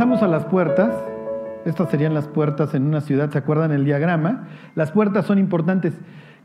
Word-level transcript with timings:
regresamos 0.00 0.22
a 0.22 0.28
las 0.28 0.46
puertas. 0.46 0.94
Estas 1.66 1.90
serían 1.90 2.14
las 2.14 2.26
puertas 2.26 2.72
en 2.72 2.84
una 2.86 3.02
ciudad, 3.02 3.30
¿se 3.30 3.36
acuerdan 3.36 3.70
el 3.70 3.84
diagrama? 3.84 4.48
Las 4.74 4.92
puertas 4.92 5.26
son 5.26 5.38
importantes. 5.38 5.92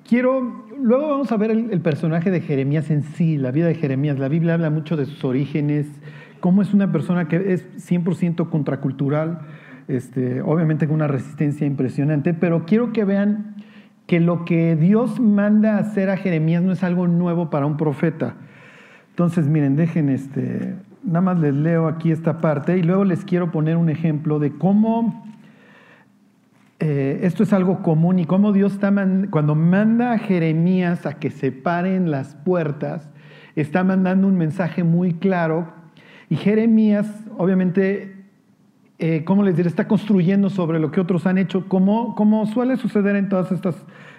Quiero, 0.04 0.66
luego 0.78 1.08
vamos 1.08 1.32
a 1.32 1.38
ver 1.38 1.52
el, 1.52 1.80
personaje 1.80 2.32
de 2.32 2.42
Jeremías 2.42 2.92
en 2.92 3.04
sí, 3.04 3.38
la 3.38 3.52
vida 3.52 3.68
de 3.68 3.76
Jeremías. 3.76 4.20
La 4.20 4.28
Biblia 4.28 4.56
habla 4.56 4.70
mucho 4.70 4.98
de 4.98 5.06
sus 5.06 5.24
orígenes, 5.24 5.88
cómo 6.42 6.62
es 6.62 6.74
una 6.74 6.92
persona 6.92 7.30
que 7.30 7.54
es 7.54 7.66
100% 7.90 8.50
contracultural, 8.50 9.40
este, 9.88 10.42
obviamente 10.42 10.86
con 10.86 10.96
una 10.96 11.08
resistencia 11.08 11.66
impresionante, 11.66 12.34
pero 12.34 12.66
quiero 12.66 12.92
que 12.92 13.06
vean 13.06 13.56
que 14.06 14.20
lo 14.20 14.44
que 14.44 14.76
Dios 14.76 15.22
manda 15.22 15.78
hacer 15.78 16.10
a 16.10 16.18
Jeremías 16.18 16.62
no 16.62 16.74
es 16.74 16.84
algo 16.84 17.08
nuevo 17.08 17.50
para 17.50 17.66
un 17.66 17.78
profeta. 17.78 18.36
Entonces, 19.12 19.48
miren, 19.48 19.78
dejen 19.78 20.10
este, 20.10 20.76
nada 21.06 21.22
más 21.22 21.40
les 21.40 21.54
leo 21.54 21.88
aquí 21.88 22.12
esta 22.12 22.40
parte 22.40 22.78
y 22.78 22.84
luego 22.84 23.04
les 23.04 23.24
quiero 23.24 23.52
poner 23.52 23.78
un 23.78 23.90
ejemplo 23.90 24.40
de 24.40 24.52
cómo 24.52 25.24
eh, 26.80 27.22
esto 27.24 27.44
es 27.44 27.54
algo 27.54 27.82
común 27.82 28.20
y 28.20 28.26
cómo 28.26 28.52
Dios 28.52 28.74
está 28.74 28.94
cuando 29.30 29.56
manda 29.56 30.14
a 30.14 30.18
Jeremías 30.18 31.06
a 31.06 31.14
que 31.14 31.30
se 31.30 31.52
paren 31.52 32.12
las 32.12 32.36
puertas, 32.36 33.10
está 33.56 33.84
mandando 33.84 34.28
un 34.28 34.38
mensaje 34.38 34.84
muy 34.84 35.14
claro 35.14 35.68
y 36.30 36.36
Jeremías, 36.36 37.08
obviamente, 37.38 38.16
eh, 38.98 39.24
¿cómo 39.26 39.44
les 39.44 39.56
diré? 39.56 39.70
Está 39.70 39.88
construyendo 39.88 40.50
sobre 40.50 40.80
lo 40.80 40.92
que 40.92 41.00
otros 41.00 41.26
han 41.28 41.38
hecho, 41.38 41.68
como, 41.70 42.16
como 42.16 42.46
suele 42.48 42.78
suceder 42.78 43.16
en 43.16 43.30
todas 43.30 43.52
estas, 43.52 43.76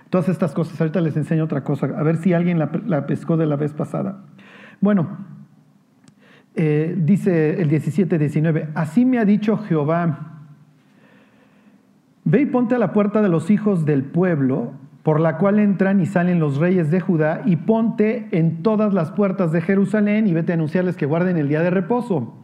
todas 0.09 0.29
estas 0.29 0.53
cosas. 0.53 0.81
Ahorita 0.81 1.01
les 1.01 1.17
enseño 1.17 1.45
otra 1.45 1.65
cosa, 1.65 1.87
a 1.87 2.03
ver 2.03 2.17
si 2.17 2.33
alguien 2.33 2.59
la, 2.59 2.71
la 2.87 3.07
pescó 3.07 3.37
de 3.37 3.47
la 3.47 3.57
vez 3.57 3.73
pasada. 3.73 4.25
Bueno, 4.81 5.36
eh, 6.57 6.95
dice 6.97 7.61
el 7.61 7.71
17-19, 7.71 8.71
así 8.75 9.05
me 9.05 9.19
ha 9.19 9.25
dicho 9.25 9.59
Jehová, 9.59 10.47
ve 12.25 12.41
y 12.41 12.47
ponte 12.47 12.75
a 12.75 12.79
la 12.79 12.93
puerta 12.93 13.21
de 13.21 13.29
los 13.29 13.51
hijos 13.51 13.85
del 13.85 14.05
pueblo, 14.05 14.73
por 15.03 15.21
la 15.21 15.37
cual 15.37 15.59
entran 15.59 16.01
y 16.01 16.07
salen 16.07 16.41
los 16.41 16.57
reyes 16.57 16.91
de 16.91 16.99
Judá, 16.99 17.43
y 17.45 17.57
ponte 17.57 18.29
en 18.33 18.63
todas 18.63 18.95
las 18.95 19.13
puertas 19.13 19.53
de 19.53 19.61
Jerusalén 19.61 20.27
y 20.27 20.33
vete 20.33 20.53
a 20.53 20.55
anunciarles 20.55 20.97
que 20.97 21.07
guarden 21.07 21.37
el 21.37 21.49
día 21.49 21.61
de 21.61 21.71
reposo. 21.71 22.35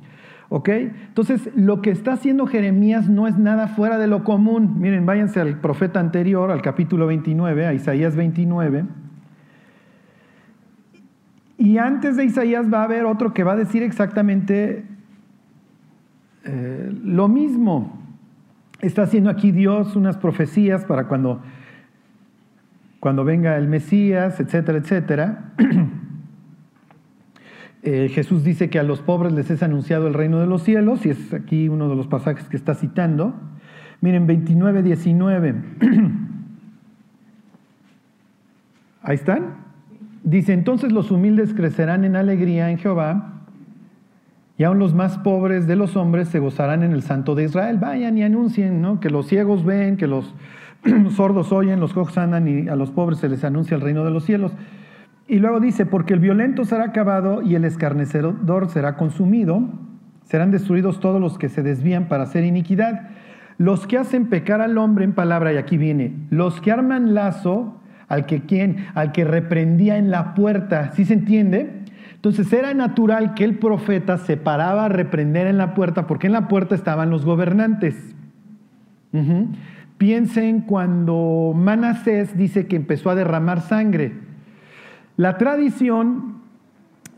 ¿Ok? 0.51 0.69
Entonces, 0.69 1.49
lo 1.57 1.81
que 1.81 1.91
está 1.91 2.13
haciendo 2.13 2.47
Jeremías 2.47 3.09
no 3.09 3.27
es 3.27 3.39
nada 3.39 3.69
fuera 3.69 3.97
de 3.97 4.07
lo 4.07 4.23
común. 4.23 4.75
Miren, 4.79 5.07
váyanse 5.07 5.41
al 5.41 5.59
profeta 5.61 5.99
anterior, 5.99 6.51
al 6.51 6.61
capítulo 6.61 7.07
29, 7.07 7.65
a 7.65 7.73
Isaías 7.73 8.15
29. 8.15 8.85
Y 11.63 11.79
antes 11.79 12.17
de 12.17 12.25
Isaías 12.25 12.67
va 12.75 12.81
a 12.81 12.85
haber 12.87 13.05
otro 13.05 13.33
que 13.33 13.45
va 13.45 13.53
a 13.53 13.57
decir 13.57 13.85
exactamente 13.85 14.85
eh, 16.43 16.93
lo 17.05 17.29
mismo. 17.29 18.03
Está 18.81 19.03
haciendo 19.03 19.31
aquí 19.31 19.53
Dios 19.53 19.95
unas 19.95 20.17
profecías 20.17 20.85
para 20.85 21.07
cuando, 21.07 21.41
cuando 22.99 23.25
venga 23.25 23.57
el 23.59 23.69
Mesías, 23.69 24.41
etcétera, 24.41 24.79
etcétera. 24.79 25.53
Eh, 27.85 28.09
Jesús 28.11 28.45
dice 28.45 28.71
que 28.71 28.79
a 28.79 28.85
los 28.85 29.03
pobres 29.03 29.33
les 29.33 29.51
es 29.51 29.61
anunciado 29.61 30.07
el 30.07 30.15
reino 30.15 30.39
de 30.39 30.47
los 30.47 30.63
cielos, 30.63 31.05
y 31.05 31.11
es 31.11 31.35
aquí 31.35 31.69
uno 31.69 31.89
de 31.89 31.97
los 31.97 32.07
pasajes 32.07 32.49
que 32.49 32.57
está 32.57 32.77
citando. 32.77 33.35
Miren, 34.01 34.29
29, 34.29 34.85
19. 34.85 35.55
Ahí 39.03 39.17
están. 39.17 39.72
Dice, 40.25 40.53
entonces 40.53 40.93
los 40.93 41.11
humildes 41.11 41.53
crecerán 41.53 42.05
en 42.05 42.17
alegría 42.17 42.71
en 42.71 42.79
Jehová, 42.79 43.43
y 44.57 44.65
aún 44.65 44.79
los 44.79 44.95
más 44.95 45.19
pobres 45.19 45.67
de 45.67 45.77
los 45.77 45.97
hombres 45.97 46.29
se 46.29 46.39
gozarán 46.39 46.83
en 46.83 46.93
el 46.93 47.03
Santo 47.03 47.35
de 47.35 47.45
Israel. 47.45 47.79
Vayan 47.79 48.17
y 48.19 48.23
anuncien, 48.23 48.81
¿no? 48.81 49.01
Que 49.01 49.11
los 49.11 49.27
ciegos 49.27 49.65
ven, 49.65 49.97
que 49.97 50.07
los 50.07 50.35
sordos 51.11 51.53
oyen, 51.53 51.81
los 51.81 51.93
cojos 51.93 52.17
andan 52.19 52.47
y 52.47 52.69
a 52.69 52.77
los 52.77 52.91
pobres 52.91 53.19
se 53.19 53.29
les 53.29 53.43
anuncia 53.45 53.75
el 53.75 53.81
reino 53.81 54.05
de 54.05 54.11
los 54.11 54.25
cielos. 54.25 54.53
Y 55.27 55.39
luego 55.39 55.59
dice, 55.59 55.87
porque 55.87 56.15
el 56.15 56.21
violento 56.21 56.65
será 56.65 56.85
acabado 56.85 57.43
y 57.43 57.55
el 57.55 57.65
escarnecedor 57.65 58.69
será 58.69 58.97
consumido, 58.97 59.63
serán 60.25 60.51
destruidos 60.51 61.01
todos 61.01 61.21
los 61.21 61.39
que 61.39 61.49
se 61.49 61.63
desvían 61.63 62.07
para 62.07 62.25
hacer 62.25 62.45
iniquidad. 62.45 63.09
Los 63.59 63.87
que 63.87 63.99
hacen 63.99 64.27
pecar 64.27 64.61
al 64.61 64.79
hombre 64.79 65.05
en 65.05 65.13
palabra, 65.13 65.53
y 65.53 65.57
aquí 65.57 65.77
viene, 65.77 66.15
los 66.31 66.61
que 66.61 66.71
arman 66.71 67.15
lazo 67.15 67.81
al 68.13 68.27
que 68.27 68.43
quién, 68.43 68.85
al 68.95 69.11
que 69.11 69.25
reprendía 69.25 69.97
en 69.97 70.11
la 70.11 70.35
puerta, 70.35 70.93
¿sí 70.93 71.07
se 71.07 71.15
entiende? 71.15 71.81
Entonces 72.15 72.53
era 72.53 72.75
natural 72.75 73.33
que 73.33 73.43
el 73.43 73.57
profeta 73.57 74.19
se 74.19 74.37
paraba 74.37 74.85
a 74.85 74.89
reprender 74.91 75.47
en 75.47 75.57
la 75.57 75.73
puerta 75.73 76.07
porque 76.07 76.27
en 76.27 76.35
la 76.35 76.47
puerta 76.47 76.75
estaban 76.75 77.09
los 77.09 77.25
gobernantes. 77.25 78.15
Piensen 79.97 80.61
cuando 80.61 81.55
Manasés 81.57 82.37
dice 82.37 82.67
que 82.67 82.77
empezó 82.77 83.09
a 83.09 83.15
derramar 83.15 83.63
sangre. 83.63 84.13
La 85.17 85.39
tradición, 85.39 86.43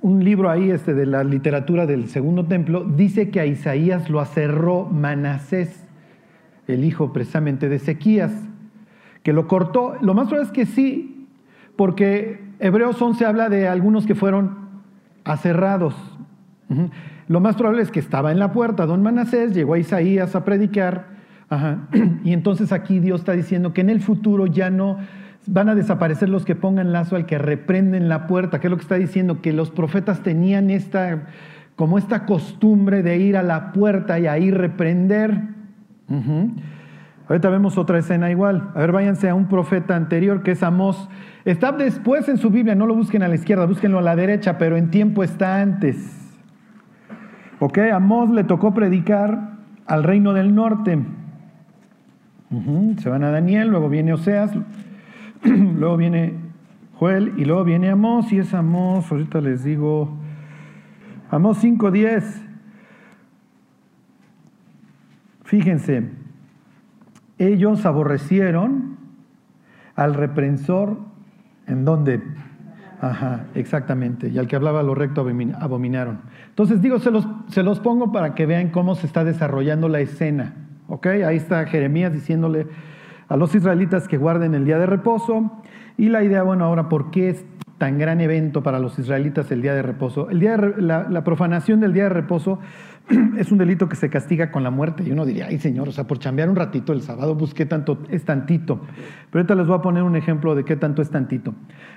un 0.00 0.22
libro 0.22 0.48
ahí 0.48 0.70
este 0.70 0.94
de 0.94 1.06
la 1.06 1.24
literatura 1.24 1.86
del 1.86 2.06
segundo 2.06 2.44
templo, 2.44 2.84
dice 2.84 3.30
que 3.30 3.40
a 3.40 3.46
Isaías 3.46 4.10
lo 4.10 4.20
acerró 4.20 4.84
Manasés, 4.84 5.84
el 6.68 6.84
hijo 6.84 7.12
precisamente 7.12 7.68
de 7.68 7.76
Ezequías 7.76 8.30
que 9.24 9.32
lo 9.32 9.48
cortó. 9.48 9.96
Lo 10.00 10.14
más 10.14 10.28
probable 10.28 10.46
es 10.46 10.52
que 10.52 10.66
sí, 10.66 11.26
porque 11.74 12.44
Hebreos 12.60 13.02
11 13.02 13.26
habla 13.26 13.48
de 13.48 13.66
algunos 13.66 14.06
que 14.06 14.14
fueron 14.14 14.56
aserrados. 15.24 15.96
Lo 17.26 17.40
más 17.40 17.56
probable 17.56 17.82
es 17.82 17.90
que 17.90 17.98
estaba 17.98 18.30
en 18.30 18.38
la 18.38 18.52
puerta 18.52 18.86
don 18.86 19.02
Manasés, 19.02 19.54
llegó 19.54 19.74
a 19.74 19.78
Isaías 19.78 20.36
a 20.36 20.44
predicar, 20.44 21.14
y 22.24 22.32
entonces 22.32 22.72
aquí 22.72 23.00
Dios 23.00 23.20
está 23.20 23.32
diciendo 23.32 23.72
que 23.72 23.80
en 23.80 23.90
el 23.90 24.00
futuro 24.00 24.46
ya 24.46 24.70
no 24.70 24.98
van 25.46 25.68
a 25.68 25.74
desaparecer 25.74 26.28
los 26.28 26.44
que 26.44 26.54
pongan 26.54 26.92
lazo 26.92 27.16
al 27.16 27.26
que 27.26 27.38
reprenden 27.38 28.08
la 28.08 28.26
puerta, 28.26 28.60
que 28.60 28.66
es 28.66 28.70
lo 28.70 28.76
que 28.76 28.82
está 28.82 28.96
diciendo, 28.96 29.40
que 29.40 29.52
los 29.52 29.70
profetas 29.70 30.22
tenían 30.22 30.70
esta, 30.70 31.28
como 31.76 31.98
esta 31.98 32.24
costumbre 32.26 33.02
de 33.02 33.18
ir 33.18 33.36
a 33.36 33.42
la 33.42 33.72
puerta 33.72 34.18
y 34.18 34.26
ahí 34.26 34.50
reprender. 34.50 35.42
Ahorita 37.28 37.48
vemos 37.48 37.78
otra 37.78 37.98
escena 37.98 38.30
igual. 38.30 38.70
A 38.74 38.80
ver, 38.80 38.92
váyanse 38.92 39.28
a 39.28 39.34
un 39.34 39.48
profeta 39.48 39.96
anterior 39.96 40.42
que 40.42 40.50
es 40.50 40.62
Amós. 40.62 41.08
Está 41.44 41.72
después 41.72 42.28
en 42.28 42.36
su 42.36 42.50
Biblia, 42.50 42.74
no 42.74 42.86
lo 42.86 42.94
busquen 42.94 43.22
a 43.22 43.28
la 43.28 43.34
izquierda, 43.34 43.66
búsquenlo 43.66 43.98
a 43.98 44.02
la 44.02 44.14
derecha, 44.14 44.58
pero 44.58 44.76
en 44.76 44.90
tiempo 44.90 45.24
está 45.24 45.60
antes. 45.60 46.20
Ok, 47.60 47.78
Amós 47.92 48.30
le 48.30 48.44
tocó 48.44 48.74
predicar 48.74 49.54
al 49.86 50.04
reino 50.04 50.34
del 50.34 50.54
norte. 50.54 50.98
Se 52.98 53.08
van 53.08 53.24
a 53.24 53.30
Daniel, 53.30 53.68
luego 53.68 53.88
viene 53.88 54.12
Oseas, 54.12 54.52
luego 55.44 55.96
viene 55.96 56.34
Joel 56.94 57.32
y 57.36 57.44
luego 57.46 57.64
viene 57.64 57.90
Amós 57.90 58.32
y 58.32 58.38
es 58.38 58.54
Amós, 58.54 59.10
ahorita 59.10 59.40
les 59.40 59.64
digo, 59.64 60.16
Amós 61.30 61.64
5.10. 61.64 62.22
Fíjense, 65.44 66.10
ellos 67.38 67.84
aborrecieron 67.86 68.96
al 69.96 70.14
reprensor 70.14 70.98
en 71.66 71.84
donde, 71.84 72.22
ajá, 73.00 73.46
exactamente, 73.54 74.28
y 74.28 74.38
al 74.38 74.46
que 74.46 74.56
hablaba 74.56 74.82
lo 74.82 74.94
recto 74.94 75.26
abominaron. 75.60 76.20
Entonces 76.48 76.82
digo, 76.82 76.98
se 76.98 77.10
los, 77.10 77.26
se 77.48 77.62
los 77.62 77.80
pongo 77.80 78.12
para 78.12 78.34
que 78.34 78.46
vean 78.46 78.70
cómo 78.70 78.94
se 78.94 79.06
está 79.06 79.24
desarrollando 79.24 79.88
la 79.88 80.00
escena, 80.00 80.54
¿ok? 80.88 81.06
Ahí 81.26 81.36
está 81.36 81.66
Jeremías 81.66 82.12
diciéndole 82.12 82.66
a 83.28 83.36
los 83.36 83.54
israelitas 83.54 84.06
que 84.08 84.18
guarden 84.18 84.54
el 84.54 84.64
día 84.64 84.78
de 84.78 84.86
reposo, 84.86 85.50
y 85.96 86.08
la 86.08 86.24
idea, 86.24 86.42
bueno, 86.42 86.64
ahora, 86.64 86.88
¿por 86.88 87.10
qué 87.10 87.30
es 87.30 87.44
tan 87.78 87.98
gran 87.98 88.20
evento 88.20 88.62
para 88.62 88.78
los 88.78 88.98
israelitas 88.98 89.50
el 89.50 89.62
día 89.62 89.74
de 89.74 89.82
reposo? 89.82 90.30
El 90.30 90.40
día 90.40 90.56
la 90.56 91.24
profanación 91.24 91.80
del 91.80 91.92
día 91.92 92.04
de 92.04 92.10
reposo 92.10 92.60
es 93.38 93.52
un 93.52 93.58
delito 93.58 93.88
que 93.88 93.96
se 93.96 94.08
castiga 94.08 94.50
con 94.50 94.62
la 94.62 94.70
muerte. 94.70 95.02
Y 95.06 95.12
uno 95.12 95.24
diría, 95.24 95.46
ay 95.46 95.58
Señor, 95.58 95.88
o 95.88 95.92
sea, 95.92 96.04
por 96.06 96.18
chambear 96.18 96.48
un 96.48 96.56
ratito 96.56 96.92
el 96.92 97.02
sábado, 97.02 97.36
pues 97.36 97.54
qué 97.54 97.66
tanto 97.66 97.98
es 98.08 98.24
tantito. 98.24 98.80
Pero 99.30 99.40
ahorita 99.40 99.54
les 99.54 99.66
voy 99.66 99.78
a 99.78 99.82
poner 99.82 100.02
un 100.02 100.16
ejemplo 100.16 100.54
de 100.54 100.64
qué 100.64 100.76
tanto 100.76 101.02
es 101.02 101.10
tantito. 101.10 101.54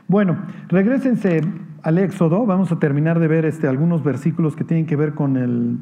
Bueno, 0.07 0.38
regresense 0.68 1.41
al 1.83 1.97
Éxodo, 1.97 2.45
vamos 2.45 2.71
a 2.71 2.80
terminar 2.80 3.19
de 3.19 3.27
ver 3.27 3.45
este, 3.45 3.68
algunos 3.68 4.03
versículos 4.03 4.56
que 4.56 4.63
tienen 4.63 4.85
que 4.85 4.95
ver 4.95 5.13
con 5.13 5.38
el... 5.38 5.77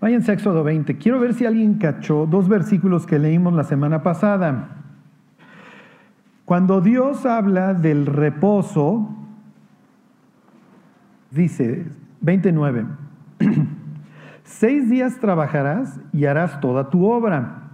Váyanse 0.00 0.30
a 0.30 0.34
Éxodo 0.34 0.62
20. 0.62 0.96
Quiero 0.98 1.18
ver 1.18 1.34
si 1.34 1.44
alguien 1.44 1.74
cachó 1.74 2.26
dos 2.26 2.48
versículos 2.48 3.04
que 3.04 3.18
leímos 3.18 3.52
la 3.54 3.64
semana 3.64 4.04
pasada. 4.04 4.76
Cuando 6.48 6.80
Dios 6.80 7.26
habla 7.26 7.74
del 7.74 8.06
reposo, 8.06 9.14
dice 11.30 11.84
29. 12.22 12.86
Seis 14.44 14.88
días 14.88 15.18
trabajarás 15.20 16.00
y 16.10 16.24
harás 16.24 16.58
toda 16.62 16.88
tu 16.88 17.04
obra. 17.04 17.64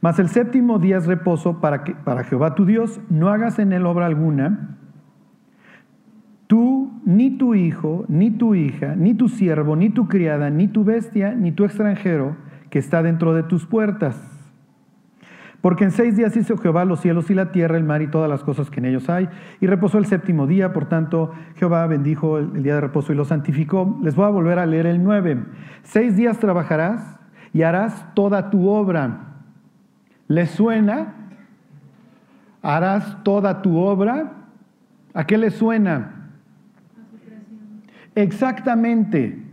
Mas 0.00 0.18
el 0.18 0.30
séptimo 0.30 0.78
día 0.78 0.96
es 0.96 1.04
reposo 1.04 1.60
para, 1.60 1.84
que, 1.84 1.94
para 1.94 2.24
Jehová 2.24 2.54
tu 2.54 2.64
Dios. 2.64 3.02
No 3.10 3.28
hagas 3.28 3.58
en 3.58 3.74
él 3.74 3.84
obra 3.84 4.06
alguna, 4.06 4.78
Tú, 6.46 7.02
ni 7.04 7.36
tu 7.36 7.54
hijo, 7.54 8.06
ni 8.08 8.30
tu 8.30 8.54
hija, 8.54 8.96
ni 8.96 9.12
tu 9.12 9.28
siervo, 9.28 9.76
ni 9.76 9.90
tu 9.90 10.08
criada, 10.08 10.48
ni 10.48 10.68
tu 10.68 10.84
bestia, 10.84 11.34
ni 11.34 11.52
tu 11.52 11.66
extranjero 11.66 12.34
que 12.70 12.78
está 12.78 13.02
dentro 13.02 13.34
de 13.34 13.42
tus 13.42 13.66
puertas. 13.66 14.29
Porque 15.60 15.84
en 15.84 15.90
seis 15.90 16.16
días 16.16 16.36
hizo 16.36 16.56
Jehová 16.56 16.84
los 16.84 17.00
cielos 17.00 17.30
y 17.30 17.34
la 17.34 17.52
tierra, 17.52 17.76
el 17.76 17.84
mar 17.84 18.00
y 18.00 18.06
todas 18.06 18.30
las 18.30 18.42
cosas 18.42 18.70
que 18.70 18.80
en 18.80 18.86
ellos 18.86 19.10
hay, 19.10 19.28
y 19.60 19.66
reposó 19.66 19.98
el 19.98 20.06
séptimo 20.06 20.46
día, 20.46 20.72
por 20.72 20.86
tanto 20.86 21.32
Jehová 21.56 21.86
bendijo 21.86 22.38
el, 22.38 22.62
día 22.62 22.76
de 22.76 22.80
reposo 22.80 23.12
y 23.12 23.16
lo 23.16 23.26
santificó. 23.26 23.98
Les 24.02 24.14
voy 24.14 24.24
a 24.24 24.30
volver 24.30 24.58
a 24.58 24.66
leer 24.66 24.86
el 24.86 25.02
9. 25.02 25.44
Seis 25.82 26.16
días 26.16 26.38
trabajarás 26.38 27.18
y 27.52 27.62
harás 27.62 28.06
toda 28.14 28.48
tu 28.48 28.68
obra. 28.68 29.26
¿Les 30.28 30.50
suena? 30.50 31.14
Harás 32.62 33.22
toda 33.22 33.60
tu 33.60 33.78
obra. 33.78 34.32
¿A 35.12 35.26
qué 35.26 35.36
le 35.36 35.50
suena? 35.50 36.30
Exactamente. 38.14 39.44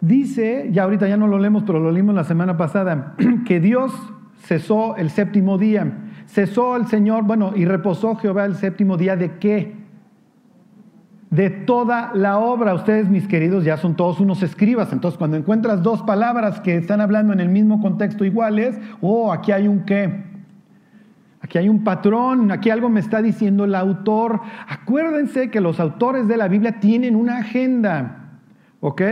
Dice, 0.00 0.68
ya 0.70 0.84
ahorita 0.84 1.08
ya 1.08 1.16
no 1.16 1.26
lo 1.26 1.38
leemos, 1.38 1.64
pero 1.64 1.80
lo 1.80 1.90
leímos 1.90 2.14
la 2.14 2.24
semana 2.24 2.56
pasada, 2.56 3.14
que 3.46 3.58
Dios 3.58 3.92
cesó 4.38 4.96
el 4.96 5.10
séptimo 5.10 5.58
día. 5.58 5.92
Cesó 6.26 6.76
el 6.76 6.86
Señor, 6.86 7.24
bueno, 7.24 7.52
y 7.54 7.64
reposó 7.64 8.16
Jehová 8.16 8.44
el 8.44 8.56
séptimo 8.56 8.96
día 8.96 9.16
de 9.16 9.38
qué? 9.38 9.76
De 11.30 11.50
toda 11.50 12.12
la 12.14 12.38
obra. 12.38 12.74
Ustedes, 12.74 13.08
mis 13.08 13.26
queridos, 13.26 13.64
ya 13.64 13.76
son 13.76 13.96
todos 13.96 14.20
unos 14.20 14.42
escribas. 14.42 14.92
Entonces, 14.92 15.18
cuando 15.18 15.36
encuentras 15.36 15.82
dos 15.82 16.02
palabras 16.02 16.60
que 16.60 16.76
están 16.76 17.00
hablando 17.00 17.32
en 17.32 17.40
el 17.40 17.48
mismo 17.48 17.80
contexto 17.80 18.24
iguales, 18.24 18.78
oh, 19.00 19.32
aquí 19.32 19.52
hay 19.52 19.68
un 19.68 19.84
qué. 19.84 20.24
Aquí 21.40 21.58
hay 21.58 21.68
un 21.68 21.84
patrón, 21.84 22.50
aquí 22.50 22.70
algo 22.70 22.88
me 22.88 22.98
está 22.98 23.22
diciendo 23.22 23.64
el 23.64 23.74
autor. 23.74 24.40
Acuérdense 24.66 25.48
que 25.50 25.60
los 25.60 25.78
autores 25.78 26.26
de 26.26 26.36
la 26.36 26.48
Biblia 26.48 26.80
tienen 26.80 27.14
una 27.14 27.38
agenda, 27.38 28.40
¿ok? 28.80 29.02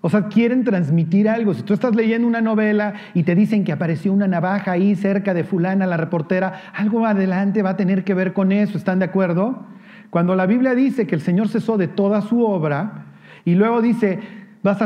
O 0.00 0.08
sea, 0.08 0.28
quieren 0.28 0.62
transmitir 0.64 1.28
algo. 1.28 1.54
Si 1.54 1.62
tú 1.62 1.74
estás 1.74 1.94
leyendo 1.96 2.28
una 2.28 2.40
novela 2.40 2.94
y 3.14 3.24
te 3.24 3.34
dicen 3.34 3.64
que 3.64 3.72
apareció 3.72 4.12
una 4.12 4.28
navaja 4.28 4.72
ahí 4.72 4.94
cerca 4.94 5.34
de 5.34 5.44
fulana, 5.44 5.86
la 5.86 5.96
reportera, 5.96 6.60
algo 6.74 7.04
adelante 7.04 7.62
va 7.62 7.70
a 7.70 7.76
tener 7.76 8.04
que 8.04 8.14
ver 8.14 8.32
con 8.32 8.52
eso, 8.52 8.78
¿están 8.78 9.00
de 9.00 9.06
acuerdo? 9.06 9.64
Cuando 10.10 10.36
la 10.36 10.46
Biblia 10.46 10.74
dice 10.74 11.06
que 11.06 11.14
el 11.14 11.20
Señor 11.20 11.48
cesó 11.48 11.76
de 11.76 11.88
toda 11.88 12.22
su 12.22 12.44
obra 12.44 13.06
y 13.44 13.56
luego 13.56 13.82
dice, 13.82 14.20
vas 14.62 14.78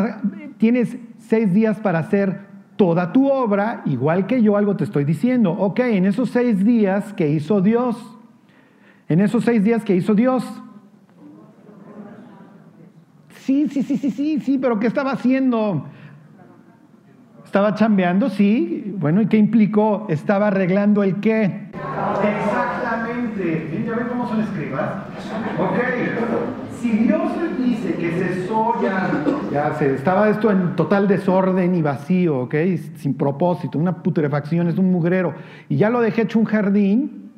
tienes 0.57 0.97
seis 1.19 1.53
días 1.53 1.79
para 1.79 1.99
hacer 1.99 2.41
toda 2.77 3.13
tu 3.13 3.29
obra, 3.31 3.83
igual 3.85 4.27
que 4.27 4.43
yo 4.43 4.57
algo 4.57 4.77
te 4.77 4.85
estoy 4.85 5.05
diciendo. 5.05 5.53
Ok, 5.53 5.81
en 5.81 6.07
esos 6.07 6.31
seis 6.31 6.65
días 6.65 7.13
que 7.13 7.29
hizo 7.29 7.61
Dios, 7.61 7.97
en 9.09 9.21
esos 9.21 9.45
seis 9.45 9.63
días 9.63 9.85
que 9.85 9.95
hizo 9.95 10.15
Dios, 10.15 10.62
Sí, 13.45 13.69
sí, 13.69 13.83
sí, 13.83 13.97
sí, 13.97 14.11
sí, 14.13 14.41
sí, 14.41 14.59
pero 14.59 14.79
¿qué 14.79 14.87
estaba 14.87 15.11
haciendo? 15.11 15.85
¿Estaba 17.45 17.75
chambeando? 17.75 18.31
Sí. 18.31 18.95
Bueno, 18.99 19.21
¿y 19.21 19.27
qué 19.27 19.37
implicó? 19.37 20.07
Estaba 20.09 20.47
arreglando 20.47 21.03
el 21.03 21.19
qué. 21.21 21.71
Exactamente. 21.75 23.83
¿Ya 23.85 23.97
ven 23.97 24.07
cómo 24.09 24.29
son 24.29 24.43
escribas? 24.43 24.93
Ok. 25.59 25.77
Si 26.81 26.91
Dios 26.99 27.33
dice 27.59 27.95
que 27.95 28.13
cesó 28.13 28.81
ya, 28.81 29.11
ya 29.53 29.75
se, 29.75 29.95
estaba 29.95 30.29
esto 30.29 30.53
en 30.53 30.77
total 30.77 31.09
desorden 31.09 31.75
y 31.75 31.83
vacío, 31.83 32.43
¿ok? 32.43 32.55
Sin 32.97 33.15
propósito, 33.15 33.77
una 33.77 34.05
putrefacción, 34.05 34.69
es 34.69 34.79
un 34.79 34.89
mugrero, 34.91 35.35
y 35.69 35.77
ya 35.77 35.91
lo 35.91 36.01
dejé 36.01 36.23
hecho 36.23 36.39
un 36.39 36.45
jardín, 36.45 37.31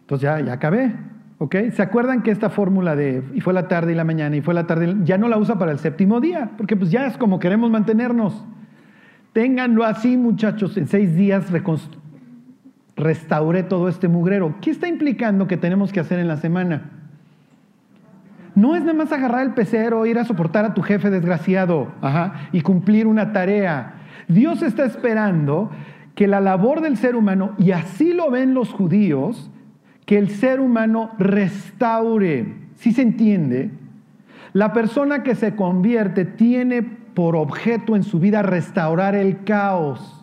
entonces 0.00 0.22
ya, 0.22 0.40
ya 0.40 0.54
acabé. 0.54 1.13
¿Se 1.50 1.82
acuerdan 1.82 2.22
que 2.22 2.30
esta 2.30 2.50
fórmula 2.50 2.96
de 2.96 3.22
y 3.34 3.40
fue 3.40 3.52
la 3.52 3.68
tarde 3.68 3.92
y 3.92 3.94
la 3.94 4.04
mañana 4.04 4.36
y 4.36 4.40
fue 4.40 4.54
la 4.54 4.66
tarde 4.66 4.96
ya 5.04 5.18
no 5.18 5.28
la 5.28 5.38
usa 5.38 5.58
para 5.58 5.72
el 5.72 5.78
séptimo 5.78 6.20
día? 6.20 6.50
Porque 6.56 6.76
pues 6.76 6.90
ya 6.90 7.06
es 7.06 7.16
como 7.16 7.38
queremos 7.38 7.70
mantenernos. 7.70 8.44
Ténganlo 9.32 9.84
así, 9.84 10.16
muchachos, 10.16 10.76
en 10.76 10.86
seis 10.86 11.16
días 11.16 11.46
restauré 12.96 13.64
todo 13.64 13.88
este 13.88 14.06
mugrero. 14.08 14.54
¿Qué 14.60 14.70
está 14.70 14.86
implicando 14.86 15.48
que 15.48 15.56
tenemos 15.56 15.92
que 15.92 16.00
hacer 16.00 16.18
en 16.20 16.28
la 16.28 16.36
semana? 16.36 16.90
No 18.54 18.76
es 18.76 18.82
nada 18.82 18.94
más 18.94 19.10
agarrar 19.10 19.42
el 19.42 19.54
pecero, 19.54 20.06
ir 20.06 20.18
a 20.18 20.24
soportar 20.24 20.64
a 20.64 20.74
tu 20.74 20.82
jefe 20.82 21.10
desgraciado 21.10 21.92
y 22.52 22.60
cumplir 22.60 23.08
una 23.08 23.32
tarea. 23.32 23.94
Dios 24.28 24.62
está 24.62 24.84
esperando 24.84 25.70
que 26.14 26.28
la 26.28 26.40
labor 26.40 26.80
del 26.80 26.96
ser 26.96 27.16
humano, 27.16 27.54
y 27.58 27.72
así 27.72 28.12
lo 28.12 28.30
ven 28.30 28.54
los 28.54 28.70
judíos, 28.70 29.50
que 30.06 30.18
el 30.18 30.30
ser 30.30 30.60
humano 30.60 31.10
restaure. 31.18 32.46
Si 32.76 32.92
se 32.92 33.02
entiende? 33.02 33.70
La 34.52 34.72
persona 34.72 35.22
que 35.22 35.34
se 35.34 35.56
convierte 35.56 36.24
tiene 36.24 36.82
por 36.82 37.36
objeto 37.36 37.96
en 37.96 38.02
su 38.02 38.18
vida 38.18 38.42
restaurar 38.42 39.14
el 39.14 39.44
caos. 39.44 40.20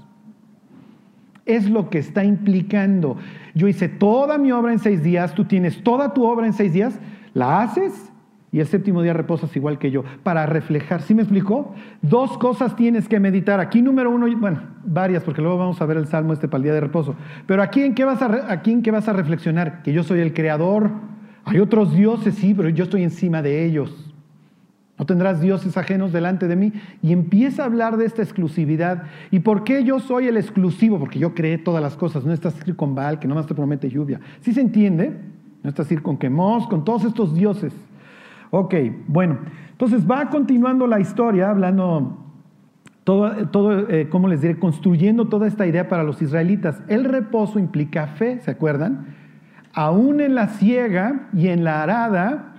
Es 1.45 1.69
lo 1.69 1.89
que 1.89 1.99
está 1.99 2.23
implicando. 2.23 3.17
Yo 3.55 3.67
hice 3.67 3.89
toda 3.89 4.37
mi 4.37 4.51
obra 4.51 4.71
en 4.71 4.79
seis 4.79 5.03
días, 5.03 5.33
tú 5.33 5.45
tienes 5.45 5.83
toda 5.83 6.13
tu 6.13 6.25
obra 6.25 6.45
en 6.45 6.53
seis 6.53 6.73
días, 6.73 6.99
la 7.33 7.61
haces 7.61 8.10
y 8.53 8.59
el 8.59 8.67
séptimo 8.67 9.01
día 9.01 9.13
reposas 9.13 9.55
igual 9.55 9.79
que 9.79 9.91
yo, 9.91 10.03
para 10.23 10.45
reflejar. 10.45 11.01
¿Sí 11.01 11.15
me 11.15 11.21
explicó? 11.21 11.73
Dos 12.01 12.37
cosas 12.37 12.75
tienes 12.75 13.07
que 13.07 13.19
meditar. 13.19 13.61
Aquí 13.61 13.81
número 13.81 14.11
uno, 14.11 14.27
bueno, 14.37 14.61
varias, 14.83 15.23
porque 15.23 15.41
luego 15.41 15.57
vamos 15.57 15.81
a 15.81 15.85
ver 15.85 15.95
el 15.95 16.07
salmo 16.07 16.33
este 16.33 16.49
para 16.49 16.57
el 16.57 16.63
día 16.63 16.73
de 16.73 16.81
reposo. 16.81 17.15
Pero 17.45 17.63
aquí 17.63 17.81
en 17.81 17.95
qué 17.95 18.03
vas 18.03 18.21
a, 18.21 18.51
aquí 18.51 18.71
en 18.71 18.81
qué 18.81 18.91
vas 18.91 19.07
a 19.07 19.13
reflexionar? 19.13 19.81
Que 19.83 19.93
yo 19.93 20.03
soy 20.03 20.19
el 20.19 20.33
creador. 20.33 20.91
Hay 21.45 21.59
otros 21.59 21.95
dioses, 21.95 22.35
sí, 22.35 22.53
pero 22.53 22.67
yo 22.67 22.83
estoy 22.83 23.03
encima 23.03 23.41
de 23.41 23.65
ellos. 23.65 24.11
No 24.99 25.05
tendrás 25.05 25.39
dioses 25.39 25.77
ajenos 25.77 26.11
delante 26.11 26.49
de 26.49 26.57
mí. 26.57 26.73
Y 27.01 27.13
empieza 27.13 27.63
a 27.63 27.67
hablar 27.67 27.95
de 27.95 28.05
esta 28.05 28.21
exclusividad. 28.21 29.03
¿Y 29.31 29.39
por 29.39 29.63
qué 29.63 29.85
yo 29.85 30.01
soy 30.01 30.27
el 30.27 30.35
exclusivo? 30.35 30.99
Porque 30.99 31.19
yo 31.19 31.33
creé 31.33 31.57
todas 31.57 31.81
las 31.81 31.95
cosas. 31.95 32.25
No 32.25 32.33
estás 32.33 32.53
con 32.75 32.95
Baal, 32.95 33.17
que 33.17 33.29
no 33.29 33.35
más 33.35 33.47
te 33.47 33.55
promete 33.55 33.89
lluvia. 33.89 34.19
¿Sí 34.41 34.53
se 34.53 34.59
entiende? 34.59 35.17
No 35.63 35.69
estás 35.69 35.87
con 36.01 36.17
Quemos, 36.17 36.67
con 36.67 36.83
todos 36.83 37.05
estos 37.05 37.33
dioses. 37.33 37.73
Ok, 38.51 38.75
bueno, 39.07 39.39
entonces 39.71 40.09
va 40.09 40.29
continuando 40.29 40.85
la 40.85 40.99
historia 40.99 41.49
hablando 41.49 42.17
todo, 43.03 43.47
todo 43.47 43.89
eh, 43.89 44.09
¿cómo 44.09 44.27
les 44.27 44.41
diré? 44.41 44.59
Construyendo 44.59 45.27
toda 45.27 45.47
esta 45.47 45.65
idea 45.65 45.89
para 45.89 46.03
los 46.03 46.21
israelitas. 46.21 46.83
El 46.87 47.05
reposo 47.05 47.57
implica 47.57 48.07
fe, 48.07 48.39
¿se 48.41 48.51
acuerdan? 48.51 49.07
Aún 49.73 50.21
en 50.21 50.35
la 50.35 50.49
ciega 50.49 51.29
y 51.33 51.47
en 51.47 51.63
la 51.63 51.81
arada 51.81 52.53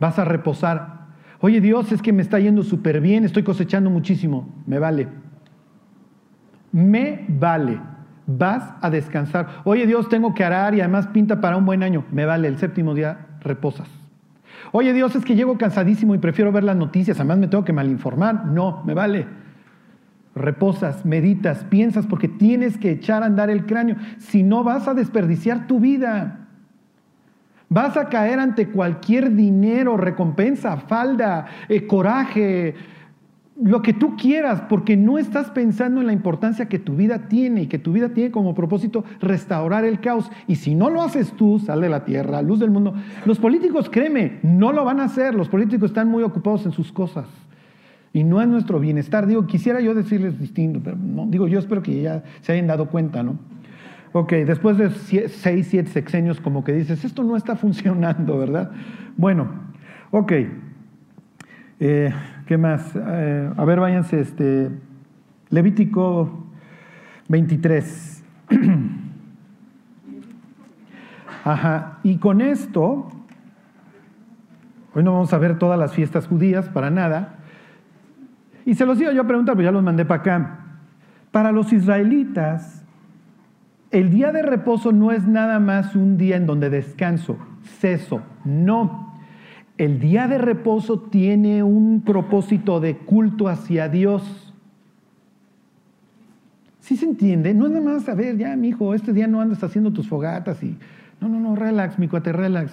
vas 0.00 0.18
a 0.18 0.24
reposar. 0.24 0.98
Oye 1.40 1.60
Dios, 1.60 1.92
es 1.92 2.02
que 2.02 2.12
me 2.12 2.22
está 2.22 2.40
yendo 2.40 2.62
súper 2.62 3.00
bien, 3.00 3.24
estoy 3.24 3.44
cosechando 3.44 3.90
muchísimo. 3.90 4.48
Me 4.66 4.78
vale. 4.78 5.06
Me 6.72 7.26
vale. 7.28 7.78
Vas 8.26 8.74
a 8.80 8.90
descansar. 8.90 9.62
Oye 9.64 9.86
Dios, 9.86 10.08
tengo 10.08 10.34
que 10.34 10.44
arar 10.44 10.74
y 10.74 10.80
además 10.80 11.06
pinta 11.08 11.40
para 11.40 11.56
un 11.56 11.64
buen 11.64 11.82
año. 11.82 12.04
Me 12.10 12.24
vale. 12.24 12.48
El 12.48 12.58
séptimo 12.58 12.94
día 12.94 13.26
reposas. 13.40 14.07
Oye 14.72 14.92
Dios, 14.92 15.14
es 15.16 15.24
que 15.24 15.34
llego 15.34 15.56
cansadísimo 15.58 16.14
y 16.14 16.18
prefiero 16.18 16.52
ver 16.52 16.64
las 16.64 16.76
noticias, 16.76 17.18
además 17.18 17.38
me 17.38 17.48
tengo 17.48 17.64
que 17.64 17.72
malinformar. 17.72 18.46
No, 18.46 18.82
me 18.84 18.94
vale. 18.94 19.26
Reposas, 20.34 21.04
meditas, 21.04 21.64
piensas 21.64 22.06
porque 22.06 22.28
tienes 22.28 22.78
que 22.78 22.90
echar 22.90 23.22
a 23.22 23.26
andar 23.26 23.50
el 23.50 23.66
cráneo. 23.66 23.96
Si 24.18 24.42
no 24.42 24.62
vas 24.62 24.86
a 24.86 24.94
desperdiciar 24.94 25.66
tu 25.66 25.80
vida. 25.80 26.46
Vas 27.70 27.96
a 27.96 28.08
caer 28.08 28.38
ante 28.38 28.68
cualquier 28.68 29.34
dinero, 29.34 29.96
recompensa, 29.96 30.78
falda, 30.78 31.46
eh, 31.68 31.86
coraje, 31.86 32.74
lo 33.60 33.82
que 33.82 33.92
tú 33.92 34.16
quieras, 34.16 34.62
porque 34.68 34.96
no 34.96 35.18
estás 35.18 35.50
pensando 35.50 36.00
en 36.00 36.06
la 36.06 36.12
importancia 36.12 36.68
que 36.68 36.78
tu 36.78 36.94
vida 36.94 37.28
tiene 37.28 37.62
y 37.62 37.66
que 37.66 37.78
tu 37.78 37.92
vida 37.92 38.10
tiene 38.10 38.30
como 38.30 38.54
propósito 38.54 39.04
restaurar 39.20 39.84
el 39.84 40.00
caos. 40.00 40.30
Y 40.46 40.56
si 40.56 40.74
no 40.74 40.90
lo 40.90 41.02
haces 41.02 41.32
tú, 41.32 41.58
sal 41.58 41.80
de 41.80 41.88
la 41.88 42.04
tierra, 42.04 42.40
luz 42.40 42.60
del 42.60 42.70
mundo. 42.70 42.94
Los 43.24 43.38
políticos, 43.38 43.90
créeme, 43.90 44.38
no 44.42 44.72
lo 44.72 44.84
van 44.84 45.00
a 45.00 45.04
hacer. 45.04 45.34
Los 45.34 45.48
políticos 45.48 45.90
están 45.90 46.08
muy 46.08 46.22
ocupados 46.22 46.66
en 46.66 46.72
sus 46.72 46.92
cosas. 46.92 47.26
Y 48.12 48.22
no 48.22 48.40
es 48.40 48.48
nuestro 48.48 48.78
bienestar. 48.78 49.26
Digo, 49.26 49.46
quisiera 49.46 49.80
yo 49.80 49.92
decirles 49.92 50.38
distinto, 50.38 50.80
pero 50.82 50.96
no, 50.96 51.26
digo, 51.26 51.48
yo 51.48 51.58
espero 51.58 51.82
que 51.82 52.00
ya 52.00 52.22
se 52.42 52.52
hayan 52.52 52.68
dado 52.68 52.88
cuenta, 52.88 53.22
¿no? 53.22 53.38
Ok, 54.12 54.32
después 54.32 54.78
de 54.78 54.90
seis, 54.90 55.66
siete 55.68 55.90
sexenios, 55.90 56.40
como 56.40 56.64
que 56.64 56.72
dices, 56.72 57.04
esto 57.04 57.24
no 57.24 57.36
está 57.36 57.56
funcionando, 57.56 58.38
¿verdad? 58.38 58.70
Bueno, 59.16 59.48
ok. 60.12 60.32
Eh, 61.80 62.12
¿Qué 62.48 62.56
más? 62.56 62.96
Eh, 62.96 63.52
a 63.54 63.64
ver, 63.66 63.78
váyanse, 63.78 64.20
este, 64.20 64.70
Levítico 65.50 66.46
23. 67.28 68.24
Ajá, 71.44 71.98
y 72.02 72.16
con 72.16 72.40
esto, 72.40 73.10
hoy 74.94 75.02
no 75.02 75.12
vamos 75.12 75.30
a 75.34 75.36
ver 75.36 75.58
todas 75.58 75.78
las 75.78 75.92
fiestas 75.92 76.26
judías, 76.26 76.70
para 76.70 76.88
nada, 76.88 77.34
y 78.64 78.76
se 78.76 78.86
los 78.86 78.98
iba 78.98 79.12
yo 79.12 79.20
a 79.20 79.26
preguntar, 79.26 79.54
pero 79.54 79.68
ya 79.68 79.72
los 79.72 79.82
mandé 79.82 80.06
para 80.06 80.20
acá. 80.22 80.58
Para 81.30 81.52
los 81.52 81.70
israelitas, 81.74 82.82
El 83.90 84.08
día 84.08 84.32
de 84.32 84.40
reposo 84.40 84.90
no 84.90 85.12
es 85.12 85.26
nada 85.26 85.60
más 85.60 85.94
un 85.94 86.16
día 86.16 86.36
en 86.36 86.46
donde 86.46 86.70
descanso, 86.70 87.36
ceso, 87.62 88.22
no. 88.46 89.07
El 89.78 90.00
día 90.00 90.26
de 90.26 90.38
reposo 90.38 91.00
tiene 91.00 91.62
un 91.62 92.02
propósito 92.04 92.80
de 92.80 92.98
culto 92.98 93.48
hacia 93.48 93.88
Dios. 93.88 94.52
¿Sí 96.80 96.96
se 96.96 97.06
entiende? 97.06 97.54
No 97.54 97.66
es 97.66 97.72
nada 97.72 97.84
más, 97.84 98.08
a 98.08 98.14
ver, 98.14 98.36
ya, 98.36 98.56
mi 98.56 98.68
hijo, 98.68 98.92
este 98.92 99.12
día 99.12 99.28
no 99.28 99.40
andas 99.40 99.62
haciendo 99.62 99.92
tus 99.92 100.08
fogatas 100.08 100.62
y. 100.62 100.76
No, 101.20 101.28
no, 101.28 101.40
no, 101.40 101.56
relax, 101.56 101.98
mi 101.98 102.08
cuate, 102.08 102.32
relax. 102.32 102.72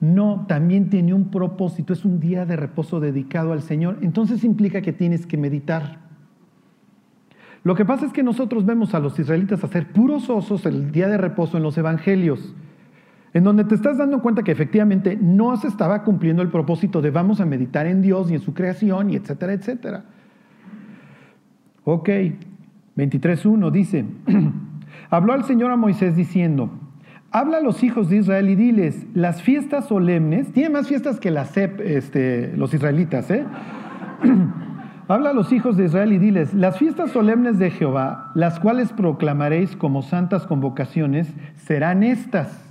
No, 0.00 0.44
también 0.48 0.90
tiene 0.90 1.14
un 1.14 1.30
propósito, 1.30 1.92
es 1.92 2.04
un 2.04 2.20
día 2.20 2.44
de 2.44 2.56
reposo 2.56 3.00
dedicado 3.00 3.52
al 3.52 3.62
Señor. 3.62 3.98
Entonces 4.02 4.44
implica 4.44 4.82
que 4.82 4.92
tienes 4.92 5.26
que 5.26 5.36
meditar. 5.36 5.98
Lo 7.62 7.74
que 7.74 7.84
pasa 7.84 8.04
es 8.04 8.12
que 8.12 8.22
nosotros 8.22 8.66
vemos 8.66 8.94
a 8.94 9.00
los 9.00 9.18
israelitas 9.18 9.64
hacer 9.64 9.92
puros 9.92 10.28
osos 10.28 10.66
el 10.66 10.92
día 10.92 11.08
de 11.08 11.16
reposo 11.16 11.56
en 11.56 11.62
los 11.62 11.78
evangelios, 11.78 12.54
en 13.34 13.42
donde 13.42 13.64
te 13.64 13.74
estás 13.74 13.98
dando 13.98 14.22
cuenta 14.22 14.44
que 14.44 14.52
efectivamente 14.52 15.18
no 15.20 15.56
se 15.56 15.66
estaba 15.66 16.04
cumpliendo 16.04 16.40
el 16.40 16.48
propósito 16.48 17.02
de 17.02 17.10
vamos 17.10 17.40
a 17.40 17.44
meditar 17.44 17.86
en 17.86 18.00
Dios 18.00 18.30
y 18.30 18.34
en 18.34 18.40
su 18.40 18.54
creación 18.54 19.10
y 19.10 19.16
etcétera, 19.16 19.52
etcétera. 19.52 20.04
Ok, 21.82 22.08
23.1 22.96 23.70
dice, 23.72 24.04
habló 25.10 25.32
al 25.32 25.44
Señor 25.44 25.72
a 25.72 25.76
Moisés 25.76 26.14
diciendo, 26.14 26.70
habla 27.32 27.58
a 27.58 27.60
los 27.60 27.82
hijos 27.82 28.08
de 28.08 28.18
Israel 28.18 28.48
y 28.48 28.54
diles, 28.54 29.04
las 29.14 29.42
fiestas 29.42 29.88
solemnes, 29.88 30.52
tiene 30.52 30.70
más 30.70 30.86
fiestas 30.86 31.18
que 31.18 31.32
las 31.32 31.56
este, 31.56 32.56
los 32.56 32.72
israelitas, 32.72 33.30
¿eh? 33.30 33.44
Habla 35.06 35.30
a 35.30 35.32
los 35.34 35.52
hijos 35.52 35.76
de 35.76 35.84
Israel 35.84 36.14
y 36.14 36.18
diles, 36.18 36.54
las 36.54 36.78
fiestas 36.78 37.10
solemnes 37.10 37.58
de 37.58 37.70
Jehová, 37.70 38.30
las 38.34 38.58
cuales 38.58 38.90
proclamaréis 38.90 39.76
como 39.76 40.00
santas 40.00 40.46
convocaciones, 40.46 41.30
serán 41.56 42.02
estas. 42.02 42.63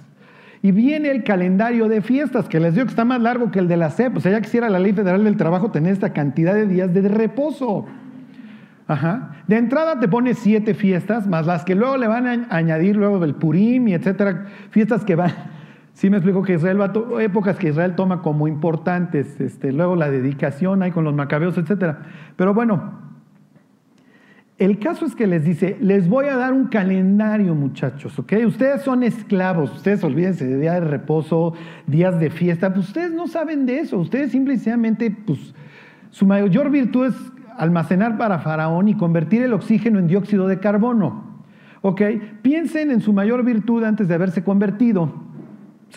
Y 0.64 0.72
viene 0.72 1.12
el 1.12 1.26
calendario 1.26 1.90
de 1.90 2.02
fiestas, 2.02 2.48
que 2.48 2.58
les 2.58 2.74
digo 2.74 2.86
que 2.86 2.92
está 2.92 3.04
más 3.04 3.22
largo 3.22 3.52
que 3.52 3.60
el 3.60 3.68
de 3.68 3.76
la 3.76 3.90
CEP. 3.90 4.16
O 4.16 4.22
sea, 4.22 4.32
ya 4.32 4.40
quisiera 4.40 4.70
la 4.70 4.80
ley 4.80 4.94
federal 4.94 5.26
del 5.26 5.36
trabajo 5.36 5.72
tener 5.72 5.92
esta 5.92 6.14
cantidad 6.14 6.54
de 6.54 6.66
días 6.66 6.94
de 6.94 7.06
reposo. 7.10 7.86
Ajá. 8.88 9.36
De 9.46 9.58
entrada 9.58 10.00
te 10.00 10.08
pone 10.08 10.34
siete 10.34 10.74
fiestas, 10.74 11.28
más 11.28 11.46
las 11.46 11.66
que 11.66 11.76
luego 11.76 11.98
le 11.98 12.08
van 12.08 12.28
a 12.28 12.56
añadir 12.56 12.96
luego 12.96 13.20
del 13.20 13.36
Purim 13.36 13.90
y 13.90 13.94
etcétera, 13.94 14.46
fiestas 14.70 15.04
que 15.04 15.16
van 15.16 15.32
Sí 15.94 16.10
me 16.10 16.18
explico 16.18 16.42
que 16.44 16.54
Israel 16.54 16.80
va 16.80 16.86
a 16.86 17.22
épocas 17.22 17.58
que 17.58 17.68
Israel 17.68 17.94
toma 17.96 18.22
como 18.22 18.48
importantes, 18.48 19.40
este, 19.42 19.74
luego 19.74 19.98
la 19.98 20.10
dedicación 20.10 20.82
hay 20.82 20.92
con 20.92 21.04
los 21.04 21.14
macabeos, 21.14 21.58
etc. 21.58 21.98
Pero 22.36 22.54
bueno, 22.54 23.03
el 24.60 24.78
caso 24.78 25.06
es 25.06 25.16
que 25.16 25.26
les 25.26 25.44
dice, 25.44 25.78
les 25.82 26.08
voy 26.08 26.26
a 26.26 26.38
dar 26.38 26.54
un 26.54 26.66
calendario 26.66 27.56
muchachos, 27.56 28.18
¿ok? 28.20 28.34
Ustedes 28.46 28.84
son 28.84 29.02
esclavos, 29.02 29.74
ustedes 29.74 30.04
olvídense 30.04 30.46
de 30.46 30.60
día 30.60 30.74
de 30.74 30.82
reposo, 30.82 31.54
días 31.88 32.20
de 32.20 32.30
fiesta, 32.30 32.72
pues 32.72 32.88
ustedes 32.88 33.12
no 33.12 33.28
saben 33.28 33.66
de 33.66 33.80
eso, 33.80 33.98
ustedes 33.98 34.32
simplemente, 34.32 35.10
pues 35.10 35.56
su 36.12 36.28
mayor 36.28 36.70
virtud 36.70 37.08
es 37.08 37.16
almacenar 37.58 38.18
para 38.18 38.40
Faraón 38.40 38.88
y 38.88 38.96
convertir 38.96 39.42
el 39.42 39.54
oxígeno 39.54 39.98
en 39.98 40.08
dióxido 40.08 40.48
de 40.48 40.60
carbono, 40.60 41.42
¿ok? 41.82 42.02
Piensen 42.44 42.92
en 42.92 43.02
su 43.02 43.12
mayor 43.12 43.44
virtud 43.44 43.84
antes 43.84 44.08
de 44.08 44.14
haberse 44.14 44.44
convertido 44.44 45.23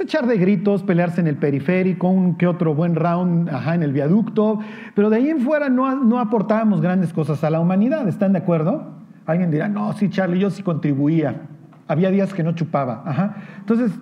echar 0.04 0.26
de 0.26 0.36
gritos, 0.36 0.82
pelearse 0.82 1.20
en 1.20 1.26
el 1.26 1.36
periférico, 1.36 2.08
un 2.08 2.36
que 2.36 2.46
otro 2.46 2.74
buen 2.74 2.94
round 2.94 3.48
ajá, 3.48 3.74
en 3.74 3.82
el 3.82 3.92
viaducto, 3.92 4.60
pero 4.94 5.10
de 5.10 5.16
ahí 5.16 5.30
en 5.30 5.40
fuera 5.40 5.68
no, 5.68 6.04
no 6.04 6.18
aportábamos 6.18 6.80
grandes 6.80 7.12
cosas 7.12 7.42
a 7.44 7.50
la 7.50 7.60
humanidad, 7.60 8.06
¿están 8.08 8.32
de 8.32 8.38
acuerdo? 8.38 8.94
Alguien 9.26 9.50
dirá, 9.50 9.68
no, 9.68 9.92
sí, 9.92 10.08
Charlie, 10.08 10.38
yo 10.38 10.50
sí 10.50 10.62
contribuía. 10.62 11.42
Había 11.88 12.10
días 12.10 12.32
que 12.34 12.42
no 12.42 12.52
chupaba. 12.52 13.02
Ajá. 13.04 13.36
Entonces, 13.58 13.92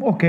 ok, 0.00 0.24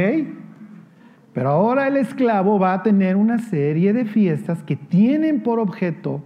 pero 1.34 1.50
ahora 1.50 1.88
el 1.88 1.98
esclavo 1.98 2.58
va 2.58 2.74
a 2.74 2.84
tener 2.84 3.18
una 3.18 3.40
serie 3.40 3.92
de 3.92 4.06
fiestas 4.06 4.64
que 4.64 4.78
tienen 4.78 5.44
por 5.44 5.60
objeto 5.60 6.24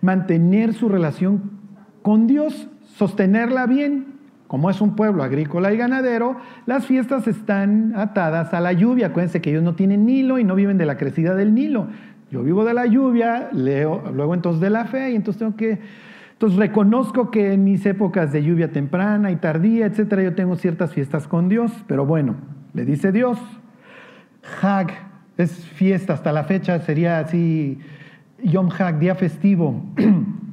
mantener 0.00 0.74
su 0.74 0.88
relación 0.88 1.50
con 2.02 2.26
Dios, 2.26 2.68
sostenerla 2.84 3.66
bien, 3.66 4.07
como 4.48 4.70
es 4.70 4.80
un 4.80 4.96
pueblo 4.96 5.22
agrícola 5.22 5.72
y 5.72 5.76
ganadero, 5.76 6.38
las 6.64 6.86
fiestas 6.86 7.28
están 7.28 7.92
atadas 7.94 8.54
a 8.54 8.60
la 8.60 8.72
lluvia. 8.72 9.08
Acuérdense 9.08 9.42
que 9.42 9.50
ellos 9.50 9.62
no 9.62 9.74
tienen 9.74 10.06
Nilo 10.06 10.38
y 10.38 10.44
no 10.44 10.54
viven 10.54 10.78
de 10.78 10.86
la 10.86 10.96
crecida 10.96 11.34
del 11.34 11.54
Nilo. 11.54 11.88
Yo 12.30 12.42
vivo 12.42 12.64
de 12.64 12.72
la 12.72 12.86
lluvia, 12.86 13.50
leo, 13.52 14.02
luego 14.12 14.34
entonces 14.34 14.60
de 14.60 14.70
la 14.70 14.86
fe 14.86 15.12
y 15.12 15.16
entonces 15.16 15.38
tengo 15.38 15.54
que... 15.54 15.78
Entonces 16.32 16.58
reconozco 16.58 17.30
que 17.30 17.52
en 17.52 17.64
mis 17.64 17.84
épocas 17.84 18.32
de 18.32 18.42
lluvia 18.42 18.72
temprana 18.72 19.30
y 19.30 19.36
tardía, 19.36 19.86
etcétera, 19.86 20.22
yo 20.22 20.34
tengo 20.34 20.56
ciertas 20.56 20.94
fiestas 20.94 21.26
con 21.26 21.48
Dios, 21.48 21.72
pero 21.86 22.06
bueno, 22.06 22.36
le 22.74 22.84
dice 22.84 23.12
Dios, 23.12 23.38
Hag 24.62 24.92
es 25.36 25.66
fiesta, 25.66 26.14
hasta 26.14 26.32
la 26.32 26.44
fecha 26.44 26.78
sería 26.80 27.18
así, 27.18 27.80
Yom 28.42 28.70
Hag, 28.78 28.98
día 28.98 29.14
festivo. 29.14 29.84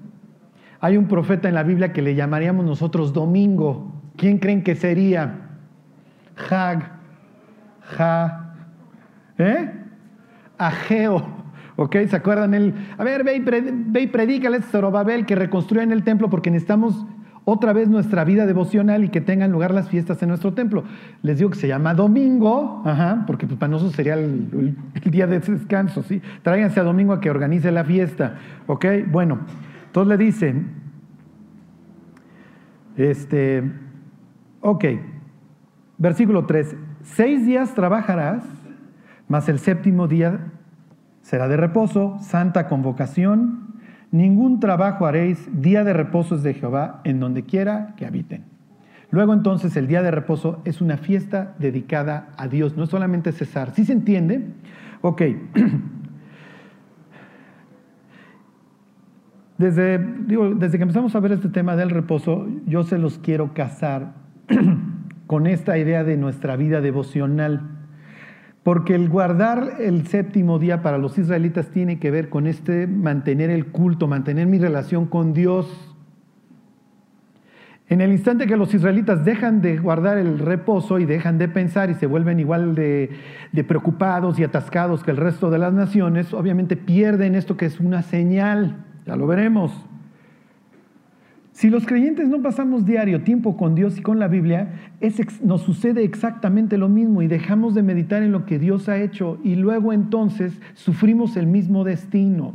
Hay 0.86 0.98
un 0.98 1.08
profeta 1.08 1.50
en 1.50 1.56
la 1.56 1.64
Biblia 1.64 1.92
que 1.92 2.04
le 2.04 2.14
llamaríamos 2.14 2.64
nosotros 2.64 3.12
domingo. 3.12 3.92
¿Quién 4.18 4.38
creen 4.38 4.62
que 4.64 4.76
sería? 4.76 5.48
Hag, 6.48 6.92
Ja, 7.82 8.54
¿eh? 9.40 9.72
Ageo. 10.60 11.26
¿Ok? 11.76 11.96
¿Se 12.08 12.16
acuerdan? 12.16 12.54
El, 12.54 12.76
a 13.00 13.04
ver, 13.04 13.24
ve 13.24 13.36
y, 13.36 14.06
predícale 14.06 14.58
a 14.58 14.62
Zorobabel 14.62 15.26
que 15.26 15.34
reconstruyan 15.34 15.92
el 15.92 16.04
templo 16.04 16.30
porque 16.30 16.52
necesitamos 16.52 17.04
otra 17.46 17.74
vez 17.74 17.90
nuestra 17.90 18.24
vida 18.24 18.46
devocional 18.46 19.04
y 19.04 19.10
que 19.10 19.22
tengan 19.22 19.52
lugar 19.52 19.74
las 19.74 19.90
fiestas 19.90 20.22
en 20.22 20.30
nuestro 20.30 20.54
templo. 20.54 20.84
Les 21.24 21.40
digo 21.40 21.50
que 21.50 21.58
se 21.58 21.68
llama 21.68 21.96
domingo, 21.96 22.84
ajá, 22.86 23.24
porque 23.26 23.48
pues, 23.48 23.58
para 23.58 23.72
nosotros 23.72 23.96
sería 23.96 24.14
el, 24.14 24.76
el, 24.94 25.12
día 25.12 25.26
de 25.26 25.40
descanso, 25.40 26.04
¿sí? 26.04 26.22
Tráiganse 26.44 26.80
a 26.80 26.84
domingo 26.84 27.14
a 27.14 27.20
que 27.20 27.32
organice 27.32 27.72
la 27.72 27.84
fiesta, 27.84 28.36
¿ok? 28.68 28.86
Bueno, 29.12 29.40
entonces 29.96 30.10
le 30.10 30.18
dicen, 30.18 30.68
este, 32.98 33.64
ok, 34.60 34.84
versículo 35.98 36.46
3, 36.46 36.76
seis 37.02 37.46
días 37.46 37.74
trabajarás, 37.76 38.44
mas 39.30 39.48
el 39.48 39.58
séptimo 39.58 40.10
día 40.10 40.52
será 41.22 41.48
de 41.48 41.56
reposo, 41.56 42.18
santa 42.20 42.68
convocación, 42.68 43.74
ningún 44.12 44.60
trabajo 44.60 45.06
haréis, 45.06 45.48
día 45.62 45.86
de 45.86 45.94
reposo 45.94 46.36
es 46.36 46.44
de 46.44 46.56
Jehová, 46.56 47.00
en 47.06 47.22
donde 47.22 47.44
quiera 47.44 47.94
que 47.96 48.06
habiten. 48.06 48.44
Luego 49.12 49.34
entonces 49.34 49.78
el 49.78 49.88
día 49.88 50.02
de 50.02 50.12
reposo 50.12 50.60
es 50.66 50.82
una 50.82 50.98
fiesta 50.98 51.56
dedicada 51.58 52.34
a 52.36 52.50
Dios, 52.50 52.76
no 52.76 52.86
solamente 52.86 53.32
cesar. 53.32 53.72
¿Sí 53.72 53.86
se 53.86 53.94
entiende? 53.94 54.46
Ok. 55.00 55.22
Desde, 59.58 60.00
desde 60.00 60.78
que 60.78 60.84
empezamos 60.84 61.16
a 61.16 61.20
ver 61.22 61.32
este 61.32 61.48
tema 61.48 61.78
del 61.78 61.90
reposo, 61.90 62.46
yo 62.66 62.84
se 62.84 62.98
los 62.98 63.20
quiero 63.20 63.54
casar 63.54 64.14
con 65.28 65.48
esta 65.48 65.78
idea 65.78 66.04
de 66.04 66.18
nuestra 66.18 66.58
vida 66.58 66.82
devocional. 66.82 67.62
Porque 68.64 68.96
el 68.96 69.08
guardar 69.08 69.76
el 69.80 70.08
séptimo 70.08 70.60
día 70.60 70.82
para 70.82 70.98
los 70.98 71.18
israelitas 71.18 71.70
tiene 71.70 72.00
que 72.00 72.12
ver 72.12 72.30
con 72.30 72.48
este 72.48 72.86
mantener 72.88 73.50
el 73.50 73.68
culto, 73.68 74.08
mantener 74.08 74.48
mi 74.48 74.60
relación 74.60 75.06
con 75.06 75.34
Dios. 75.34 75.96
En 77.88 78.02
el 78.02 78.12
instante 78.12 78.48
que 78.48 78.58
los 78.58 78.74
israelitas 78.74 79.24
dejan 79.24 79.62
de 79.62 79.78
guardar 79.78 80.18
el 80.18 80.40
reposo 80.40 81.00
y 81.00 81.06
dejan 81.06 81.38
de 81.38 81.48
pensar 81.48 81.92
y 81.92 81.94
se 81.94 82.08
vuelven 82.08 82.40
igual 82.40 82.76
de, 82.76 83.12
de, 83.54 83.64
preocupados 83.64 84.38
y 84.40 84.44
atascados 84.44 85.04
que 85.04 85.12
el 85.12 85.18
resto 85.18 85.52
de 85.52 85.60
las 85.60 85.72
naciones, 85.72 86.34
obviamente 86.34 86.76
pierden 86.76 87.36
esto 87.36 87.56
que 87.56 87.68
es 87.68 87.80
una 87.80 88.02
señal. 88.02 88.84
Ya 89.06 89.16
lo 89.16 89.28
veremos. 89.28 89.72
Si 91.56 91.70
los 91.70 91.86
creyentes 91.86 92.28
no 92.28 92.42
pasamos 92.42 92.86
diario 92.86 93.24
tiempo 93.24 93.56
con 93.56 93.76
Dios 93.76 93.98
y 93.98 94.02
con 94.02 94.20
la 94.20 94.28
Biblia, 94.28 94.74
nos 95.42 95.62
sucede 95.62 96.04
exactamente 96.04 96.78
lo 96.78 96.90
mismo 96.90 97.22
y 97.22 97.28
dejamos 97.28 97.74
de 97.74 97.82
meditar 97.82 98.24
en 98.24 98.34
lo 98.34 98.46
que 98.46 98.60
Dios 98.60 98.90
ha 98.90 98.98
hecho 98.98 99.38
y 99.42 99.56
luego 99.56 99.94
entonces 99.94 100.60
sufrimos 100.74 101.38
el 101.38 101.48
mismo 101.48 101.86
destino. 101.86 102.54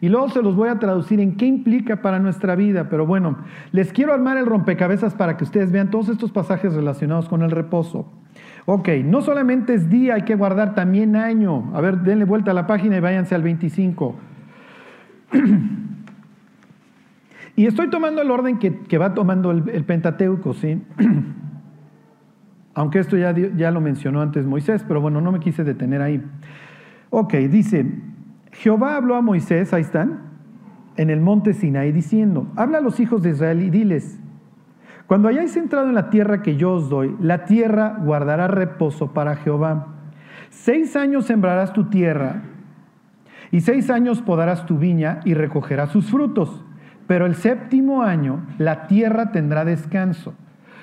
Y 0.00 0.08
luego 0.08 0.28
se 0.28 0.40
los 0.40 0.54
voy 0.54 0.68
a 0.68 0.78
traducir 0.78 1.18
en 1.18 1.36
qué 1.36 1.46
implica 1.46 2.00
para 2.00 2.20
nuestra 2.20 2.54
vida, 2.54 2.88
pero 2.88 3.06
bueno, 3.06 3.38
les 3.72 3.92
quiero 3.92 4.12
armar 4.12 4.36
el 4.36 4.46
rompecabezas 4.46 5.14
para 5.14 5.36
que 5.36 5.42
ustedes 5.42 5.72
vean 5.72 5.90
todos 5.90 6.08
estos 6.08 6.30
pasajes 6.30 6.74
relacionados 6.74 7.28
con 7.28 7.42
el 7.42 7.50
reposo. 7.50 8.06
Ok, 8.66 8.88
no 9.04 9.22
solamente 9.22 9.74
es 9.74 9.90
día, 9.90 10.14
hay 10.14 10.22
que 10.22 10.36
guardar 10.36 10.76
también 10.76 11.16
año. 11.16 11.72
A 11.74 11.80
ver, 11.80 11.98
denle 12.02 12.24
vuelta 12.24 12.52
a 12.52 12.54
la 12.54 12.68
página 12.68 12.98
y 12.98 13.00
váyanse 13.00 13.34
al 13.34 13.42
25. 13.42 14.14
y 17.56 17.66
estoy 17.66 17.88
tomando 17.88 18.22
el 18.22 18.30
orden 18.30 18.58
que, 18.58 18.98
va 18.98 19.14
tomando 19.14 19.50
el, 19.50 19.84
Pentateuco, 19.84 20.54
¿sí? 20.54 20.82
Aunque 22.74 23.00
esto 23.00 23.16
ya, 23.16 23.34
ya 23.34 23.70
lo 23.70 23.80
mencionó 23.80 24.22
antes 24.22 24.46
Moisés, 24.46 24.84
pero 24.86 25.00
bueno, 25.00 25.20
no 25.20 25.32
me 25.32 25.40
quise 25.40 25.64
detener 25.64 26.00
ahí. 26.00 26.22
Ok, 27.10 27.34
dice, 27.34 27.86
Jehová 28.52 28.96
habló 28.96 29.16
a 29.16 29.22
Moisés, 29.22 29.74
ahí 29.74 29.82
están, 29.82 30.20
en 30.96 31.10
el 31.10 31.20
monte 31.20 31.52
Sinaí, 31.52 31.92
diciendo, 31.92 32.50
habla 32.56 32.78
a 32.78 32.80
los 32.80 33.00
hijos 33.00 33.22
de 33.22 33.30
Israel 33.30 33.62
y 33.62 33.70
diles, 33.70 34.18
Cuando 35.06 35.28
hayáis 35.28 35.56
entrado 35.56 35.88
en 35.88 35.94
la 35.94 36.08
tierra 36.08 36.42
que 36.42 36.56
yo 36.56 36.72
os 36.72 36.88
doy, 36.88 37.14
la 37.20 37.44
tierra 37.44 37.98
guardará 38.02 38.48
reposo 38.48 39.12
para 39.12 39.36
Jehová. 39.36 39.88
Seis 40.48 40.96
años 40.96 41.26
sembrarás 41.26 41.72
tu 41.72 41.90
tierra 41.90 42.42
y 43.52 43.60
seis 43.60 43.90
años 43.90 44.22
podarás 44.22 44.66
tu 44.66 44.78
viña 44.78 45.20
y 45.24 45.34
recogerás 45.34 45.90
sus 45.90 46.10
frutos. 46.10 46.64
Pero 47.06 47.26
el 47.26 47.34
séptimo 47.34 48.02
año 48.02 48.44
la 48.58 48.86
tierra 48.86 49.30
tendrá 49.30 49.64
descanso, 49.64 50.34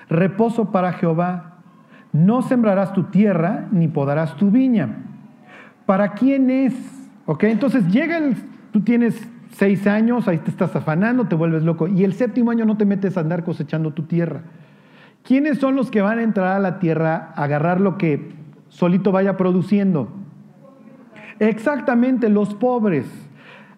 reposo 0.07 0.71
para 0.71 0.93
Jehová. 0.93 1.57
No 2.13 2.43
sembrarás 2.43 2.93
tu 2.93 3.05
tierra 3.05 3.67
ni 3.71 3.88
podarás 3.88 4.35
tu 4.35 4.51
viña. 4.51 4.97
¿Para 5.88 6.13
quién 6.13 6.51
es? 6.51 6.73
¿Ok? 7.25 7.45
Entonces 7.45 7.88
llega 7.88 8.17
el, 8.17 8.35
tú 8.71 8.81
tienes 8.81 9.27
seis 9.51 9.88
años, 9.88 10.27
ahí 10.27 10.38
te 10.38 10.51
estás 10.51 10.75
afanando, 10.75 11.25
te 11.25 11.35
vuelves 11.35 11.63
loco. 11.63 11.88
Y 11.88 12.03
el 12.03 12.13
séptimo 12.13 12.51
año 12.51 12.65
no 12.65 12.77
te 12.77 12.85
metes 12.85 13.17
a 13.17 13.21
andar 13.21 13.43
cosechando 13.43 13.93
tu 13.93 14.03
tierra. 14.03 14.41
¿Quiénes 15.23 15.57
son 15.57 15.75
los 15.75 15.89
que 15.89 16.01
van 16.01 16.19
a 16.19 16.23
entrar 16.23 16.55
a 16.55 16.59
la 16.59 16.77
tierra 16.77 17.33
a 17.35 17.43
agarrar 17.43 17.81
lo 17.81 17.97
que 17.97 18.31
solito 18.69 19.11
vaya 19.11 19.38
produciendo? 19.38 20.11
Exactamente, 21.39 22.29
los 22.29 22.53
pobres. 22.53 23.05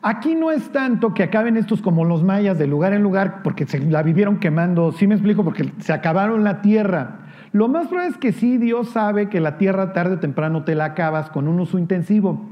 Aquí 0.03 0.33
no 0.33 0.51
es 0.51 0.71
tanto 0.71 1.13
que 1.13 1.21
acaben 1.21 1.57
estos 1.57 1.81
como 1.81 2.05
los 2.05 2.23
mayas 2.23 2.57
de 2.57 2.65
lugar 2.65 2.93
en 2.93 3.03
lugar 3.03 3.43
porque 3.43 3.67
se 3.67 3.79
la 3.79 4.01
vivieron 4.01 4.39
quemando, 4.39 4.91
sí 4.93 5.05
me 5.05 5.13
explico, 5.13 5.43
porque 5.43 5.71
se 5.79 5.93
acabaron 5.93 6.43
la 6.43 6.61
tierra. 6.61 7.19
Lo 7.51 7.67
más 7.67 7.87
probable 7.87 8.11
es 8.11 8.17
que 8.17 8.31
sí, 8.31 8.57
Dios 8.57 8.89
sabe 8.89 9.29
que 9.29 9.39
la 9.39 9.59
tierra 9.59 9.93
tarde 9.93 10.15
o 10.15 10.19
temprano 10.19 10.63
te 10.63 10.73
la 10.73 10.85
acabas 10.85 11.29
con 11.29 11.47
un 11.47 11.59
uso 11.59 11.77
intensivo. 11.77 12.49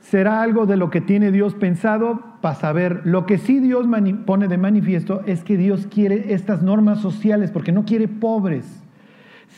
Será 0.00 0.42
algo 0.42 0.66
de 0.66 0.76
lo 0.76 0.90
que 0.90 1.00
tiene 1.00 1.30
Dios 1.30 1.54
pensado 1.54 2.20
para 2.40 2.56
saber. 2.56 3.02
Lo 3.04 3.24
que 3.24 3.38
sí 3.38 3.60
Dios 3.60 3.86
pone 4.26 4.48
de 4.48 4.58
manifiesto 4.58 5.22
es 5.26 5.44
que 5.44 5.56
Dios 5.56 5.86
quiere 5.86 6.34
estas 6.34 6.62
normas 6.62 7.00
sociales 7.00 7.50
porque 7.52 7.72
no 7.72 7.84
quiere 7.84 8.08
pobres. 8.08 8.83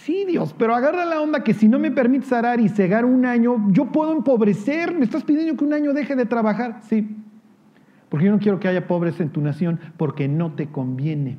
Sí, 0.07 0.25
Dios, 0.25 0.55
pero 0.57 0.73
agarra 0.73 1.05
la 1.05 1.21
onda 1.21 1.43
que 1.43 1.53
si 1.53 1.67
no 1.67 1.81
me 1.81 1.91
permites 1.91 2.33
arar 2.33 2.61
y 2.61 2.69
cegar 2.69 3.05
un 3.05 3.27
año, 3.27 3.67
yo 3.73 3.87
puedo 3.87 4.13
empobrecer. 4.13 4.95
Me 4.95 5.05
estás 5.05 5.25
pidiendo 5.25 5.57
que 5.57 5.65
un 5.65 5.73
año 5.73 5.93
deje 5.93 6.15
de 6.15 6.27
trabajar. 6.27 6.79
Sí, 6.83 7.09
porque 8.09 8.27
yo 8.27 8.31
no 8.31 8.39
quiero 8.39 8.61
que 8.61 8.69
haya 8.69 8.87
pobres 8.87 9.19
en 9.19 9.31
tu 9.31 9.41
nación 9.41 9.81
porque 9.97 10.29
no 10.29 10.53
te 10.53 10.69
conviene. 10.69 11.39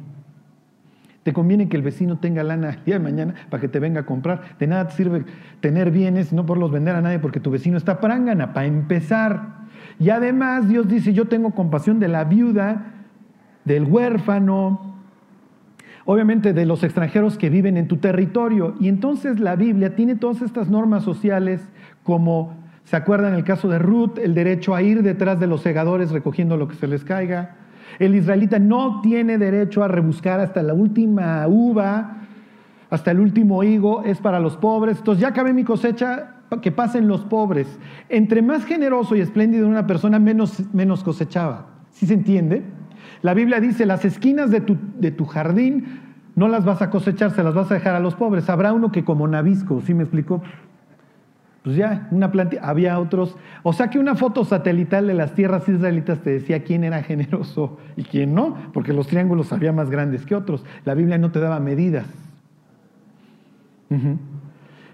Te 1.24 1.32
conviene 1.32 1.70
que 1.70 1.78
el 1.78 1.82
vecino 1.82 2.20
tenga 2.20 2.44
lana 2.44 2.72
el 2.72 2.84
día 2.84 2.96
de 2.96 3.04
mañana 3.06 3.36
para 3.50 3.62
que 3.62 3.70
te 3.70 3.80
venga 3.80 4.02
a 4.02 4.06
comprar. 4.06 4.58
De 4.60 4.68
nada 4.68 4.90
te 4.90 4.96
sirve 4.96 5.24
tener 5.62 5.90
bienes, 5.90 6.34
no 6.34 6.46
por 6.46 6.58
los 6.58 6.70
vender 6.70 6.94
a 6.94 7.02
nadie 7.02 7.20
porque 7.20 7.40
tu 7.40 7.50
vecino 7.50 7.78
está 7.78 8.02
prángana, 8.02 8.52
para 8.52 8.68
empezar. 8.68 9.60
Y 9.98 10.10
además 10.10 10.68
Dios 10.68 10.90
dice, 10.90 11.14
yo 11.14 11.30
tengo 11.30 11.52
compasión 11.52 12.02
de 12.02 12.10
la 12.10 12.26
viuda, 12.26 12.96
del 13.64 13.86
huérfano, 13.86 14.97
obviamente 16.08 16.54
de 16.54 16.66
los 16.66 16.84
extranjeros 16.84 17.38
que 17.38 17.50
viven 17.50 17.76
en 17.76 17.90
tu 17.90 17.98
territorio. 17.98 18.76
Y 18.80 18.88
entonces 18.88 19.42
la 19.42 19.58
Biblia 19.58 19.94
tiene 19.94 20.16
todas 20.16 20.42
estas 20.42 20.70
normas 20.70 21.04
sociales 21.04 21.62
como, 22.04 22.56
¿se 22.86 22.96
acuerdan 22.96 23.34
el 23.34 23.44
caso 23.44 23.68
de 23.68 23.78
Ruth? 23.78 24.18
El 24.18 24.34
derecho 24.34 24.74
a 24.74 24.82
ir 24.82 25.04
detrás 25.04 25.38
de 25.42 25.48
los 25.48 25.62
segadores 25.62 26.12
recogiendo 26.12 26.56
lo 26.56 26.70
que 26.70 26.76
se 26.76 26.88
les 26.88 27.04
caiga. 27.04 27.58
El 28.00 28.16
israelita 28.16 28.58
no 28.58 29.02
tiene 29.02 29.38
derecho 29.38 29.84
a 29.84 29.90
rebuscar 29.90 30.40
hasta 30.40 30.64
la 30.64 30.74
última 30.74 31.46
uva, 31.46 32.20
hasta 32.90 33.12
el 33.12 33.20
último 33.20 33.62
higo, 33.64 34.04
es 34.06 34.20
para 34.20 34.40
los 34.40 34.56
pobres. 34.56 35.00
Entonces 35.00 35.22
ya 35.22 35.28
acabé 35.28 35.52
mi 35.52 35.66
cosecha, 35.66 36.36
que 36.62 36.72
pasen 36.72 37.10
los 37.10 37.26
pobres. 37.26 37.68
Entre 38.08 38.42
más 38.42 38.64
generoso 38.64 39.18
y 39.18 39.20
espléndido 39.20 39.68
una 39.68 39.86
persona, 39.86 40.20
menos, 40.20 40.64
menos 40.74 41.04
cosechaba. 41.04 41.68
¿Sí 41.92 42.08
se 42.08 42.14
entiende? 42.14 42.64
La 43.22 43.34
Biblia 43.34 43.60
dice, 43.60 43.86
las 43.86 44.06
esquinas 44.06 44.52
de 44.52 44.62
tu, 44.62 44.78
de 45.00 45.12
tu 45.12 45.26
jardín 45.26 46.02
no 46.36 46.48
las 46.48 46.66
vas 46.66 46.82
a 46.82 46.90
cosechar, 46.90 47.32
se 47.32 47.44
las 47.44 47.56
vas 47.56 47.72
a 47.72 47.74
dejar 47.74 47.96
a 47.96 48.00
los 48.00 48.16
pobres. 48.16 48.50
Habrá 48.50 48.74
uno 48.74 48.92
que 48.92 49.04
como 49.04 49.28
Nabisco, 49.28 49.82
¿sí 49.82 49.94
me 49.94 50.04
explicó? 50.04 50.42
Pues 51.64 51.76
ya, 51.76 52.08
una 52.12 52.32
planta, 52.32 52.58
había 52.62 52.98
otros. 53.00 53.36
O 53.64 53.74
sea 53.74 53.90
que 53.90 54.00
una 54.00 54.16
foto 54.16 54.46
satelital 54.46 55.08
de 55.08 55.14
las 55.14 55.34
tierras 55.34 55.68
israelitas 55.68 56.20
te 56.20 56.30
decía 56.30 56.64
quién 56.64 56.84
era 56.84 57.04
generoso 57.04 57.78
y 57.98 58.04
quién 58.04 58.34
no, 58.34 58.56
porque 58.72 58.94
los 58.94 59.08
triángulos 59.08 59.52
había 59.52 59.74
más 59.74 59.90
grandes 59.90 60.26
que 60.26 60.36
otros. 60.36 60.64
La 60.86 60.94
Biblia 60.94 61.18
no 61.18 61.32
te 61.32 61.40
daba 61.40 61.60
medidas. 61.60 62.06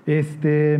Este, 0.06 0.80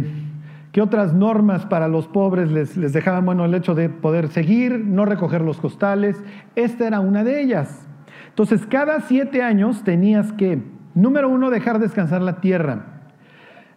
¿Qué 0.74 0.82
otras 0.82 1.14
normas 1.14 1.68
para 1.68 1.88
los 1.88 2.08
pobres 2.08 2.52
les, 2.52 2.76
les 2.76 2.94
dejaban? 2.94 3.26
Bueno, 3.26 3.46
el 3.46 3.54
hecho 3.54 3.76
de 3.76 3.90
poder 3.90 4.30
seguir, 4.30 4.80
no 4.80 5.06
recoger 5.06 5.42
los 5.42 5.60
costales. 5.60 6.22
Esta 6.56 6.88
era 6.88 7.00
una 7.00 7.24
de 7.24 7.42
ellas. 7.42 7.88
Entonces, 8.30 8.66
cada 8.66 9.00
siete 9.02 9.44
años 9.44 9.84
tenías 9.84 10.34
que, 10.34 10.64
número 10.96 11.30
uno, 11.30 11.52
dejar 11.52 11.78
descansar 11.78 12.24
la 12.24 12.42
tierra. 12.42 13.04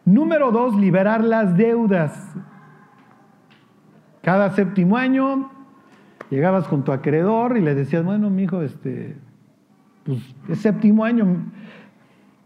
Número 0.07 0.51
dos, 0.51 0.75
liberar 0.75 1.23
las 1.23 1.55
deudas. 1.59 2.35
Cada 4.23 4.53
séptimo 4.53 4.97
año 4.97 5.51
llegabas 6.31 6.67
con 6.67 6.83
tu 6.83 6.93
acreedor 6.93 7.59
y 7.59 7.61
le 7.61 7.75
decías, 7.75 8.05
bueno, 8.05 8.31
mi 8.31 8.45
hijo, 8.45 8.63
este, 8.63 9.19
pues 10.05 10.35
es 10.49 10.61
séptimo 10.61 11.05
año, 11.05 11.45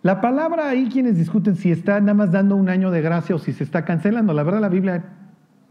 la 0.02 0.20
palabra 0.20 0.68
ahí 0.68 0.88
quienes 0.88 1.16
discuten 1.16 1.56
si 1.56 1.70
está 1.70 2.00
nada 2.00 2.14
más 2.14 2.32
dando 2.32 2.56
un 2.56 2.68
año 2.68 2.90
de 2.90 3.02
gracia 3.02 3.34
o 3.34 3.38
si 3.38 3.52
se 3.52 3.64
está 3.64 3.84
cancelando. 3.84 4.32
La 4.32 4.42
verdad 4.42 4.60
la 4.60 4.68
Biblia 4.68 5.04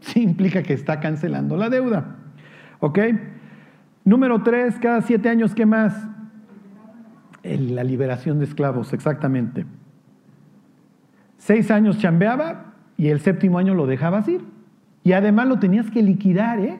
sí 0.00 0.22
implica 0.22 0.62
que 0.62 0.72
está 0.72 1.00
cancelando 1.00 1.56
la 1.56 1.68
deuda. 1.68 2.16
¿Ok? 2.78 2.98
Número 4.04 4.42
tres, 4.42 4.78
cada 4.80 5.02
siete 5.02 5.28
años, 5.28 5.54
¿qué 5.54 5.66
más? 5.66 6.08
la 7.42 7.84
liberación 7.84 8.38
de 8.38 8.44
esclavos, 8.44 8.92
exactamente. 8.92 9.64
Seis 11.38 11.70
años 11.70 11.98
chambeaba 11.98 12.74
y 12.98 13.08
el 13.08 13.20
séptimo 13.20 13.58
año 13.58 13.74
lo 13.74 13.86
dejabas 13.86 14.28
ir. 14.28 14.42
Y 15.04 15.12
además 15.12 15.48
lo 15.48 15.58
tenías 15.58 15.90
que 15.90 16.02
liquidar, 16.02 16.60
¿eh? 16.60 16.78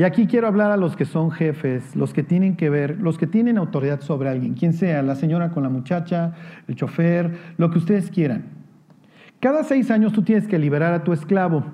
Y 0.00 0.02
aquí 0.02 0.26
quiero 0.26 0.46
hablar 0.46 0.70
a 0.70 0.78
los 0.78 0.96
que 0.96 1.04
son 1.04 1.30
jefes, 1.30 1.94
los 1.94 2.14
que 2.14 2.22
tienen 2.22 2.56
que 2.56 2.70
ver, 2.70 2.98
los 3.02 3.18
que 3.18 3.26
tienen 3.26 3.58
autoridad 3.58 4.00
sobre 4.00 4.30
alguien, 4.30 4.54
quien 4.54 4.72
sea, 4.72 5.02
la 5.02 5.14
señora 5.14 5.50
con 5.50 5.62
la 5.62 5.68
muchacha, 5.68 6.32
el 6.68 6.74
chofer, 6.74 7.36
lo 7.58 7.70
que 7.70 7.76
ustedes 7.76 8.10
quieran. 8.10 8.46
Cada 9.40 9.62
seis 9.62 9.90
años 9.90 10.14
tú 10.14 10.22
tienes 10.22 10.48
que 10.48 10.58
liberar 10.58 10.94
a 10.94 11.04
tu 11.04 11.12
esclavo. 11.12 11.66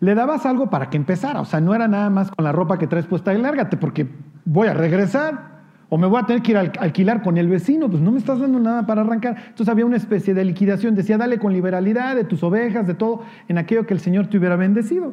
Le 0.00 0.14
dabas 0.14 0.46
algo 0.46 0.70
para 0.70 0.88
que 0.88 0.96
empezara, 0.96 1.38
o 1.42 1.44
sea, 1.44 1.60
no 1.60 1.74
era 1.74 1.86
nada 1.86 2.08
más 2.08 2.30
con 2.30 2.46
la 2.46 2.52
ropa 2.52 2.78
que 2.78 2.86
traes 2.86 3.04
puesta 3.04 3.34
y 3.34 3.42
lárgate 3.42 3.76
porque 3.76 4.08
voy 4.46 4.68
a 4.68 4.72
regresar 4.72 5.60
o 5.90 5.98
me 5.98 6.06
voy 6.06 6.22
a 6.22 6.24
tener 6.24 6.40
que 6.40 6.52
ir 6.52 6.56
a 6.56 6.60
alquilar 6.60 7.20
con 7.20 7.36
el 7.36 7.48
vecino, 7.48 7.90
pues 7.90 8.00
no 8.00 8.10
me 8.10 8.20
estás 8.20 8.40
dando 8.40 8.58
nada 8.58 8.86
para 8.86 9.02
arrancar. 9.02 9.36
Entonces 9.36 9.68
había 9.68 9.84
una 9.84 9.98
especie 9.98 10.32
de 10.32 10.46
liquidación, 10.46 10.94
decía, 10.94 11.18
dale 11.18 11.38
con 11.38 11.52
liberalidad 11.52 12.16
de 12.16 12.24
tus 12.24 12.42
ovejas, 12.42 12.86
de 12.86 12.94
todo, 12.94 13.20
en 13.48 13.58
aquello 13.58 13.84
que 13.84 13.92
el 13.92 14.00
Señor 14.00 14.28
te 14.28 14.38
hubiera 14.38 14.56
bendecido. 14.56 15.12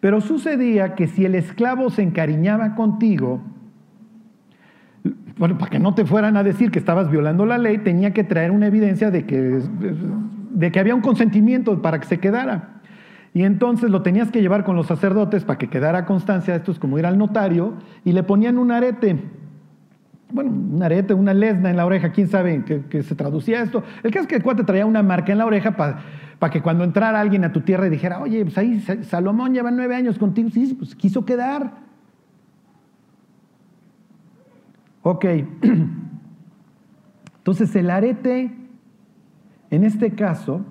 Pero 0.00 0.20
sucedía 0.20 0.94
que 0.94 1.06
si 1.06 1.24
el 1.24 1.34
esclavo 1.34 1.90
se 1.90 2.02
encariñaba 2.02 2.74
contigo, 2.74 3.40
bueno, 5.38 5.56
para 5.56 5.70
que 5.70 5.78
no 5.78 5.94
te 5.94 6.04
fueran 6.04 6.36
a 6.36 6.42
decir 6.42 6.70
que 6.70 6.78
estabas 6.78 7.10
violando 7.10 7.46
la 7.46 7.58
ley, 7.58 7.78
tenía 7.78 8.12
que 8.12 8.24
traer 8.24 8.50
una 8.50 8.66
evidencia 8.66 9.10
de 9.10 9.24
que, 9.24 9.62
de 10.50 10.72
que 10.72 10.80
había 10.80 10.94
un 10.94 11.00
consentimiento 11.00 11.80
para 11.80 11.98
que 11.98 12.06
se 12.06 12.18
quedara. 12.18 12.80
Y 13.32 13.44
entonces 13.44 13.90
lo 13.90 14.02
tenías 14.02 14.30
que 14.30 14.42
llevar 14.42 14.64
con 14.64 14.76
los 14.76 14.86
sacerdotes 14.86 15.44
para 15.44 15.58
que 15.58 15.68
quedara 15.68 16.04
constancia, 16.04 16.54
esto 16.54 16.72
es 16.72 16.78
como 16.78 16.98
ir 16.98 17.06
al 17.06 17.16
notario, 17.16 17.74
y 18.04 18.12
le 18.12 18.22
ponían 18.22 18.58
un 18.58 18.72
arete. 18.72 19.18
Bueno, 20.32 20.50
un 20.50 20.82
arete, 20.82 21.14
una 21.14 21.34
lesna 21.34 21.70
en 21.70 21.76
la 21.76 21.86
oreja, 21.86 22.10
quién 22.10 22.28
sabe 22.28 22.64
qué 22.88 23.02
se 23.02 23.14
traducía 23.14 23.62
esto. 23.62 23.82
El 24.02 24.10
caso 24.10 24.22
es 24.22 24.28
que 24.28 24.36
el 24.36 24.42
cuate 24.42 24.64
traía 24.64 24.86
una 24.86 25.02
marca 25.02 25.32
en 25.32 25.38
la 25.38 25.46
oreja 25.46 25.76
para 25.76 26.02
para 26.40 26.50
que 26.50 26.62
cuando 26.62 26.84
entrara 26.84 27.20
alguien 27.20 27.44
a 27.44 27.52
tu 27.52 27.60
tierra 27.60 27.86
y 27.86 27.90
dijera, 27.90 28.18
oye, 28.18 28.42
pues 28.42 28.56
ahí 28.56 28.80
Salomón 29.02 29.52
lleva 29.52 29.70
nueve 29.70 29.94
años 29.94 30.18
contigo, 30.18 30.48
sí, 30.48 30.74
pues 30.76 30.96
quiso 30.96 31.26
quedar. 31.26 31.74
Ok, 35.02 35.24
entonces 37.36 37.76
el 37.76 37.90
arete, 37.90 38.56
en 39.68 39.84
este 39.84 40.14
caso, 40.14 40.64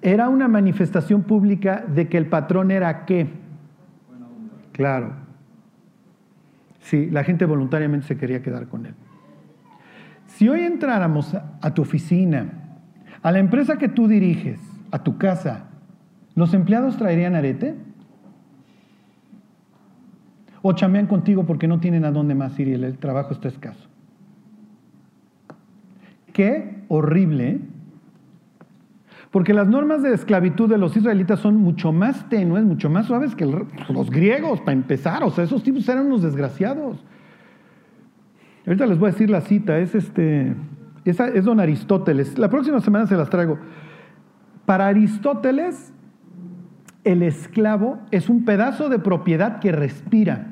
era 0.00 0.30
una 0.30 0.48
manifestación 0.48 1.22
pública 1.22 1.84
de 1.86 2.08
que 2.08 2.16
el 2.16 2.26
patrón 2.26 2.70
era 2.70 3.04
qué. 3.04 3.28
Claro. 4.72 5.27
Sí, 6.88 7.10
la 7.10 7.22
gente 7.22 7.44
voluntariamente 7.44 8.06
se 8.06 8.16
quería 8.16 8.40
quedar 8.40 8.66
con 8.66 8.86
él. 8.86 8.94
Si 10.26 10.48
hoy 10.48 10.60
entráramos 10.60 11.34
a 11.34 11.74
tu 11.74 11.82
oficina, 11.82 12.78
a 13.20 13.30
la 13.30 13.40
empresa 13.40 13.76
que 13.76 13.90
tú 13.90 14.08
diriges, 14.08 14.58
a 14.90 15.02
tu 15.02 15.18
casa, 15.18 15.66
¿los 16.34 16.54
empleados 16.54 16.96
traerían 16.96 17.34
arete? 17.34 17.74
¿O 20.62 20.72
chamean 20.72 21.06
contigo 21.06 21.44
porque 21.44 21.68
no 21.68 21.78
tienen 21.78 22.06
a 22.06 22.10
dónde 22.10 22.34
más 22.34 22.58
ir 22.58 22.68
y 22.68 22.72
el 22.72 22.96
trabajo 22.96 23.34
está 23.34 23.48
escaso? 23.48 23.86
Qué 26.32 26.84
horrible. 26.88 27.60
Porque 29.30 29.52
las 29.52 29.68
normas 29.68 30.02
de 30.02 30.14
esclavitud 30.14 30.68
de 30.68 30.78
los 30.78 30.96
israelitas 30.96 31.40
son 31.40 31.56
mucho 31.56 31.92
más 31.92 32.28
tenues, 32.28 32.64
mucho 32.64 32.88
más 32.88 33.06
suaves 33.06 33.34
que 33.34 33.44
los 33.44 34.10
griegos, 34.10 34.60
para 34.60 34.72
empezar. 34.72 35.22
O 35.22 35.30
sea, 35.30 35.44
esos 35.44 35.62
tipos 35.62 35.86
eran 35.88 36.06
unos 36.06 36.22
desgraciados. 36.22 37.04
Ahorita 38.66 38.86
les 38.86 38.98
voy 38.98 39.10
a 39.10 39.12
decir 39.12 39.28
la 39.28 39.42
cita, 39.42 39.78
es 39.78 39.94
este, 39.94 40.54
es 41.04 41.44
don 41.44 41.60
Aristóteles. 41.60 42.38
La 42.38 42.48
próxima 42.48 42.80
semana 42.80 43.06
se 43.06 43.16
las 43.16 43.28
traigo. 43.28 43.58
Para 44.64 44.86
Aristóteles, 44.86 45.92
el 47.04 47.22
esclavo 47.22 47.98
es 48.10 48.28
un 48.28 48.44
pedazo 48.44 48.88
de 48.88 48.98
propiedad 48.98 49.60
que 49.60 49.72
respira. 49.72 50.46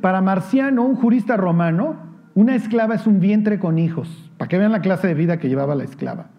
Para 0.00 0.20
Marciano, 0.20 0.84
un 0.84 0.96
jurista 0.96 1.36
romano, 1.36 1.96
una 2.34 2.54
esclava 2.54 2.94
es 2.94 3.06
un 3.06 3.20
vientre 3.20 3.58
con 3.58 3.78
hijos, 3.78 4.30
para 4.36 4.48
que 4.48 4.58
vean 4.58 4.72
la 4.72 4.80
clase 4.80 5.06
de 5.06 5.14
vida 5.14 5.38
que 5.38 5.48
llevaba 5.48 5.74
la 5.74 5.84
esclava. 5.84 6.30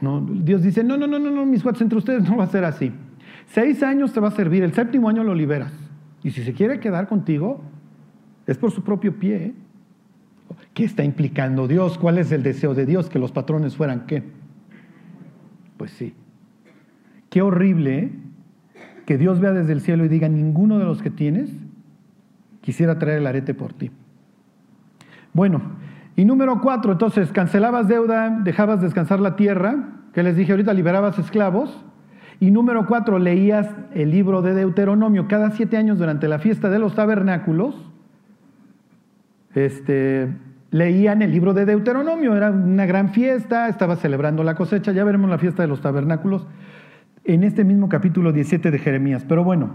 ¿No? 0.00 0.20
Dios 0.20 0.62
dice, 0.62 0.84
no, 0.84 0.96
no, 0.96 1.06
no, 1.06 1.18
no, 1.18 1.30
no, 1.30 1.46
mis 1.46 1.62
cuates, 1.62 1.80
entre 1.82 1.98
ustedes 1.98 2.28
no 2.28 2.36
va 2.36 2.44
a 2.44 2.48
ser 2.48 2.64
así. 2.64 2.92
Seis 3.46 3.82
años 3.82 4.12
te 4.12 4.20
va 4.20 4.28
a 4.28 4.32
servir, 4.32 4.62
el 4.62 4.72
séptimo 4.72 5.08
año 5.08 5.24
lo 5.24 5.34
liberas. 5.34 5.72
Y 6.22 6.30
si 6.30 6.42
se 6.42 6.52
quiere 6.52 6.80
quedar 6.80 7.08
contigo, 7.08 7.62
es 8.46 8.58
por 8.58 8.70
su 8.70 8.82
propio 8.82 9.18
pie. 9.18 9.36
¿eh? 9.36 9.54
¿Qué 10.74 10.84
está 10.84 11.04
implicando 11.04 11.68
Dios? 11.68 11.98
¿Cuál 11.98 12.18
es 12.18 12.32
el 12.32 12.42
deseo 12.42 12.74
de 12.74 12.86
Dios? 12.86 13.08
Que 13.08 13.18
los 13.18 13.32
patrones 13.32 13.76
fueran 13.76 14.06
qué? 14.06 14.22
Pues 15.76 15.92
sí. 15.92 16.14
Qué 17.30 17.42
horrible 17.42 17.98
¿eh? 17.98 18.12
que 19.04 19.18
Dios 19.18 19.40
vea 19.40 19.52
desde 19.52 19.72
el 19.72 19.80
cielo 19.80 20.04
y 20.04 20.08
diga, 20.08 20.28
ninguno 20.28 20.78
de 20.78 20.84
los 20.84 21.02
que 21.02 21.10
tienes 21.10 21.50
quisiera 22.60 22.98
traer 22.98 23.18
el 23.18 23.26
arete 23.26 23.54
por 23.54 23.72
ti. 23.72 23.90
Bueno, 25.32 25.62
y 26.16 26.24
número 26.24 26.60
cuatro, 26.62 26.92
entonces, 26.92 27.30
cancelabas 27.30 27.88
deuda, 27.88 28.40
dejabas 28.42 28.80
descansar 28.80 29.20
la 29.20 29.36
tierra, 29.36 29.90
que 30.14 30.22
les 30.22 30.34
dije 30.34 30.52
ahorita, 30.52 30.72
liberabas 30.72 31.18
esclavos. 31.18 31.84
Y 32.40 32.50
número 32.50 32.86
cuatro, 32.86 33.18
leías 33.18 33.68
el 33.94 34.10
libro 34.10 34.42
de 34.42 34.54
Deuteronomio 34.54 35.28
cada 35.28 35.50
siete 35.50 35.76
años 35.76 35.98
durante 35.98 36.26
la 36.28 36.38
fiesta 36.38 36.70
de 36.70 36.78
los 36.78 36.94
tabernáculos. 36.94 37.74
Este, 39.54 40.28
leían 40.70 41.22
el 41.22 41.32
libro 41.32 41.54
de 41.54 41.66
Deuteronomio, 41.66 42.34
era 42.34 42.50
una 42.50 42.86
gran 42.86 43.10
fiesta, 43.10 43.68
estaba 43.68 43.96
celebrando 43.96 44.42
la 44.42 44.54
cosecha, 44.54 44.92
ya 44.92 45.04
veremos 45.04 45.30
la 45.30 45.38
fiesta 45.38 45.62
de 45.62 45.68
los 45.68 45.80
tabernáculos 45.80 46.46
en 47.24 47.42
este 47.42 47.64
mismo 47.64 47.88
capítulo 47.88 48.32
17 48.32 48.70
de 48.70 48.78
Jeremías. 48.78 49.24
Pero 49.28 49.44
bueno, 49.44 49.70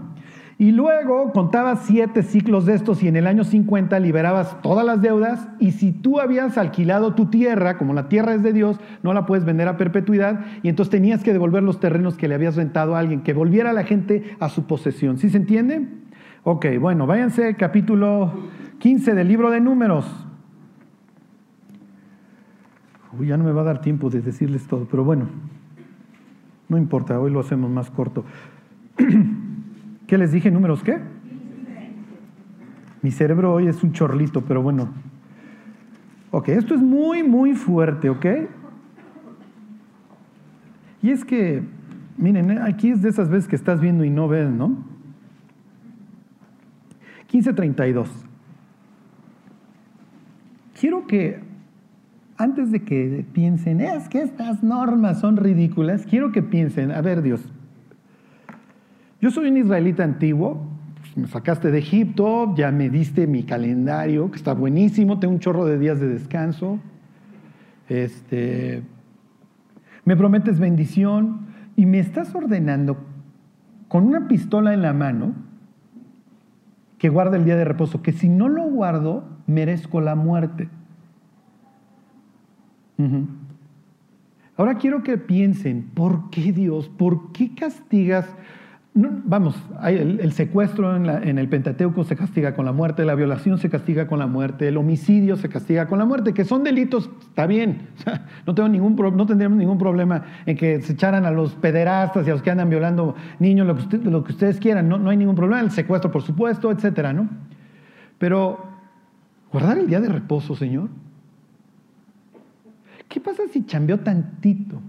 y 0.58 0.72
luego 0.72 1.32
contabas 1.32 1.80
siete 1.86 2.22
ciclos 2.22 2.66
de 2.66 2.74
estos 2.74 3.02
y 3.02 3.08
en 3.08 3.16
el 3.16 3.26
año 3.26 3.44
50 3.44 3.98
liberabas 3.98 4.60
todas 4.62 4.84
las 4.84 5.00
deudas 5.00 5.48
y 5.58 5.72
si 5.72 5.92
tú 5.92 6.20
habías 6.20 6.58
alquilado 6.58 7.14
tu 7.14 7.26
tierra, 7.26 7.78
como 7.78 7.94
la 7.94 8.08
tierra 8.08 8.34
es 8.34 8.42
de 8.42 8.52
Dios, 8.52 8.78
no 9.02 9.12
la 9.14 9.26
puedes 9.26 9.44
vender 9.44 9.68
a 9.68 9.76
perpetuidad 9.76 10.44
y 10.62 10.68
entonces 10.68 10.90
tenías 10.90 11.22
que 11.22 11.32
devolver 11.32 11.62
los 11.62 11.80
terrenos 11.80 12.16
que 12.16 12.28
le 12.28 12.34
habías 12.34 12.56
rentado 12.56 12.94
a 12.94 12.98
alguien, 12.98 13.22
que 13.22 13.32
volviera 13.32 13.72
la 13.72 13.84
gente 13.84 14.36
a 14.40 14.48
su 14.48 14.66
posesión. 14.66 15.18
¿Sí 15.18 15.30
se 15.30 15.38
entiende? 15.38 15.88
Ok, 16.44 16.66
bueno, 16.80 17.06
váyanse 17.06 17.54
capítulo 17.56 18.32
15 18.78 19.14
del 19.14 19.28
libro 19.28 19.50
de 19.50 19.60
números. 19.60 20.06
Uy, 23.18 23.28
ya 23.28 23.36
no 23.36 23.44
me 23.44 23.52
va 23.52 23.60
a 23.62 23.64
dar 23.64 23.80
tiempo 23.80 24.10
de 24.10 24.20
decirles 24.20 24.66
todo, 24.66 24.86
pero 24.90 25.04
bueno, 25.04 25.26
no 26.68 26.78
importa, 26.78 27.20
hoy 27.20 27.30
lo 27.30 27.40
hacemos 27.40 27.70
más 27.70 27.90
corto. 27.90 28.24
¿Qué 30.12 30.18
les 30.18 30.30
dije? 30.30 30.50
¿Números 30.50 30.82
qué? 30.82 30.98
Mi 33.00 33.10
cerebro 33.10 33.54
hoy 33.54 33.66
es 33.66 33.82
un 33.82 33.92
chorlito, 33.92 34.42
pero 34.42 34.60
bueno. 34.60 34.92
Ok, 36.30 36.50
esto 36.50 36.74
es 36.74 36.82
muy, 36.82 37.22
muy 37.22 37.54
fuerte, 37.54 38.10
¿ok? 38.10 38.26
Y 41.00 41.08
es 41.08 41.24
que, 41.24 41.62
miren, 42.18 42.58
aquí 42.58 42.90
es 42.90 43.00
de 43.00 43.08
esas 43.08 43.30
veces 43.30 43.48
que 43.48 43.56
estás 43.56 43.80
viendo 43.80 44.04
y 44.04 44.10
no 44.10 44.28
ves, 44.28 44.50
¿no? 44.50 44.84
1532. 47.32 48.10
Quiero 50.78 51.06
que, 51.06 51.40
antes 52.36 52.70
de 52.70 52.82
que 52.82 53.24
piensen, 53.32 53.80
es 53.80 54.10
que 54.10 54.20
estas 54.20 54.62
normas 54.62 55.20
son 55.20 55.38
ridículas, 55.38 56.04
quiero 56.04 56.32
que 56.32 56.42
piensen, 56.42 56.90
a 56.90 57.00
ver 57.00 57.22
Dios, 57.22 57.50
yo 59.22 59.30
soy 59.30 59.48
un 59.48 59.56
israelita 59.56 60.02
antiguo, 60.02 60.66
pues, 61.00 61.16
me 61.16 61.28
sacaste 61.28 61.70
de 61.70 61.78
Egipto, 61.78 62.54
ya 62.56 62.72
me 62.72 62.90
diste 62.90 63.28
mi 63.28 63.44
calendario, 63.44 64.30
que 64.32 64.36
está 64.36 64.52
buenísimo, 64.52 65.20
tengo 65.20 65.32
un 65.32 65.40
chorro 65.40 65.64
de 65.64 65.78
días 65.78 66.00
de 66.00 66.08
descanso. 66.08 66.80
Este, 67.88 68.82
me 70.04 70.16
prometes 70.16 70.58
bendición 70.58 71.46
y 71.76 71.86
me 71.86 72.00
estás 72.00 72.34
ordenando 72.34 72.96
con 73.86 74.06
una 74.08 74.26
pistola 74.26 74.74
en 74.74 74.82
la 74.82 74.92
mano 74.92 75.34
que 76.98 77.08
guarde 77.08 77.36
el 77.36 77.44
día 77.44 77.56
de 77.56 77.64
reposo, 77.64 78.02
que 78.02 78.12
si 78.12 78.28
no 78.28 78.48
lo 78.48 78.64
guardo, 78.64 79.24
merezco 79.46 80.00
la 80.00 80.16
muerte. 80.16 80.68
Ahora 84.56 84.76
quiero 84.76 85.02
que 85.02 85.18
piensen, 85.18 85.90
¿por 85.94 86.30
qué 86.30 86.52
Dios? 86.52 86.88
¿Por 86.88 87.32
qué 87.32 87.54
castigas? 87.54 88.26
Vamos, 88.94 89.56
el, 89.84 90.32
secuestro 90.32 90.94
en, 90.96 91.38
el 91.38 91.48
Pentateuco 91.48 92.04
se 92.04 92.14
castiga 92.14 92.54
con 92.54 92.66
la 92.66 92.72
muerte, 92.72 93.04
la 93.04 93.14
violación 93.14 93.56
se 93.58 93.70
castiga 93.70 94.06
con 94.06 94.18
la 94.18 94.26
muerte, 94.26 94.68
el 94.68 94.76
homicidio 94.76 95.36
se 95.36 95.48
castiga 95.48 95.86
con 95.86 95.98
la 95.98 96.04
muerte, 96.04 96.34
que 96.34 96.44
son 96.44 96.62
delitos, 96.62 97.08
está 97.20 97.46
bien. 97.46 97.88
no, 98.46 98.54
tengo 98.54 98.68
ningún, 98.68 98.94
no 99.16 99.26
tendríamos 99.26 99.56
ningún 99.56 99.78
problema 99.78 100.24
en 100.44 100.56
que 100.56 100.82
se 100.82 100.92
echaran 100.92 101.24
a 101.24 101.30
los 101.30 101.54
pederastas 101.54 102.26
y 102.26 102.30
a 102.30 102.34
los 102.34 102.42
que 102.42 102.50
andan 102.50 102.68
violando 102.68 103.14
niños, 103.38 103.66
lo 103.66 104.24
que, 104.24 104.32
ustedes 104.32 104.58
quieran, 104.58 104.88
no, 104.88 104.98
no, 104.98 105.08
hay 105.08 105.16
ningún 105.16 105.36
problema. 105.36 105.60
El 105.60 105.70
secuestro, 105.70 106.10
por 106.10 106.22
supuesto, 106.22 106.70
etcétera, 106.70 107.14
¿no? 107.14 107.28
Pero, 108.18 108.66
guardar 109.50 109.78
el 109.78 109.86
día 109.86 110.00
de 110.00 110.08
reposo, 110.08 110.54
Señor. 110.54 110.90
¿Qué 113.08 113.20
pasa 113.20 113.42
si 113.50 113.62
cambió 113.62 114.00
tantito? 114.00 114.80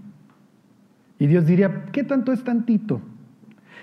Y 1.18 1.26
Dios 1.26 1.46
diría, 1.46 1.86
¿qué 1.90 2.04
tanto 2.04 2.32
es 2.32 2.44
tantito? 2.44 3.00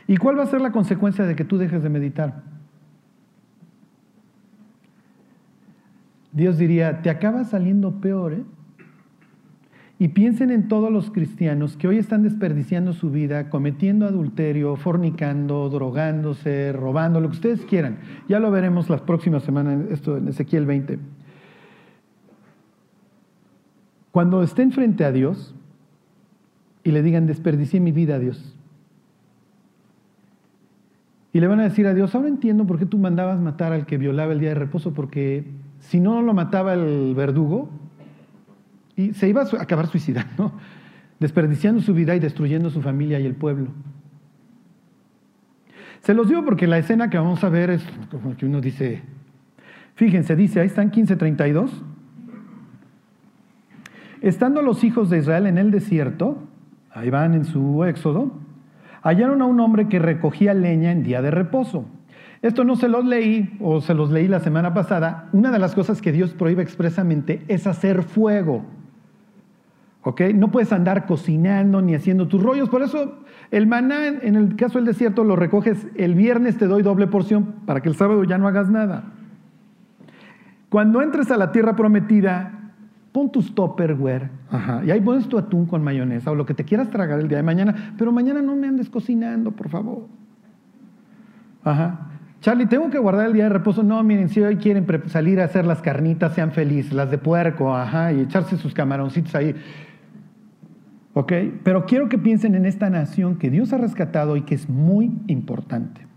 ¿Y 0.07 0.17
cuál 0.17 0.37
va 0.37 0.43
a 0.43 0.47
ser 0.47 0.61
la 0.61 0.71
consecuencia 0.71 1.25
de 1.25 1.35
que 1.35 1.45
tú 1.45 1.57
dejes 1.57 1.83
de 1.83 1.89
meditar? 1.89 2.43
Dios 6.31 6.57
diría, 6.57 7.01
te 7.01 7.09
acaba 7.09 7.43
saliendo 7.43 7.99
peor, 7.99 8.33
¿eh? 8.33 8.43
Y 9.99 10.07
piensen 10.07 10.49
en 10.49 10.67
todos 10.67 10.91
los 10.91 11.11
cristianos 11.11 11.77
que 11.77 11.87
hoy 11.87 11.99
están 11.99 12.23
desperdiciando 12.23 12.91
su 12.91 13.11
vida, 13.11 13.51
cometiendo 13.51 14.07
adulterio, 14.07 14.75
fornicando, 14.75 15.69
drogándose, 15.69 16.73
robando, 16.73 17.21
lo 17.21 17.29
que 17.29 17.35
ustedes 17.35 17.61
quieran. 17.65 17.99
Ya 18.27 18.39
lo 18.39 18.49
veremos 18.49 18.89
las 18.89 19.01
próximas 19.01 19.43
semanas, 19.43 19.79
esto 19.91 20.17
en 20.17 20.27
Ezequiel 20.27 20.65
20. 20.65 20.97
Cuando 24.09 24.41
estén 24.41 24.71
frente 24.71 25.05
a 25.05 25.11
Dios 25.11 25.53
y 26.83 26.89
le 26.89 27.03
digan, 27.03 27.27
desperdicié 27.27 27.79
mi 27.79 27.91
vida 27.91 28.15
a 28.15 28.19
Dios, 28.19 28.57
y 31.33 31.39
le 31.39 31.47
van 31.47 31.59
a 31.59 31.63
decir 31.63 31.87
a 31.87 31.93
Dios, 31.93 32.13
ahora 32.13 32.27
entiendo 32.27 32.65
por 32.65 32.77
qué 32.77 32.85
tú 32.85 32.97
mandabas 32.97 33.39
matar 33.39 33.71
al 33.71 33.85
que 33.85 33.97
violaba 33.97 34.33
el 34.33 34.39
día 34.39 34.49
de 34.49 34.55
reposo, 34.55 34.93
porque 34.93 35.45
si 35.79 35.99
no 35.99 36.21
lo 36.21 36.33
mataba 36.33 36.73
el 36.73 37.13
verdugo, 37.15 37.69
y 38.95 39.13
se 39.13 39.29
iba 39.29 39.41
a 39.41 39.61
acabar 39.61 39.87
suicidando, 39.87 40.51
desperdiciando 41.19 41.81
su 41.81 41.93
vida 41.93 42.15
y 42.15 42.19
destruyendo 42.19 42.69
su 42.69 42.81
familia 42.81 43.19
y 43.19 43.25
el 43.25 43.35
pueblo. 43.35 43.67
Se 46.01 46.13
los 46.13 46.27
digo 46.27 46.43
porque 46.43 46.67
la 46.67 46.79
escena 46.79 47.09
que 47.09 47.17
vamos 47.17 47.43
a 47.43 47.49
ver 47.49 47.69
es 47.69 47.83
como 48.09 48.35
que 48.35 48.45
uno 48.45 48.59
dice, 48.59 49.01
fíjense, 49.95 50.35
dice, 50.35 50.59
ahí 50.59 50.67
están 50.67 50.91
15:32. 50.91 51.69
Estando 54.21 54.61
los 54.61 54.83
hijos 54.83 55.09
de 55.09 55.19
Israel 55.19 55.47
en 55.47 55.57
el 55.57 55.71
desierto, 55.71 56.43
ahí 56.91 57.09
van 57.09 57.33
en 57.33 57.45
su 57.45 57.83
éxodo, 57.85 58.40
hallaron 59.03 59.41
a 59.41 59.45
un 59.45 59.59
hombre 59.59 59.87
que 59.87 59.99
recogía 59.99 60.53
leña 60.53 60.91
en 60.91 61.03
día 61.03 61.21
de 61.21 61.31
reposo. 61.31 61.85
Esto 62.41 62.63
no 62.63 62.75
se 62.75 62.87
los 62.87 63.05
leí 63.05 63.55
o 63.59 63.81
se 63.81 63.93
los 63.93 64.09
leí 64.09 64.27
la 64.27 64.39
semana 64.39 64.73
pasada. 64.73 65.29
Una 65.31 65.51
de 65.51 65.59
las 65.59 65.75
cosas 65.75 66.01
que 66.01 66.11
Dios 66.11 66.33
prohíbe 66.33 66.63
expresamente 66.63 67.43
es 67.47 67.67
hacer 67.67 68.03
fuego. 68.03 68.65
¿Ok? 70.03 70.21
No 70.33 70.49
puedes 70.49 70.73
andar 70.73 71.05
cocinando 71.05 71.81
ni 71.81 71.93
haciendo 71.93 72.27
tus 72.27 72.41
rollos. 72.41 72.69
Por 72.69 72.81
eso 72.81 73.19
el 73.51 73.67
maná, 73.67 74.07
en 74.07 74.35
el 74.35 74.55
caso 74.55 74.79
del 74.79 74.85
desierto, 74.85 75.23
lo 75.23 75.35
recoges 75.35 75.85
el 75.95 76.15
viernes, 76.15 76.57
te 76.57 76.65
doy 76.65 76.81
doble 76.81 77.05
porción 77.05 77.53
para 77.65 77.81
que 77.81 77.89
el 77.89 77.95
sábado 77.95 78.23
ya 78.23 78.39
no 78.39 78.47
hagas 78.47 78.69
nada. 78.69 79.03
Cuando 80.69 81.03
entres 81.03 81.29
a 81.29 81.37
la 81.37 81.51
tierra 81.51 81.75
prometida, 81.75 82.60
Pon 83.11 83.31
tus 83.31 83.53
topperware, 83.53 84.29
ajá, 84.49 84.83
y 84.85 84.91
ahí 84.91 85.01
pones 85.01 85.27
tu 85.27 85.37
atún 85.37 85.65
con 85.65 85.83
mayonesa 85.83 86.31
o 86.31 86.35
lo 86.35 86.45
que 86.45 86.53
te 86.53 86.63
quieras 86.63 86.89
tragar 86.89 87.19
el 87.19 87.27
día 87.27 87.37
de 87.37 87.43
mañana, 87.43 87.93
pero 87.97 88.11
mañana 88.11 88.41
no 88.41 88.55
me 88.55 88.67
andes 88.67 88.89
cocinando, 88.89 89.51
por 89.51 89.69
favor. 89.69 90.07
Ajá. 91.63 92.07
Charlie, 92.39 92.65
tengo 92.65 92.89
que 92.89 92.97
guardar 92.97 93.27
el 93.27 93.33
día 93.33 93.43
de 93.43 93.49
reposo. 93.49 93.83
No, 93.83 94.01
miren, 94.01 94.29
si 94.29 94.41
hoy 94.41 94.55
quieren 94.55 94.87
salir 95.07 95.39
a 95.39 95.45
hacer 95.45 95.65
las 95.65 95.81
carnitas, 95.81 96.33
sean 96.33 96.51
felices, 96.51 96.93
las 96.93 97.11
de 97.11 97.19
puerco, 97.19 97.75
ajá, 97.75 98.13
y 98.13 98.21
echarse 98.21 98.57
sus 98.57 98.73
camaroncitos 98.73 99.35
ahí. 99.35 99.55
¿Ok? 101.13 101.33
Pero 101.63 101.85
quiero 101.85 102.09
que 102.09 102.17
piensen 102.17 102.55
en 102.55 102.65
esta 102.65 102.89
nación 102.89 103.35
que 103.35 103.49
Dios 103.49 103.73
ha 103.73 103.77
rescatado 103.77 104.37
y 104.37 104.41
que 104.41 104.55
es 104.55 104.69
muy 104.69 105.11
importante. 105.27 106.07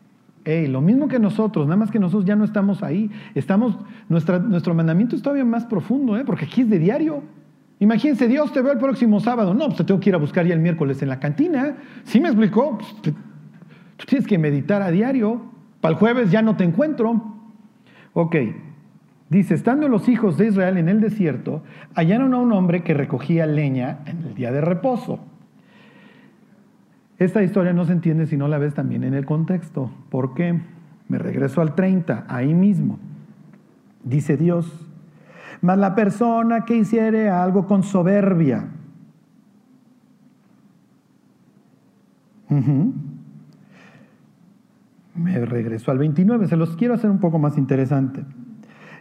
Hey, 0.45 0.67
lo 0.67 0.83
mismo 0.83 1.09
que 1.09 1.19
nosotros, 1.19 1.67
nada 1.67 1.77
más 1.77 1.91
que 1.91 1.99
nosotros 1.99 2.27
ya 2.27 2.37
no 2.37 2.45
estamos 2.45 2.83
ahí. 2.83 3.11
Estamos, 3.35 3.79
nuestro 4.09 4.75
mandamiento 4.75 5.17
es 5.17 5.23
todavía 5.23 5.45
más 5.45 5.65
profundo, 5.65 6.19
¿eh? 6.19 6.25
porque 6.25 6.45
aquí 6.45 6.61
es 6.61 6.71
de 6.71 6.79
diario. 6.79 7.23
Imagínense, 7.81 8.29
Dios 8.29 8.53
te 8.53 8.61
ve 8.61 8.73
el 8.73 8.79
próximo 8.79 9.21
sábado. 9.21 9.55
No, 9.55 9.67
pues 9.67 9.79
te 9.79 9.85
tengo 9.85 10.01
que 10.01 10.11
ir 10.11 10.15
a 10.15 10.19
buscar 10.19 10.47
ya 10.47 10.55
el 10.55 10.61
miércoles 10.61 11.03
en 11.03 11.09
la 11.09 11.19
cantina. 11.19 11.77
¿Sí 12.05 12.21
me 12.21 12.29
explicó? 12.29 12.79
Pues, 12.79 13.15
tú 13.97 14.07
tienes 14.07 14.27
que 14.27 14.39
meditar 14.39 14.83
a 14.83 14.91
diario. 14.91 15.41
Para 15.81 15.95
el 15.95 15.99
jueves 15.99 16.31
ya 16.31 16.43
no 16.43 16.57
te 16.57 16.65
encuentro. 16.65 17.37
Ok. 18.13 18.37
Dice, 19.31 19.55
estando 19.55 19.89
los 19.89 20.09
hijos 20.09 20.37
de 20.37 20.49
Israel 20.49 20.77
en 20.77 20.89
el 20.89 21.01
desierto, 21.01 21.63
hallaron 21.95 22.35
a 22.35 22.39
un 22.39 22.53
hombre 22.53 22.83
que 22.83 22.95
recogía 22.95 23.47
leña 23.47 24.01
en 24.07 24.23
el 24.23 24.35
día 24.35 24.53
de 24.53 24.61
reposo. 24.61 25.21
Esta 27.25 27.43
historia 27.43 27.73
no 27.73 27.87
se 27.87 27.93
entiende 27.93 28.27
si 28.27 28.37
no 28.37 28.49
la 28.49 28.59
ves 28.59 28.75
también 28.75 29.03
en 29.03 29.15
el 29.15 29.25
contexto. 29.25 29.91
¿Por 30.11 30.35
qué? 30.35 30.61
Me 31.09 31.19
regreso 31.19 31.63
al 31.63 31.75
30, 31.75 32.27
ahí 32.29 32.53
mismo. 32.53 32.99
Dice 34.03 34.37
Dios, 34.37 34.71
mas 35.63 35.79
la 35.79 35.95
persona 35.95 36.67
que 36.67 36.77
hiciere 36.77 37.31
algo 37.31 37.67
con 37.67 37.83
soberbia. 37.83 38.67
Me 45.15 45.47
regreso 45.47 45.91
al 45.91 45.97
29, 45.97 46.47
se 46.47 46.57
los 46.57 46.77
quiero 46.77 46.93
hacer 46.93 47.09
un 47.09 47.21
poco 47.21 47.39
más 47.39 47.57
interesante. 47.57 48.23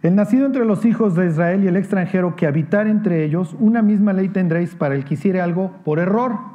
El 0.02 0.16
nacido 0.16 0.46
entre 0.46 0.64
los 0.64 0.86
hijos 0.86 1.14
de 1.16 1.28
Israel 1.28 1.66
y 1.66 1.68
el 1.68 1.76
extranjero 1.76 2.38
que 2.38 2.48
habitar 2.48 2.88
entre 2.88 3.26
ellos, 3.26 3.54
una 3.60 3.82
misma 3.82 4.14
ley 4.14 4.30
tendréis 4.30 4.76
para 4.76 4.96
el 4.96 5.04
que 5.04 5.16
hiciere 5.16 5.42
algo 5.42 5.74
por 5.84 6.00
error 6.00 6.53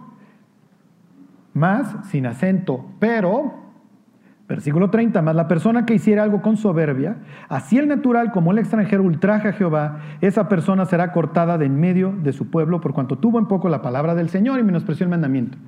más 1.58 2.08
sin 2.08 2.26
acento, 2.26 2.84
pero, 2.98 3.54
versículo 4.48 4.90
30, 4.90 5.20
más 5.22 5.34
la 5.34 5.48
persona 5.48 5.84
que 5.84 5.94
hiciera 5.94 6.22
algo 6.22 6.40
con 6.40 6.56
soberbia, 6.56 7.16
así 7.48 7.78
el 7.78 7.88
natural 7.88 8.32
como 8.32 8.52
el 8.52 8.58
extranjero 8.58 9.02
ultraja 9.02 9.50
a 9.50 9.52
Jehová, 9.52 9.98
esa 10.20 10.48
persona 10.48 10.86
será 10.86 11.12
cortada 11.12 11.58
de 11.58 11.66
en 11.66 11.78
medio 11.78 12.14
de 12.22 12.32
su 12.32 12.50
pueblo 12.50 12.80
por 12.80 12.94
cuanto 12.94 13.18
tuvo 13.18 13.38
en 13.38 13.46
poco 13.46 13.68
la 13.68 13.82
palabra 13.82 14.14
del 14.14 14.28
Señor 14.28 14.58
y 14.58 14.62
menospreció 14.62 15.04
el 15.04 15.10
mandamiento. 15.10 15.58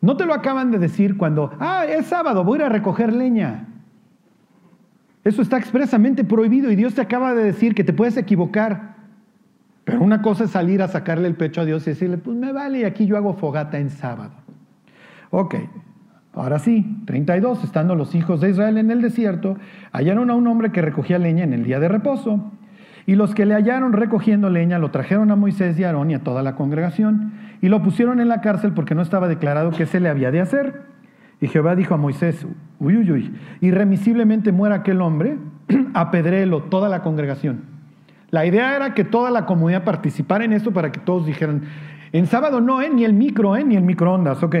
No 0.00 0.16
te 0.16 0.26
lo 0.26 0.34
acaban 0.34 0.70
de 0.70 0.78
decir 0.78 1.16
cuando, 1.16 1.52
ah, 1.58 1.84
es 1.84 2.06
sábado, 2.06 2.44
voy 2.44 2.58
a 2.58 2.62
ir 2.62 2.66
a 2.66 2.68
recoger 2.70 3.12
leña. 3.12 3.66
Eso 5.24 5.42
está 5.42 5.58
expresamente 5.58 6.22
prohibido 6.22 6.70
y 6.70 6.76
Dios 6.76 6.94
te 6.94 7.00
acaba 7.00 7.34
de 7.34 7.42
decir 7.42 7.74
que 7.74 7.82
te 7.82 7.92
puedes 7.92 8.16
equivocar. 8.16 8.94
Pero 9.82 10.00
una 10.00 10.22
cosa 10.22 10.44
es 10.44 10.50
salir 10.50 10.82
a 10.82 10.88
sacarle 10.88 11.28
el 11.28 11.34
pecho 11.34 11.60
a 11.60 11.64
Dios 11.64 11.86
y 11.86 11.90
decirle, 11.90 12.18
pues 12.18 12.36
me 12.36 12.52
vale, 12.52 12.86
aquí 12.86 13.06
yo 13.06 13.16
hago 13.16 13.34
fogata 13.34 13.78
en 13.78 13.90
sábado. 13.90 14.45
Ok, 15.30 15.56
ahora 16.34 16.58
sí, 16.58 17.02
32, 17.06 17.64
estando 17.64 17.94
los 17.94 18.14
hijos 18.14 18.40
de 18.40 18.50
Israel 18.50 18.78
en 18.78 18.90
el 18.90 19.02
desierto, 19.02 19.56
hallaron 19.92 20.30
a 20.30 20.34
un 20.34 20.46
hombre 20.46 20.72
que 20.72 20.82
recogía 20.82 21.18
leña 21.18 21.44
en 21.44 21.52
el 21.52 21.64
día 21.64 21.80
de 21.80 21.88
reposo. 21.88 22.52
Y 23.06 23.14
los 23.14 23.34
que 23.34 23.46
le 23.46 23.54
hallaron 23.54 23.92
recogiendo 23.92 24.50
leña 24.50 24.78
lo 24.78 24.90
trajeron 24.90 25.30
a 25.30 25.36
Moisés 25.36 25.78
y 25.78 25.84
a 25.84 25.88
Aarón 25.88 26.10
y 26.10 26.14
a 26.14 26.24
toda 26.24 26.42
la 26.42 26.56
congregación 26.56 27.32
y 27.60 27.68
lo 27.68 27.82
pusieron 27.82 28.20
en 28.20 28.28
la 28.28 28.40
cárcel 28.40 28.72
porque 28.72 28.94
no 28.94 29.02
estaba 29.02 29.28
declarado 29.28 29.70
qué 29.70 29.86
se 29.86 30.00
le 30.00 30.08
había 30.08 30.30
de 30.30 30.40
hacer. 30.40 30.82
Y 31.40 31.48
Jehová 31.48 31.76
dijo 31.76 31.94
a 31.94 31.98
Moisés, 31.98 32.46
uy, 32.78 32.96
uy, 32.96 33.10
uy, 33.10 33.34
irremisiblemente 33.60 34.52
muera 34.52 34.76
aquel 34.76 35.00
hombre, 35.00 35.36
apedréelo 35.94 36.62
toda 36.64 36.88
la 36.88 37.02
congregación. 37.02 37.64
La 38.30 38.46
idea 38.46 38.74
era 38.74 38.94
que 38.94 39.04
toda 39.04 39.30
la 39.30 39.46
comunidad 39.46 39.84
participara 39.84 40.44
en 40.44 40.52
esto 40.52 40.72
para 40.72 40.92
que 40.92 41.00
todos 41.00 41.26
dijeran, 41.26 41.62
en 42.12 42.26
sábado 42.26 42.60
no, 42.60 42.80
¿eh? 42.82 42.90
ni 42.92 43.04
el 43.04 43.12
micro, 43.12 43.56
¿eh? 43.56 43.64
ni 43.64 43.76
el 43.76 43.82
microondas, 43.82 44.42
ok. 44.42 44.56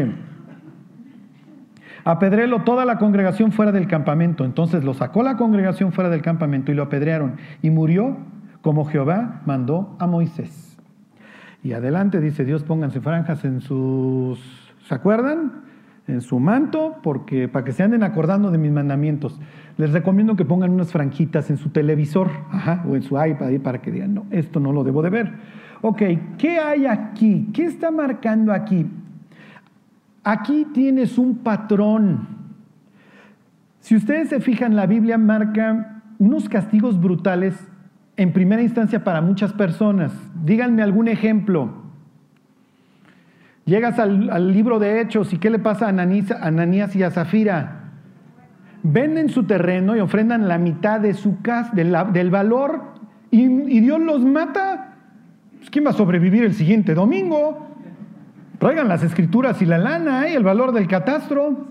Apedrélo 2.06 2.62
toda 2.62 2.84
la 2.84 2.98
congregación 2.98 3.50
fuera 3.50 3.72
del 3.72 3.88
campamento. 3.88 4.44
Entonces 4.44 4.84
lo 4.84 4.94
sacó 4.94 5.24
la 5.24 5.36
congregación 5.36 5.90
fuera 5.90 6.08
del 6.08 6.22
campamento 6.22 6.70
y 6.70 6.76
lo 6.76 6.84
apedrearon. 6.84 7.34
Y 7.62 7.70
murió 7.70 8.16
como 8.62 8.84
Jehová 8.84 9.42
mandó 9.44 9.96
a 9.98 10.06
Moisés. 10.06 10.78
Y 11.64 11.72
adelante 11.72 12.20
dice 12.20 12.44
Dios, 12.44 12.62
pónganse 12.62 13.00
franjas 13.00 13.44
en 13.44 13.60
sus... 13.60 14.38
¿Se 14.86 14.94
acuerdan? 14.94 15.64
En 16.06 16.20
su 16.20 16.38
manto, 16.38 16.94
porque 17.02 17.48
para 17.48 17.64
que 17.64 17.72
se 17.72 17.82
anden 17.82 18.04
acordando 18.04 18.52
de 18.52 18.58
mis 18.58 18.70
mandamientos. 18.70 19.40
Les 19.76 19.92
recomiendo 19.92 20.36
que 20.36 20.44
pongan 20.44 20.70
unas 20.70 20.92
franjitas 20.92 21.50
en 21.50 21.56
su 21.56 21.70
televisor 21.70 22.30
o 22.88 22.94
en 22.94 23.02
su 23.02 23.20
iPad 23.20 23.50
para 23.64 23.82
que 23.82 23.90
digan, 23.90 24.14
no, 24.14 24.26
esto 24.30 24.60
no 24.60 24.70
lo 24.72 24.84
debo 24.84 25.02
de 25.02 25.10
ver. 25.10 25.32
Ok, 25.82 26.02
¿qué 26.38 26.60
hay 26.60 26.86
aquí? 26.86 27.50
¿Qué 27.52 27.64
está 27.64 27.90
marcando 27.90 28.52
aquí? 28.52 28.86
Aquí 30.26 30.66
tienes 30.74 31.18
un 31.18 31.36
patrón. 31.36 32.26
Si 33.78 33.94
ustedes 33.94 34.28
se 34.28 34.40
fijan, 34.40 34.74
la 34.74 34.86
Biblia 34.86 35.18
marca 35.18 36.02
unos 36.18 36.48
castigos 36.48 37.00
brutales 37.00 37.54
en 38.16 38.32
primera 38.32 38.60
instancia 38.60 39.04
para 39.04 39.20
muchas 39.20 39.52
personas. 39.52 40.12
Díganme 40.44 40.82
algún 40.82 41.06
ejemplo. 41.06 41.70
Llegas 43.66 44.00
al, 44.00 44.52
libro 44.52 44.80
de 44.80 45.00
Hechos 45.00 45.32
y 45.32 45.38
¿qué 45.38 45.48
le 45.48 45.60
pasa 45.60 45.86
a 45.86 45.90
Ananías, 45.90 46.96
y 46.96 47.04
a 47.04 47.12
Zafira? 47.12 47.92
Venden 48.82 49.28
su 49.28 49.44
terreno 49.44 49.94
y 49.94 50.00
ofrendan 50.00 50.48
la 50.48 50.58
mitad 50.58 50.98
de 50.98 51.14
su 51.14 51.40
casa, 51.40 51.70
del 51.72 52.30
valor, 52.32 52.94
y, 53.30 53.46
Dios 53.78 54.00
los 54.00 54.24
mata. 54.24 54.96
Pues, 55.58 55.70
¿Quién 55.70 55.86
va 55.86 55.90
a 55.90 55.94
sobrevivir 55.94 56.42
el 56.42 56.54
siguiente 56.54 56.94
domingo? 56.94 57.75
Traigan 58.58 58.88
las 58.88 59.02
escrituras 59.02 59.60
y 59.60 59.66
la 59.66 59.78
lana 59.78 60.28
¿eh? 60.28 60.34
el 60.34 60.42
valor 60.42 60.72
del 60.72 60.86
catastro. 60.88 61.66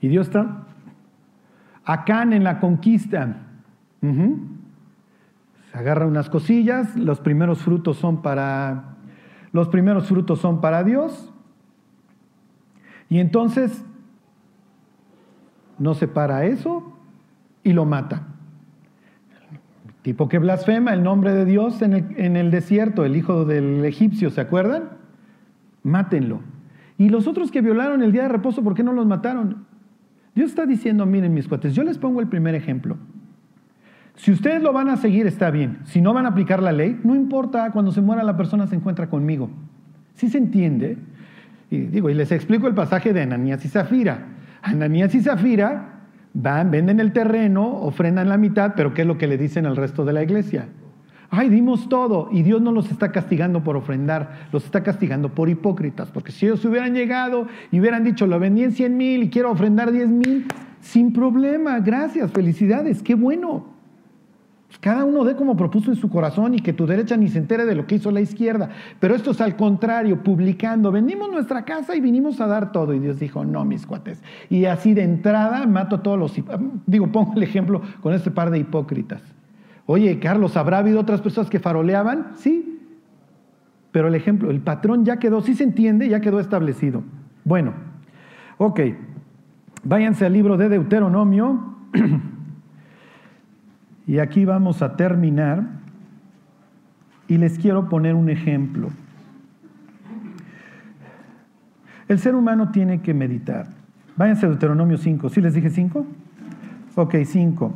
Y 0.00 0.08
Dios 0.08 0.28
está. 0.28 0.64
acá 1.84 2.22
en 2.22 2.44
la 2.44 2.60
conquista. 2.60 3.36
Se 4.00 5.76
agarra 5.76 6.06
unas 6.06 6.30
cosillas, 6.30 6.96
los 6.96 7.20
primeros 7.20 7.58
frutos 7.60 7.96
son 7.98 8.22
para 8.22 8.96
los 9.52 9.68
primeros 9.68 10.06
frutos 10.06 10.40
son 10.40 10.60
para 10.60 10.84
Dios. 10.84 11.32
Y 13.08 13.18
entonces 13.18 13.84
no 15.78 15.94
separa 15.94 16.44
eso 16.44 16.92
y 17.62 17.72
lo 17.72 17.84
mata. 17.84 18.26
Tipo 20.08 20.26
que 20.26 20.38
blasfema 20.38 20.94
el 20.94 21.02
nombre 21.02 21.34
de 21.34 21.44
Dios 21.44 21.82
en 21.82 21.92
el, 21.92 22.50
desierto, 22.50 23.04
el 23.04 23.14
hijo 23.14 23.44
del 23.44 23.84
egipcio, 23.84 24.30
¿se 24.30 24.40
acuerdan? 24.40 24.84
Mátenlo. 25.82 26.40
Y 26.96 27.10
los 27.10 27.26
otros 27.26 27.50
que 27.50 27.60
violaron 27.60 28.02
el 28.02 28.10
día 28.10 28.22
de 28.22 28.30
reposo, 28.30 28.64
¿por 28.64 28.72
qué 28.72 28.82
no 28.82 28.94
los 28.94 29.04
mataron? 29.04 29.66
Dios 30.34 30.48
está 30.48 30.64
diciendo, 30.64 31.04
miren 31.04 31.34
mis 31.34 31.46
cuates, 31.46 31.74
yo 31.74 31.82
les 31.82 31.98
pongo 31.98 32.22
el 32.22 32.26
primer 32.26 32.54
ejemplo. 32.54 32.96
Si 34.14 34.32
ustedes 34.32 34.62
lo 34.62 34.72
van 34.72 34.88
a 34.88 34.96
seguir, 34.96 35.26
está 35.26 35.50
bien. 35.50 35.80
Si 35.84 36.00
no 36.00 36.14
van 36.14 36.24
a 36.24 36.30
aplicar 36.30 36.62
la 36.62 36.72
ley, 36.72 36.98
no 37.04 37.14
importa, 37.14 37.70
cuando 37.72 37.92
se 37.92 38.00
muera 38.00 38.22
la 38.22 38.38
persona 38.38 38.66
se 38.66 38.76
encuentra 38.76 39.10
conmigo. 39.10 39.50
¿Sí 40.14 40.30
se 40.30 40.38
entiende? 40.38 40.96
Y 41.70 41.80
digo, 41.80 42.08
y 42.08 42.14
les 42.14 42.32
explico 42.32 42.66
el 42.66 42.74
pasaje 42.74 43.12
de 43.12 43.20
Ananías 43.20 43.62
y 43.62 43.68
Zafira. 43.68 44.26
Ananías 44.62 45.14
y 45.14 45.20
Zafira 45.20 45.97
van, 46.40 46.70
venden 46.70 47.00
el 47.00 47.12
terreno, 47.12 47.66
ofrendan 47.66 48.28
la 48.28 48.36
mitad, 48.36 48.74
pero 48.76 48.94
¿qué 48.94 49.02
es 49.02 49.08
lo 49.08 49.18
que 49.18 49.26
le 49.26 49.36
dicen 49.36 49.66
al 49.66 49.76
resto 49.76 50.04
de 50.04 50.12
la 50.12 50.22
iglesia? 50.22 50.68
Ay, 51.30 51.48
dimos 51.48 51.88
todo 51.88 52.28
y 52.30 52.42
Dios 52.42 52.62
no 52.62 52.70
los 52.72 52.90
está 52.90 53.10
castigando 53.12 53.62
por 53.64 53.76
ofrendar, 53.76 54.46
los 54.52 54.64
está 54.64 54.82
castigando 54.82 55.34
por 55.34 55.48
hipócritas, 55.48 56.10
porque 56.10 56.32
si 56.32 56.46
ellos 56.46 56.64
hubieran 56.64 56.94
llegado 56.94 57.48
y 57.72 57.80
hubieran 57.80 58.04
dicho, 58.04 58.26
lo 58.26 58.38
vendí 58.38 58.62
en 58.62 58.72
100 58.72 58.96
mil 58.96 59.22
y 59.24 59.30
quiero 59.30 59.50
ofrendar 59.50 59.90
10 59.90 60.08
mil, 60.08 60.46
sin 60.80 61.12
problema, 61.12 61.80
gracias, 61.80 62.30
felicidades, 62.30 63.02
qué 63.02 63.14
bueno. 63.14 63.77
Cada 64.80 65.04
uno 65.04 65.24
dé 65.24 65.34
como 65.34 65.56
propuso 65.56 65.90
en 65.90 65.96
su 65.96 66.08
corazón 66.08 66.54
y 66.54 66.60
que 66.60 66.72
tu 66.72 66.86
derecha 66.86 67.16
ni 67.16 67.28
se 67.28 67.38
entere 67.38 67.64
de 67.64 67.74
lo 67.74 67.86
que 67.86 67.96
hizo 67.96 68.10
la 68.12 68.20
izquierda. 68.20 68.68
Pero 69.00 69.14
esto 69.14 69.32
es 69.32 69.40
al 69.40 69.56
contrario, 69.56 70.22
publicando. 70.22 70.92
Vendimos 70.92 71.30
nuestra 71.30 71.64
casa 71.64 71.96
y 71.96 72.00
vinimos 72.00 72.40
a 72.40 72.46
dar 72.46 72.70
todo. 72.70 72.94
Y 72.94 73.00
Dios 73.00 73.18
dijo, 73.18 73.44
no, 73.44 73.64
mis 73.64 73.86
cuates. 73.86 74.22
Y 74.50 74.66
así 74.66 74.94
de 74.94 75.02
entrada 75.02 75.66
mato 75.66 75.96
a 75.96 76.02
todos 76.02 76.18
los... 76.18 76.34
Digo, 76.86 77.08
pongo 77.08 77.32
el 77.34 77.42
ejemplo 77.42 77.82
con 78.02 78.14
este 78.14 78.30
par 78.30 78.50
de 78.50 78.58
hipócritas. 78.58 79.22
Oye, 79.86 80.20
Carlos, 80.20 80.56
¿habrá 80.56 80.78
habido 80.78 81.00
otras 81.00 81.22
personas 81.22 81.50
que 81.50 81.58
faroleaban? 81.58 82.32
Sí. 82.36 82.78
Pero 83.90 84.08
el 84.08 84.14
ejemplo, 84.14 84.50
el 84.50 84.60
patrón 84.60 85.04
ya 85.04 85.16
quedó, 85.18 85.40
sí 85.40 85.54
se 85.54 85.64
entiende, 85.64 86.08
ya 86.08 86.20
quedó 86.20 86.38
establecido. 86.40 87.02
Bueno, 87.44 87.72
ok. 88.58 88.80
Váyanse 89.82 90.26
al 90.26 90.34
libro 90.34 90.56
de 90.56 90.68
Deuteronomio. 90.68 91.74
Y 94.08 94.20
aquí 94.20 94.46
vamos 94.46 94.80
a 94.80 94.96
terminar 94.96 95.64
y 97.28 97.36
les 97.36 97.58
quiero 97.58 97.90
poner 97.90 98.14
un 98.14 98.30
ejemplo. 98.30 98.88
El 102.08 102.18
ser 102.18 102.34
humano 102.34 102.70
tiene 102.70 103.02
que 103.02 103.12
meditar. 103.12 103.68
Váyanse 104.16 104.46
a 104.46 104.48
Deuteronomio 104.48 104.96
5. 104.96 105.28
¿Sí 105.28 105.42
les 105.42 105.52
dije 105.52 105.68
5? 105.68 106.06
Ok, 106.94 107.16
5. 107.22 107.74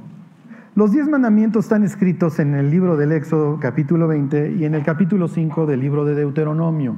Los 0.75 0.92
diez 0.92 1.07
mandamientos 1.07 1.66
están 1.66 1.85
escritos 1.85 2.38
en 2.38 2.55
el 2.55 2.71
libro 2.71 2.97
del 2.97 3.12
Éxodo 3.12 3.61
capítulo 3.61 4.09
20 4.09 4.53
y 4.53 4.64
en 4.64 4.75
el 4.75 4.83
capítulo 4.85 5.29
5 5.29 5.66
del 5.66 5.81
libro 5.81 6.07
de 6.07 6.14
Deuteronomio. 6.14 6.97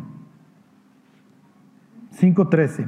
5.13. 2.20 2.86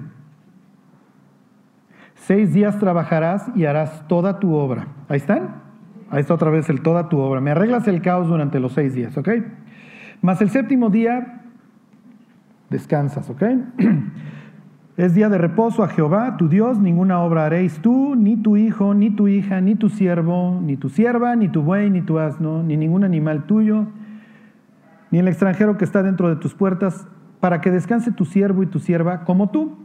Seis 2.14 2.52
días 2.54 2.78
trabajarás 2.78 3.50
y 3.56 3.64
harás 3.64 4.06
toda 4.06 4.38
tu 4.38 4.54
obra. 4.54 4.87
Ahí 5.09 5.16
están. 5.16 5.65
Ahí 6.10 6.20
está 6.20 6.34
otra 6.34 6.50
vez 6.50 6.68
el 6.68 6.82
toda 6.82 7.08
tu 7.08 7.18
obra. 7.18 7.40
Me 7.40 7.50
arreglas 7.50 7.88
el 7.88 8.00
caos 8.00 8.28
durante 8.28 8.60
los 8.60 8.72
seis 8.72 8.94
días, 8.94 9.16
¿ok? 9.18 9.28
Más 10.22 10.40
el 10.40 10.50
séptimo 10.50 10.90
día 10.90 11.42
descansas, 12.70 13.28
¿ok? 13.30 13.42
Es 14.96 15.12
día 15.12 15.28
de 15.28 15.36
reposo 15.36 15.84
a 15.84 15.88
Jehová, 15.88 16.38
tu 16.38 16.48
Dios, 16.48 16.78
ninguna 16.78 17.20
obra 17.20 17.44
haréis 17.44 17.80
tú, 17.80 18.14
ni 18.16 18.38
tu 18.38 18.56
hijo, 18.56 18.94
ni 18.94 19.10
tu 19.10 19.28
hija, 19.28 19.60
ni 19.60 19.74
tu 19.74 19.90
siervo, 19.90 20.58
ni 20.62 20.78
tu 20.78 20.88
sierva, 20.88 21.36
ni 21.36 21.48
tu 21.48 21.60
buey, 21.60 21.90
ni 21.90 22.00
tu 22.00 22.18
asno, 22.18 22.62
ni 22.62 22.78
ningún 22.78 23.04
animal 23.04 23.44
tuyo, 23.44 23.88
ni 25.10 25.18
el 25.18 25.28
extranjero 25.28 25.76
que 25.76 25.84
está 25.84 26.02
dentro 26.02 26.30
de 26.30 26.36
tus 26.36 26.54
puertas, 26.54 27.06
para 27.40 27.60
que 27.60 27.70
descanse 27.70 28.10
tu 28.10 28.24
siervo 28.24 28.62
y 28.62 28.66
tu 28.68 28.78
sierva 28.78 29.24
como 29.24 29.50
tú. 29.50 29.76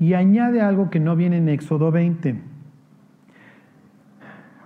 Y 0.00 0.14
añade 0.14 0.60
algo 0.60 0.90
que 0.90 0.98
no 0.98 1.14
viene 1.14 1.38
en 1.38 1.48
Éxodo 1.48 1.92
20. 1.92 2.42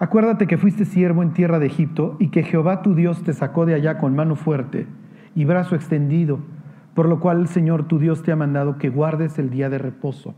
Acuérdate 0.03 0.49
que 0.49 0.59
fuiste 0.59 0.85
siervo 0.85 1.23
en 1.23 1.33
tierra 1.33 1.61
de 1.61 1.67
Egipto 1.67 2.17
y 2.19 2.31
que 2.31 2.43
Jehová 2.43 2.83
tu 2.83 2.97
Dios 2.97 3.23
te 3.23 3.33
sacó 3.33 3.67
de 3.67 3.75
allá 3.75 3.99
con 3.99 4.17
mano 4.17 4.35
fuerte 4.35 4.89
y 5.37 5.45
brazo 5.45 5.77
extendido 5.77 6.41
por 6.93 7.09
lo 7.09 7.21
cual 7.21 7.41
el 7.41 7.47
Señor 7.47 7.87
tu 7.87 8.01
Dios 8.01 8.23
te 8.25 8.33
ha 8.33 8.37
mandado 8.37 8.79
que 8.79 8.91
guardes 8.91 9.39
el 9.39 9.51
día 9.51 9.71
de 9.71 9.79
reposo. 9.79 10.35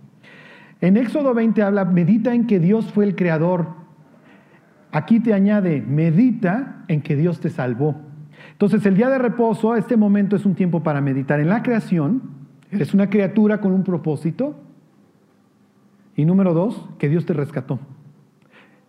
En 0.83 0.99
Éxodo 0.99 1.33
20 1.33 1.63
habla, 1.63 1.87
medita 1.87 2.35
en 2.35 2.47
que 2.47 2.61
Dios 2.61 2.93
fue 2.93 3.07
el 3.07 3.17
creador. 3.17 3.69
Aquí 4.93 5.19
te 5.21 5.33
añade, 5.33 5.81
medita 5.81 6.85
en 6.89 7.01
que 7.01 7.17
Dios 7.17 7.41
te 7.41 7.49
salvó. 7.49 7.97
Entonces 8.53 8.85
el 8.85 8.97
día 8.97 9.09
de 9.09 9.19
reposo, 9.19 9.77
este 9.77 9.97
momento 9.97 10.37
es 10.37 10.45
un 10.45 10.55
tiempo 10.55 10.83
para 10.83 11.01
meditar 11.01 11.41
en 11.41 11.49
la 11.49 11.63
creación. 11.63 12.23
Eres 12.71 12.93
una 12.93 13.09
criatura 13.09 13.63
con 13.63 13.73
un 13.73 13.83
propósito. 13.83 14.61
Y 16.17 16.27
número 16.27 16.53
dos, 16.53 16.89
que 16.99 17.09
Dios 17.09 17.25
te 17.25 17.33
rescató. 17.33 17.81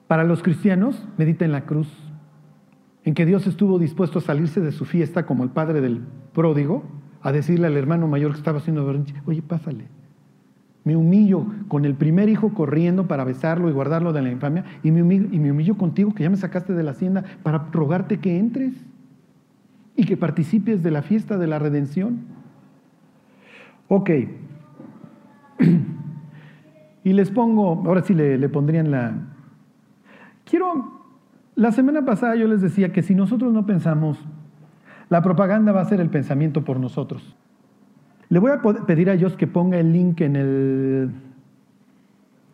Para 0.08 0.24
los 0.24 0.44
cristianos, 0.44 1.08
medita 1.18 1.46
en 1.46 1.52
la 1.52 1.66
cruz, 1.66 1.88
en 3.04 3.14
que 3.14 3.26
Dios 3.26 3.48
estuvo 3.48 3.80
dispuesto 3.80 4.20
a 4.20 4.22
salirse 4.22 4.62
de 4.62 4.72
su 4.72 4.86
fiesta 4.86 5.26
como 5.26 5.44
el 5.44 5.50
padre 5.50 5.82
del 5.82 6.02
pródigo 6.34 6.84
a 7.22 7.32
decirle 7.32 7.68
al 7.68 7.78
hermano 7.78 8.08
mayor 8.08 8.32
que 8.32 8.38
estaba 8.38 8.60
haciendo 8.60 8.86
berrinche, 8.86 9.16
oye, 9.26 9.42
pásale. 9.42 9.88
Me 10.84 10.96
humillo 10.96 11.48
con 11.68 11.86
el 11.86 11.96
primer 11.96 12.30
hijo 12.30 12.54
corriendo 12.54 13.08
para 13.08 13.24
besarlo 13.24 13.68
y 13.70 13.74
guardarlo 13.74 14.14
de 14.14 14.22
la 14.22 14.30
infamia, 14.30 14.64
y 14.84 14.92
me, 14.92 15.02
humillo, 15.02 15.76
contigo 15.76 16.14
que 16.14 16.22
ya 16.22 16.30
me 16.30 16.38
sacaste 16.38 16.74
de 16.74 16.84
la 16.84 16.92
hacienda 16.92 17.24
para 17.42 17.68
rogarte 17.72 18.20
que 18.20 18.38
entres 18.38 18.74
y 19.96 20.06
que 20.06 20.18
participes 20.18 20.84
de 20.84 20.92
la 20.92 21.02
fiesta 21.02 21.40
de 21.40 21.48
la 21.48 21.58
redención. 21.58 22.20
Ok. 23.88 24.10
Y 27.04 27.14
les 27.14 27.30
pongo, 27.30 27.84
ahora 27.86 28.02
sí 28.02 28.16
le, 28.16 28.36
le 28.40 28.50
pondrían 28.50 28.90
la... 28.90 29.35
Quiero, 30.46 31.02
la 31.56 31.72
semana 31.72 32.06
pasada 32.06 32.36
yo 32.36 32.48
les 32.48 32.62
decía 32.62 32.94
que 32.94 33.02
si 33.02 33.16
nosotros 33.16 33.52
no 33.52 33.66
pensamos 33.66 34.18
la 35.10 35.22
propaganda 35.22 35.72
va 35.72 35.82
a 35.82 35.86
ser 35.86 36.02
el 36.02 36.10
pensamiento 36.10 36.64
por 36.64 36.80
nosotros. 36.80 37.36
Le 38.30 38.40
voy 38.40 38.52
a 38.52 38.62
pedir 38.86 39.10
a 39.10 39.16
Dios 39.16 39.36
que 39.36 39.48
ponga 39.48 39.78
el 39.78 39.94
link 39.94 40.22
en 40.22 40.36
el, 40.36 41.12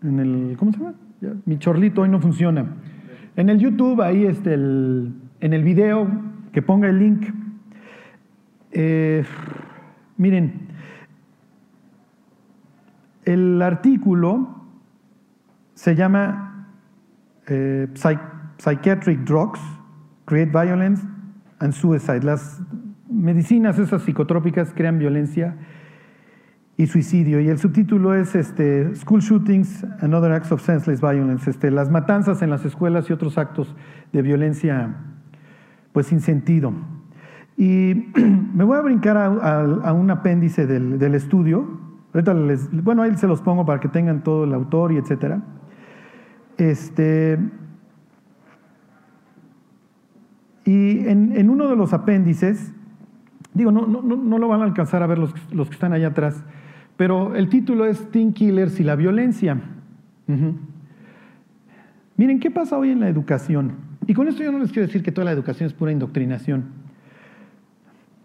en 0.04 0.20
el 0.20 0.58
¿cómo 0.58 0.72
se 0.72 0.80
llama? 0.80 0.94
mi 1.46 1.60
chorlito 1.60 2.02
hoy 2.02 2.10
no 2.10 2.20
funciona. 2.20 2.66
En 3.36 3.50
el 3.50 3.60
YouTube, 3.60 4.02
ahí 4.02 4.26
este, 4.26 4.54
el, 4.54 5.14
en 5.40 5.54
el 5.54 5.64
video, 5.64 6.08
que 6.52 6.62
ponga 6.62 6.90
el 6.90 7.00
link. 7.00 7.28
Eh, 8.72 9.24
miren, 10.18 10.68
el 13.24 13.62
artículo 13.62 14.66
se 15.74 15.96
llama 15.96 16.51
eh, 17.48 17.88
Psychiatric 18.58 19.20
Drugs 19.26 19.60
Create 20.26 20.52
Violence 20.52 21.04
and 21.60 21.74
suicide. 21.74 22.24
Las 22.24 22.62
medicinas 23.10 23.78
esas 23.80 24.04
psicotrópicas 24.04 24.74
crean 24.74 25.00
violencia 25.00 25.56
y 26.78 26.88
suicidio. 26.88 27.40
Y 27.40 27.50
el 27.50 27.60
subtítulo 27.60 28.16
es 28.16 28.36
este, 28.36 28.96
School 28.96 29.22
Shootings 29.22 29.86
and 30.00 30.14
Other 30.14 30.32
Acts 30.32 30.52
of 30.52 30.62
Senseless 30.62 31.02
Violence, 31.02 31.50
este, 31.50 31.70
las 31.70 31.92
matanzas 31.92 32.42
en 32.42 32.50
las 32.50 32.66
escuelas 32.66 33.10
y 33.10 33.14
otros 33.14 33.38
actos 33.38 33.76
de 34.12 34.22
violencia 34.22 34.96
pues 35.92 36.08
sin 36.08 36.22
sentido. 36.22 36.74
Y 37.58 38.12
me 38.54 38.64
voy 38.64 38.78
a 38.78 38.82
brincar 38.82 39.18
a, 39.18 39.94
un 39.94 40.10
apéndice 40.10 40.66
del, 40.66 41.14
estudio. 41.14 41.80
Ahorita 42.14 42.34
les, 42.34 42.72
bueno, 42.84 43.04
ahí 43.04 43.16
se 43.16 43.28
los 43.28 43.42
pongo 43.42 43.66
para 43.66 43.80
que 43.80 43.88
tengan 43.88 44.24
todo 44.24 44.46
el 44.46 44.54
autor 44.54 44.92
y 44.92 44.98
etcétera. 44.98 45.42
Este, 46.62 47.40
Y 50.64 51.00
en, 51.08 51.50
uno 51.50 51.68
de 51.68 51.76
los 51.76 51.92
apéndices, 51.92 52.72
digo, 53.54 53.72
no, 53.72 53.88
no, 53.88 54.02
no, 54.04 54.38
lo 54.38 54.48
van 54.48 54.62
a 54.62 54.66
alcanzar 54.66 55.02
a 55.02 55.08
ver 55.08 55.18
los, 55.18 55.34
los, 55.52 55.68
que 55.70 55.74
están 55.74 55.92
allá 55.92 56.10
atrás, 56.10 56.44
pero 56.98 57.36
el 57.36 57.50
título 57.50 57.86
es 57.86 58.12
Teen 58.12 58.32
Killers 58.32 58.80
y 58.80 58.84
la 58.84 58.96
violencia. 58.96 59.60
Miren, 62.16 62.40
¿qué 62.40 62.52
pasa 62.52 62.78
hoy 62.78 62.92
en 62.92 63.00
la 63.00 63.10
educación? 63.10 63.74
Y 64.06 64.14
con 64.14 64.28
esto 64.28 64.44
yo 64.44 64.52
no 64.52 64.60
les 64.60 64.72
quiero 64.72 64.86
decir 64.86 65.02
que 65.02 65.12
toda 65.12 65.26
la 65.26 65.32
educación 65.32 65.66
es 65.66 65.74
pura 65.74 65.92
indoctrinación. 65.92 66.66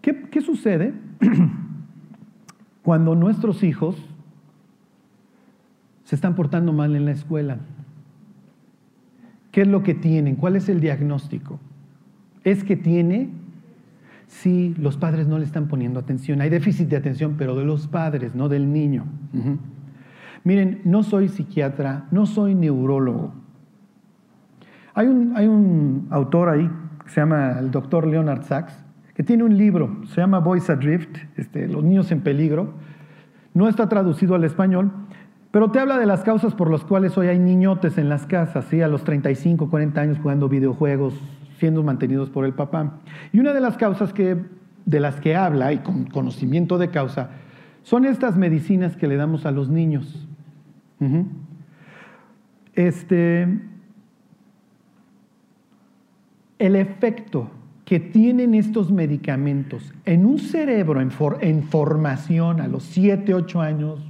¿Qué, 0.01 0.29
qué 0.29 0.41
sucede 0.41 0.93
cuando 2.83 3.15
nuestros 3.15 3.63
hijos 3.63 3.97
se 6.03 6.15
están 6.15 6.35
portando 6.35 6.71
mal 6.71 6.95
en 6.95 7.05
la 7.05 7.11
escuela? 7.11 7.57
¿Qué 9.57 9.61
es 9.63 9.67
lo 9.67 9.81
que 9.81 9.95
tienen? 9.95 10.35
¿Cuál 10.35 10.55
es 10.55 10.69
el 10.69 10.79
diagnóstico? 10.79 11.59
es 12.43 12.63
que 12.63 12.75
tiene 12.75 13.31
si 14.27 14.75
los 14.75 14.97
padres 14.97 15.27
no 15.27 15.39
le 15.39 15.45
están 15.45 15.67
poniendo 15.67 15.99
atención. 15.99 16.41
Hay 16.41 16.51
déficit 16.51 16.89
de 16.89 16.95
atención, 16.95 17.37
pero 17.39 17.55
de 17.55 17.65
los 17.65 17.87
padres, 17.87 18.35
no 18.35 18.49
del 18.49 18.71
niño. 18.71 19.05
Miren, 20.43 20.81
no 20.83 21.01
soy 21.01 21.27
psiquiatra, 21.27 22.05
no 22.11 22.27
soy 22.27 22.53
neurólogo. 22.53 23.33
Hay 24.93 25.07
un, 25.07 25.33
hay 25.35 25.47
un 25.47 26.05
autor 26.11 26.49
ahí 26.49 26.69
que 27.03 27.09
se 27.09 27.19
llama 27.19 27.57
el 27.57 27.71
doctor 27.71 28.05
Leonard 28.05 28.43
Sachs, 28.43 28.85
que 29.15 29.23
tiene 29.23 29.43
un 29.43 29.57
libro, 29.57 30.05
se 30.05 30.21
llama 30.21 30.37
Boys 30.37 30.69
Adrift, 30.69 31.17
este, 31.35 31.67
Los 31.67 31.83
niños 31.83 32.11
en 32.11 32.21
peligro. 32.21 32.75
No 33.55 33.67
está 33.67 33.89
traducido 33.89 34.35
al 34.35 34.43
español, 34.43 34.91
pero 35.51 35.71
te 35.71 35.79
habla 35.79 35.97
de 35.97 36.05
las 36.05 36.23
causas 36.23 36.53
por 36.53 36.69
las 36.69 36.83
cuales 36.83 37.17
hoy 37.17 37.27
hay 37.27 37.39
niñotes 37.39 37.97
en 37.97 38.09
las 38.09 38.25
casas, 38.25 38.65
¿sí? 38.65 38.81
a 38.81 38.87
los 38.87 39.03
35, 39.03 39.69
40 39.69 40.01
años 40.01 40.17
jugando 40.21 40.49
videojuegos, 40.49 41.13
siendo 41.57 41.83
mantenidos 41.83 42.29
por 42.29 42.45
el 42.45 42.53
papá. 42.53 42.99
Y 43.31 43.39
una 43.39 43.53
de 43.53 43.61
las 43.61 43.77
causas 43.77 44.13
que, 44.13 44.37
de 44.85 44.99
las 44.99 45.19
que 45.19 45.35
habla, 45.35 45.73
y 45.73 45.79
con 45.79 46.05
conocimiento 46.05 46.77
de 46.77 46.89
causa, 46.89 47.29
son 47.83 48.05
estas 48.05 48.35
medicinas 48.35 48.97
que 48.97 49.07
le 49.07 49.15
damos 49.15 49.45
a 49.45 49.51
los 49.51 49.69
niños. 49.69 50.27
Este, 52.73 53.47
el 56.59 56.75
efecto 56.75 57.49
que 57.85 57.99
tienen 58.01 58.53
estos 58.53 58.91
medicamentos 58.91 59.93
en 60.03 60.25
un 60.25 60.39
cerebro 60.39 60.99
en, 60.99 61.63
formación 61.63 62.59
a 62.59 62.67
los 62.67 62.83
7, 62.83 63.33
8 63.33 63.61
años. 63.61 64.06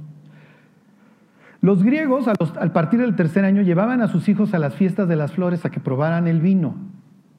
Los 1.68 1.82
griegos, 1.82 2.26
a, 2.28 2.32
a 2.32 2.72
partir 2.72 2.98
del 2.98 3.14
tercer 3.14 3.44
año, 3.44 3.60
llevaban 3.60 4.00
a 4.00 4.08
sus 4.08 4.26
hijos 4.30 4.54
a 4.54 4.58
las 4.58 4.74
fiestas 4.74 5.06
de 5.06 5.16
las 5.16 5.32
flores 5.32 5.66
a 5.66 5.70
que 5.70 5.80
probaran 5.80 6.26
el 6.26 6.40
vino. 6.40 6.76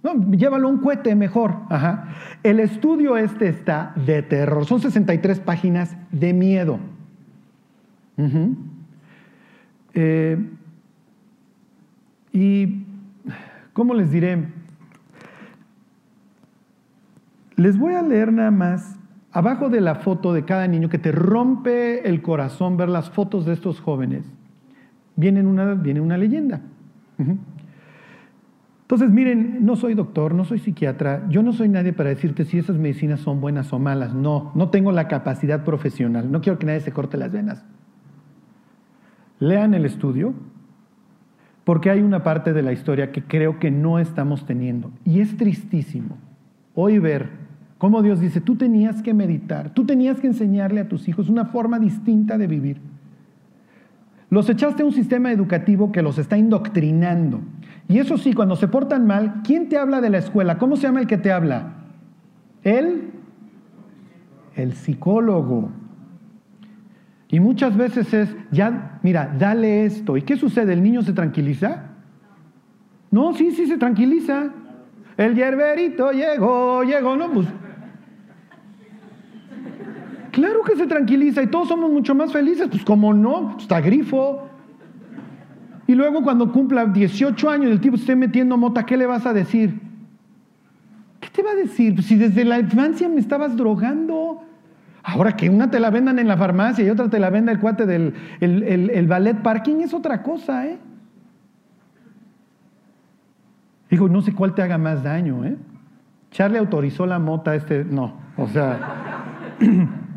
No, 0.04 0.13
llévalo 0.30 0.70
un 0.70 0.78
cohete 0.78 1.15
mejor. 1.15 1.56
El 2.44 2.60
estudio 2.60 3.18
este 3.18 3.48
está 3.48 3.92
de 4.06 4.22
terror. 4.22 4.68
Son 4.68 4.82
63 4.82 5.39
páginas 5.39 5.98
de 6.12 6.34
miedo. 6.34 6.78
Eh, 9.95 10.38
y, 12.32 12.86
¿cómo 13.74 13.95
les 13.95 14.12
diré? 14.12 14.45
Les 17.56 17.80
voy 17.80 17.95
a 17.95 18.03
leer 18.03 18.32
nada 18.32 18.51
más, 18.51 18.99
abajo 19.32 19.69
de 19.69 19.82
la 19.82 19.95
foto 19.95 20.34
de 20.34 20.45
cada 20.45 20.67
niño, 20.67 20.89
que 20.89 20.97
te 20.97 21.11
rompe 21.11 22.07
el 22.07 22.21
corazón 22.21 22.77
ver 22.77 22.89
las 22.89 23.09
fotos 23.09 23.45
de 23.45 23.53
estos 23.53 23.80
jóvenes, 23.80 24.25
viene 25.15 25.41
una, 25.45 25.73
viene 25.75 26.01
una 26.01 26.17
leyenda. 26.17 26.61
Entonces, 28.82 29.11
miren, 29.11 29.65
no 29.65 29.75
soy 29.75 29.93
doctor, 29.93 30.34
no 30.34 30.45
soy 30.45 30.59
psiquiatra, 30.59 31.27
yo 31.30 31.43
no 31.43 31.53
soy 31.53 31.69
nadie 31.69 31.93
para 31.93 32.09
decirte 32.09 32.45
si 32.45 32.57
esas 32.57 32.77
medicinas 32.77 33.19
son 33.19 33.39
buenas 33.39 33.71
o 33.71 33.80
malas. 33.80 34.15
No, 34.15 34.51
no 34.55 34.69
tengo 34.69 34.91
la 34.91 35.07
capacidad 35.07 35.63
profesional, 35.63 36.32
no 36.32 36.41
quiero 36.41 36.57
que 36.57 36.65
nadie 36.65 36.80
se 36.80 36.91
corte 36.91 37.17
las 37.17 37.32
venas. 37.32 37.63
Lean 39.39 39.73
el 39.73 39.86
estudio, 39.86 40.34
porque 41.65 41.91
hay 41.91 42.01
una 42.01 42.23
parte 42.23 42.51
de 42.51 42.63
la 42.63 42.71
historia 42.71 43.11
que 43.11 43.23
creo 43.23 43.59
que 43.59 43.69
no 43.69 43.99
estamos 43.99 44.45
teniendo. 44.45 44.91
Y 45.05 45.19
es 45.19 45.38
tristísimo 45.38 46.17
hoy 46.73 46.97
ver 46.97 47.49
cómo 47.80 48.03
Dios 48.03 48.19
dice, 48.19 48.41
tú 48.41 48.55
tenías 48.55 49.01
que 49.01 49.15
meditar, 49.15 49.73
tú 49.73 49.86
tenías 49.86 50.19
que 50.19 50.27
enseñarle 50.27 50.82
a 50.82 50.88
tus 50.88 51.07
hijos 51.07 51.30
una 51.30 51.45
forma 51.45 51.80
distinta 51.80 52.38
de 52.38 52.45
vivir. 52.45 52.77
Los 54.30 54.47
echaste 54.49 54.84
a 54.84 54.86
un 54.86 54.91
sistema 54.91 55.32
educativo 55.32 55.91
que 55.91 56.03
los 56.03 56.19
está 56.19 56.38
indoctrinando. 56.38 57.39
Y 57.88 57.97
eso 57.97 58.17
sí, 58.17 58.34
cuando 58.34 58.55
se 58.55 58.67
portan 58.67 59.07
mal, 59.07 59.41
¿quién 59.43 59.69
te 59.69 59.77
habla 59.80 60.01
de 60.01 60.11
la 60.11 60.19
escuela? 60.19 60.59
¿Cómo 60.59 60.75
se 60.75 60.84
llama 60.84 60.99
el 60.99 61.07
que 61.07 61.17
te 61.17 61.32
habla? 61.32 61.73
Él, 62.63 63.11
el 64.55 64.73
psicólogo. 64.73 65.71
Y 67.30 67.39
muchas 67.39 67.77
veces 67.77 68.13
es, 68.13 68.36
ya, 68.51 68.99
mira, 69.03 69.34
dale 69.39 69.86
esto. 69.86 70.17
¿Y 70.17 70.23
qué 70.23 70.36
sucede? 70.36 70.73
¿El 70.73 70.84
niño 70.84 71.01
se 71.01 71.13
tranquiliza? 71.13 71.86
No, 73.09 73.34
sí, 73.34 73.51
sí 73.51 73.65
se 73.67 73.77
tranquiliza. 73.77 74.49
El 75.17 75.36
hierberito 75.36 76.11
llegó, 76.11 76.84
llegó, 76.84 77.15
no, 77.15 77.32
pues. 77.32 77.47
Claro 80.40 80.62
que 80.64 80.78
se 80.78 80.88
tranquiliza 80.88 81.44
y 81.44 81.48
todos 81.48 81.68
somos 81.68 81.92
mucho 81.92 82.16
más 82.16 82.32
felices, 82.32 82.70
pues 82.72 82.86
como 82.86 83.14
no, 83.14 83.58
está 83.60 83.82
grifo. 83.82 84.48
Y 85.86 85.96
luego 85.96 86.24
cuando 86.24 86.50
cumpla 86.54 86.86
18 86.86 87.50
años 87.50 87.70
el 87.70 87.82
tipo 87.82 87.98
esté 87.98 88.16
metiendo 88.16 88.56
mota, 88.56 88.86
¿qué 88.86 88.96
le 88.96 89.06
vas 89.06 89.26
a 89.26 89.34
decir? 89.34 89.82
¿Qué 91.20 91.28
te 91.28 91.44
va 91.44 91.52
a 91.52 91.56
decir? 91.56 91.94
Pues 91.94 92.08
si 92.08 92.16
desde 92.16 92.46
la 92.46 92.58
infancia 92.58 93.10
me 93.10 93.20
estabas 93.20 93.58
drogando. 93.58 94.42
Ahora 95.04 95.36
que 95.36 95.50
una 95.50 95.70
te 95.70 95.78
la 95.78 95.90
vendan 95.90 96.20
en 96.20 96.28
la 96.30 96.38
farmacia 96.38 96.86
y 96.86 96.90
otra 96.90 97.10
te 97.10 97.20
la 97.20 97.30
venda 97.30 97.52
el 97.52 97.60
cuate 97.60 97.86
del 97.86 98.14
el, 98.40 99.08
ballet 99.08 99.42
parking 99.42 99.82
es 99.82 99.94
otra 99.94 100.24
cosa, 100.24 100.68
¿eh? 100.68 100.78
Digo, 103.90 104.08
no 104.08 104.22
sé 104.22 104.34
cuál 104.34 104.56
te 104.56 104.62
haga 104.62 104.78
más 104.78 105.04
daño, 105.04 105.44
¿eh? 105.44 105.58
Charlie 106.32 106.60
autorizó 106.60 107.06
la 107.06 107.20
mota, 107.20 107.56
este, 107.56 107.84
no, 107.84 108.14
o 108.38 108.48
sea... 108.48 109.26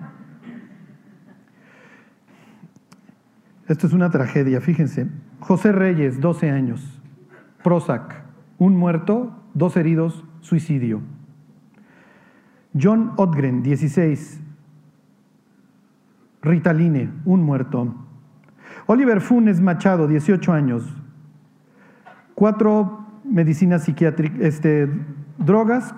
Esto 3.72 3.86
es 3.86 3.94
una 3.94 4.10
tragedia, 4.10 4.60
fíjense. 4.60 5.06
José 5.40 5.72
Reyes, 5.72 6.20
12 6.20 6.50
años. 6.50 7.00
Prozac, 7.64 8.22
un 8.58 8.76
muerto, 8.76 9.34
dos 9.54 9.78
heridos, 9.78 10.26
suicidio. 10.42 11.00
John 12.78 13.14
Otgren, 13.16 13.62
16. 13.62 14.42
Ritaline, 16.42 17.12
un 17.24 17.44
muerto. 17.44 17.94
Oliver 18.84 19.22
Funes 19.22 19.62
Machado, 19.62 20.06
18 20.06 20.52
años. 20.52 20.94
Cuatro 22.34 23.06
medicinas 23.24 23.84
psiquiátricas, 23.84 24.38
este, 24.38 24.86
drogas, 25.38 25.94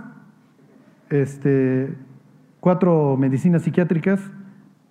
este, 1.10 1.92
cuatro 2.60 3.16
medicinas 3.16 3.62
psiquiátricas, 3.62 4.20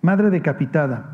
madre 0.02 0.28
decapitada. 0.28 1.13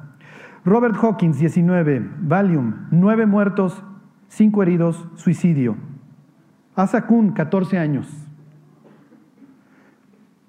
Robert 0.64 0.96
Hawkins, 1.02 1.38
19, 1.38 2.10
Valium, 2.20 2.86
nueve 2.90 3.26
muertos, 3.26 3.82
cinco 4.28 4.62
heridos, 4.62 5.08
suicidio. 5.16 5.76
Asa 6.74 7.06
14 7.06 7.78
años. 7.78 8.06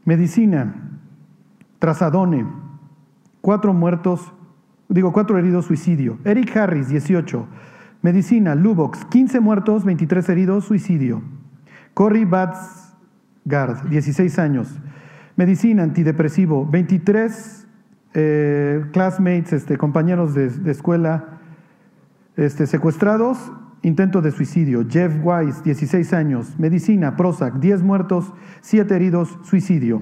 Medicina, 0.03 0.73
Trazadone, 1.79 2.45
cuatro 3.39 3.73
muertos, 3.73 4.33
digo, 4.89 5.13
cuatro 5.13 5.37
heridos, 5.37 5.65
suicidio. 5.65 6.19
Eric 6.25 6.55
Harris, 6.57 6.89
18. 6.89 7.47
Medicina, 8.01 8.55
Lubox, 8.55 9.05
15 9.05 9.39
muertos, 9.39 9.85
23 9.85 10.27
heridos, 10.29 10.65
suicidio. 10.65 11.21
Cory 11.93 12.25
Batsgard, 12.25 13.87
16 13.89 14.39
años. 14.39 14.79
Medicina, 15.35 15.83
antidepresivo, 15.83 16.65
23 16.65 17.60
eh, 18.13 18.85
classmates, 18.91 19.53
este, 19.53 19.77
compañeros 19.77 20.33
de, 20.33 20.71
escuela 20.71 21.39
este, 22.35 22.67
secuestrados, 22.67 23.51
intento 23.83 24.21
de 24.21 24.31
suicidio. 24.31 24.85
Jeff 24.89 25.13
Weiss, 25.23 25.63
16 25.63 26.13
años. 26.13 26.59
Medicina, 26.59 27.15
Prozac, 27.15 27.55
10 27.55 27.83
muertos, 27.83 28.33
7 28.61 28.95
heridos, 28.95 29.37
suicidio. 29.43 30.01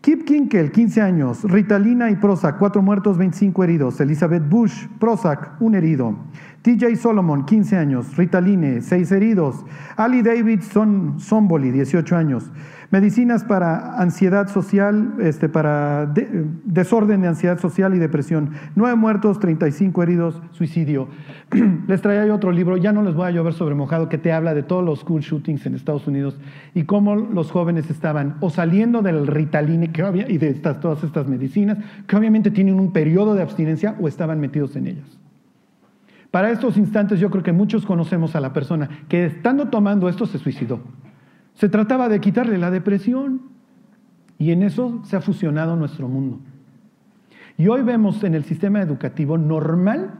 Kip 0.00 0.24
Kinkel, 0.26 0.70
15 0.70 1.00
años. 1.00 1.42
Ritalina 1.44 2.10
y 2.10 2.16
Prozac, 2.16 2.58
4 2.58 2.82
muertos, 2.82 3.16
25 3.16 3.64
heridos. 3.64 4.00
Elizabeth 4.00 4.46
Bush, 4.46 4.86
Prozac, 4.98 5.52
1 5.60 5.78
herido. 5.78 6.16
TJ 6.60 6.96
Solomon, 6.96 7.46
15 7.46 7.76
años. 7.76 8.16
Ritaline, 8.16 8.82
6 8.82 9.12
heridos. 9.12 9.64
Ali 9.96 10.22
Davidson 10.22 11.18
Somboli, 11.18 11.70
18 11.70 12.16
años. 12.16 12.50
Medicinas 12.94 13.42
para 13.42 14.00
ansiedad 14.00 14.46
social, 14.46 15.14
este, 15.18 15.48
para 15.48 16.14
desorden 16.64 17.22
de 17.22 17.26
ansiedad 17.26 17.58
social 17.58 17.92
y 17.96 17.98
depresión. 17.98 18.50
Nueve 18.76 18.94
muertos, 18.94 19.40
35 19.40 20.00
heridos, 20.00 20.40
suicidio. 20.52 21.08
les 21.88 22.00
traía 22.02 22.32
otro 22.32 22.52
libro, 22.52 22.76
ya 22.76 22.92
no 22.92 23.02
les 23.02 23.16
voy 23.16 23.26
a 23.26 23.32
llover 23.32 23.52
sobre 23.52 23.74
mojado, 23.74 24.08
que 24.08 24.16
te 24.16 24.32
habla 24.32 24.54
de 24.54 24.62
todos 24.62 24.84
los 24.84 25.00
school 25.00 25.22
shootings 25.22 25.66
en 25.66 25.74
Estados 25.74 26.06
Unidos 26.06 26.38
y 26.72 26.84
cómo 26.84 27.16
los 27.16 27.50
jóvenes 27.50 27.90
estaban 27.90 28.36
o 28.38 28.48
saliendo 28.48 29.02
del 29.02 29.26
Ritaline 29.26 29.90
que 29.90 30.04
y 30.28 30.38
de 30.38 30.50
estas, 30.50 30.78
todas 30.78 31.02
estas 31.02 31.26
medicinas, 31.26 31.78
que 32.06 32.14
obviamente 32.14 32.52
tienen 32.52 32.78
un 32.78 32.92
periodo 32.92 33.34
de 33.34 33.42
abstinencia 33.42 33.96
o 33.98 34.06
estaban 34.06 34.38
metidos 34.38 34.76
en 34.76 34.86
ellas. 34.86 35.18
Para 36.30 36.52
estos 36.52 36.76
instantes 36.76 37.18
yo 37.18 37.28
creo 37.28 37.42
que 37.42 37.52
muchos 37.52 37.86
conocemos 37.86 38.36
a 38.36 38.40
la 38.40 38.52
persona 38.52 38.88
que 39.08 39.24
estando 39.26 39.66
tomando 39.66 40.08
esto 40.08 40.26
se 40.26 40.38
suicidó. 40.38 40.78
Se 41.54 41.68
trataba 41.68 42.08
de 42.08 42.20
quitarle 42.20 42.58
la 42.58 42.70
depresión 42.70 43.42
y 44.38 44.50
en 44.50 44.62
eso 44.62 45.00
se 45.04 45.16
ha 45.16 45.20
fusionado 45.20 45.76
nuestro 45.76 46.08
mundo. 46.08 46.40
Y 47.56 47.68
hoy 47.68 47.82
vemos 47.82 48.24
en 48.24 48.34
el 48.34 48.44
sistema 48.44 48.80
educativo 48.80 49.38
normal, 49.38 50.10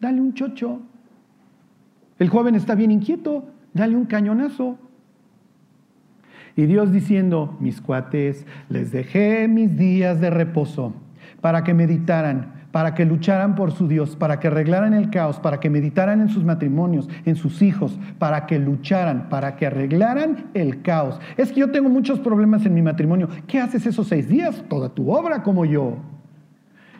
dale 0.00 0.20
un 0.20 0.32
chocho. 0.32 0.80
El 2.18 2.28
joven 2.30 2.54
está 2.54 2.74
bien 2.74 2.90
inquieto, 2.90 3.44
dale 3.74 3.96
un 3.96 4.06
cañonazo. 4.06 4.78
Y 6.56 6.66
Dios 6.66 6.92
diciendo, 6.92 7.56
mis 7.60 7.80
cuates, 7.80 8.46
les 8.68 8.90
dejé 8.90 9.48
mis 9.48 9.76
días 9.76 10.20
de 10.20 10.30
reposo 10.30 10.94
para 11.40 11.62
que 11.62 11.74
meditaran, 11.74 12.59
para 12.72 12.94
que 12.94 13.04
lucharan 13.04 13.54
por 13.54 13.72
su 13.72 13.88
Dios, 13.88 14.16
para 14.16 14.38
que 14.38 14.48
arreglaran 14.48 14.94
el 14.94 15.10
caos, 15.10 15.38
para 15.40 15.60
que 15.60 15.70
meditaran 15.70 16.20
en 16.20 16.28
sus 16.28 16.44
matrimonios, 16.44 17.08
en 17.24 17.36
sus 17.36 17.62
hijos, 17.62 17.98
para 18.18 18.46
que 18.46 18.58
lucharan, 18.58 19.28
para 19.28 19.56
que 19.56 19.66
arreglaran 19.66 20.46
el 20.54 20.82
caos. 20.82 21.20
Es 21.36 21.52
que 21.52 21.60
yo 21.60 21.70
tengo 21.70 21.88
muchos 21.88 22.20
problemas 22.20 22.64
en 22.66 22.74
mi 22.74 22.82
matrimonio. 22.82 23.28
¿Qué 23.46 23.58
haces 23.60 23.86
esos 23.86 24.08
seis 24.08 24.28
días? 24.28 24.64
Toda 24.68 24.88
tu 24.88 25.10
obra 25.10 25.42
como 25.42 25.64
yo. 25.64 25.96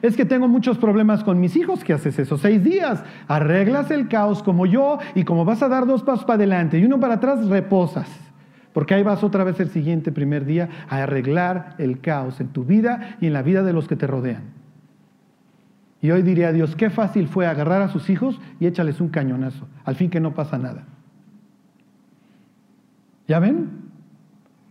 Es 0.02 0.16
que 0.16 0.24
tengo 0.24 0.48
muchos 0.48 0.78
problemas 0.78 1.22
con 1.22 1.38
mis 1.38 1.56
hijos. 1.56 1.84
¿Qué 1.84 1.92
haces 1.92 2.18
esos 2.18 2.40
seis 2.40 2.64
días? 2.64 3.04
Arreglas 3.28 3.90
el 3.90 4.08
caos 4.08 4.42
como 4.42 4.66
yo 4.66 4.98
y 5.14 5.24
como 5.24 5.44
vas 5.44 5.62
a 5.62 5.68
dar 5.68 5.86
dos 5.86 6.02
pasos 6.02 6.24
para 6.24 6.36
adelante 6.36 6.78
y 6.78 6.84
uno 6.84 6.98
para 6.98 7.14
atrás, 7.14 7.46
reposas. 7.46 8.08
Porque 8.72 8.94
ahí 8.94 9.02
vas 9.02 9.22
otra 9.22 9.44
vez 9.44 9.60
el 9.60 9.68
siguiente 9.68 10.10
primer 10.10 10.44
día 10.46 10.68
a 10.88 11.02
arreglar 11.02 11.74
el 11.78 12.00
caos 12.00 12.40
en 12.40 12.48
tu 12.48 12.64
vida 12.64 13.16
y 13.20 13.26
en 13.26 13.32
la 13.32 13.42
vida 13.42 13.62
de 13.62 13.72
los 13.72 13.88
que 13.88 13.96
te 13.96 14.06
rodean. 14.06 14.59
Y 16.02 16.10
hoy 16.10 16.22
diría 16.22 16.48
a 16.48 16.52
Dios, 16.52 16.76
qué 16.76 16.88
fácil 16.88 17.28
fue 17.28 17.46
agarrar 17.46 17.82
a 17.82 17.88
sus 17.88 18.08
hijos 18.08 18.40
y 18.58 18.66
échales 18.66 19.00
un 19.00 19.08
cañonazo, 19.08 19.68
al 19.84 19.96
fin 19.96 20.10
que 20.10 20.20
no 20.20 20.34
pasa 20.34 20.58
nada. 20.58 20.84
¿Ya 23.28 23.38
ven? 23.38 23.68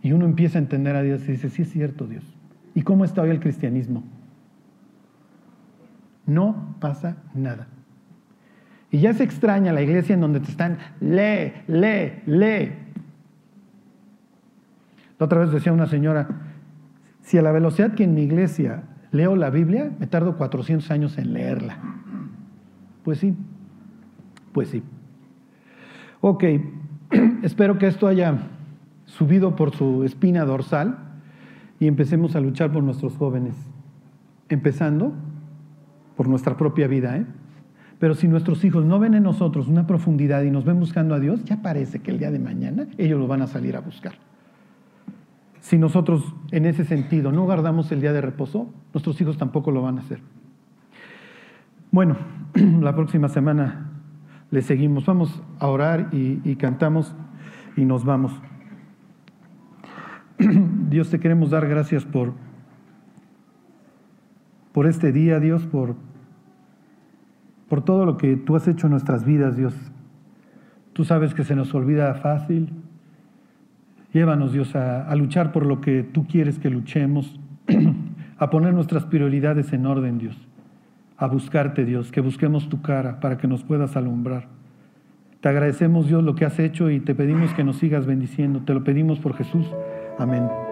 Y 0.02 0.12
uno 0.12 0.24
empieza 0.24 0.58
a 0.58 0.62
entender 0.62 0.96
a 0.96 1.02
Dios 1.02 1.22
y 1.28 1.32
dice, 1.32 1.50
sí 1.50 1.62
es 1.62 1.70
cierto 1.70 2.06
Dios. 2.06 2.24
¿Y 2.74 2.82
cómo 2.82 3.04
está 3.04 3.22
hoy 3.22 3.30
el 3.30 3.40
cristianismo? 3.40 4.02
No 6.26 6.76
pasa 6.80 7.16
nada. 7.34 7.68
Y 8.90 8.98
ya 8.98 9.12
se 9.14 9.22
extraña 9.22 9.72
la 9.72 9.82
iglesia 9.82 10.14
en 10.14 10.20
donde 10.20 10.40
te 10.40 10.50
están, 10.50 10.78
lee, 11.00 11.52
lee, 11.68 12.22
lee. 12.26 12.72
La 15.18 15.26
otra 15.26 15.40
vez 15.40 15.52
decía 15.52 15.72
una 15.72 15.86
señora, 15.86 16.28
si 17.22 17.38
a 17.38 17.42
la 17.42 17.52
velocidad 17.52 17.94
que 17.94 18.04
en 18.04 18.14
mi 18.14 18.22
iglesia 18.22 18.82
leo 19.12 19.36
la 19.36 19.50
Biblia, 19.50 19.90
me 19.98 20.06
tardo 20.06 20.36
400 20.36 20.90
años 20.90 21.18
en 21.18 21.32
leerla. 21.32 21.78
Pues 23.02 23.18
sí, 23.18 23.34
pues 24.52 24.68
sí. 24.68 24.82
Ok, 26.20 26.44
espero 27.42 27.78
que 27.78 27.86
esto 27.86 28.06
haya 28.06 28.38
subido 29.06 29.56
por 29.56 29.74
su 29.74 30.04
espina 30.04 30.44
dorsal 30.44 30.98
y 31.78 31.86
empecemos 31.86 32.36
a 32.36 32.40
luchar 32.40 32.72
por 32.72 32.82
nuestros 32.82 33.16
jóvenes, 33.16 33.54
empezando 34.48 35.12
por 36.16 36.28
nuestra 36.28 36.56
propia 36.56 36.86
vida. 36.86 37.16
¿eh? 37.16 37.26
Pero 37.98 38.14
si 38.14 38.28
nuestros 38.28 38.64
hijos 38.64 38.84
no 38.84 38.98
ven 38.98 39.14
en 39.14 39.22
nosotros 39.22 39.66
una 39.68 39.86
profundidad 39.86 40.42
y 40.42 40.50
nos 40.50 40.64
ven 40.64 40.78
buscando 40.78 41.14
a 41.14 41.20
Dios, 41.20 41.44
ya 41.44 41.62
parece 41.62 42.00
que 42.00 42.10
el 42.10 42.18
día 42.18 42.30
de 42.30 42.38
mañana 42.38 42.86
ellos 42.98 43.18
lo 43.18 43.26
van 43.26 43.42
a 43.42 43.46
salir 43.46 43.76
a 43.76 43.80
buscar. 43.80 44.29
Si 45.60 45.78
nosotros 45.78 46.34
en 46.50 46.66
ese 46.66 46.84
sentido 46.84 47.32
no 47.32 47.44
guardamos 47.44 47.92
el 47.92 48.00
día 48.00 48.12
de 48.12 48.20
reposo, 48.20 48.72
nuestros 48.92 49.20
hijos 49.20 49.36
tampoco 49.36 49.70
lo 49.70 49.82
van 49.82 49.98
a 49.98 50.00
hacer. 50.00 50.20
Bueno, 51.92 52.16
la 52.54 52.94
próxima 52.94 53.28
semana 53.28 53.90
le 54.50 54.62
seguimos. 54.62 55.06
Vamos 55.06 55.42
a 55.58 55.66
orar 55.66 56.08
y, 56.12 56.56
cantamos 56.56 57.14
y 57.76 57.84
nos 57.84 58.04
vamos. 58.04 58.32
Dios, 60.88 61.10
te 61.10 61.20
queremos 61.20 61.50
dar 61.50 61.68
gracias 61.68 62.04
por, 62.04 62.32
por 64.72 64.86
este 64.86 65.12
día, 65.12 65.40
Dios, 65.40 65.66
por, 65.66 65.94
por 67.68 67.84
todo 67.84 68.06
lo 68.06 68.16
que 68.16 68.36
tú 68.36 68.56
has 68.56 68.66
hecho 68.66 68.86
en 68.86 68.92
nuestras 68.92 69.24
vidas, 69.24 69.56
Dios. 69.56 69.74
Tú 70.92 71.04
sabes 71.04 71.34
que 71.34 71.44
se 71.44 71.54
nos 71.54 71.74
olvida 71.74 72.14
fácil. 72.14 72.72
Llévanos, 74.12 74.52
Dios, 74.52 74.74
a, 74.74 75.14
luchar 75.14 75.52
por 75.52 75.66
lo 75.66 75.80
que 75.80 76.02
tú 76.02 76.26
quieres 76.26 76.58
que 76.58 76.70
luchemos, 76.70 77.38
a 78.38 78.50
poner 78.50 78.74
nuestras 78.74 79.04
prioridades 79.04 79.72
en 79.72 79.86
orden, 79.86 80.18
Dios, 80.18 80.36
a 81.16 81.26
buscarte, 81.26 81.84
Dios, 81.84 82.10
que 82.10 82.20
busquemos 82.20 82.68
tu 82.68 82.82
cara 82.82 83.20
para 83.20 83.38
que 83.38 83.46
nos 83.46 83.62
puedas 83.62 83.96
alumbrar. 83.96 84.48
Te 85.40 85.48
agradecemos, 85.48 86.08
Dios, 86.08 86.22
lo 86.22 86.34
que 86.34 86.44
has 86.44 86.58
hecho 86.58 86.90
y 86.90 87.00
te 87.00 87.14
pedimos 87.14 87.54
que 87.54 87.64
nos 87.64 87.76
sigas 87.76 88.06
bendiciendo. 88.06 88.60
Te 88.60 88.74
lo 88.74 88.84
pedimos 88.84 89.20
por 89.20 89.34
Jesús. 89.34 89.66
Amén. 90.18 90.69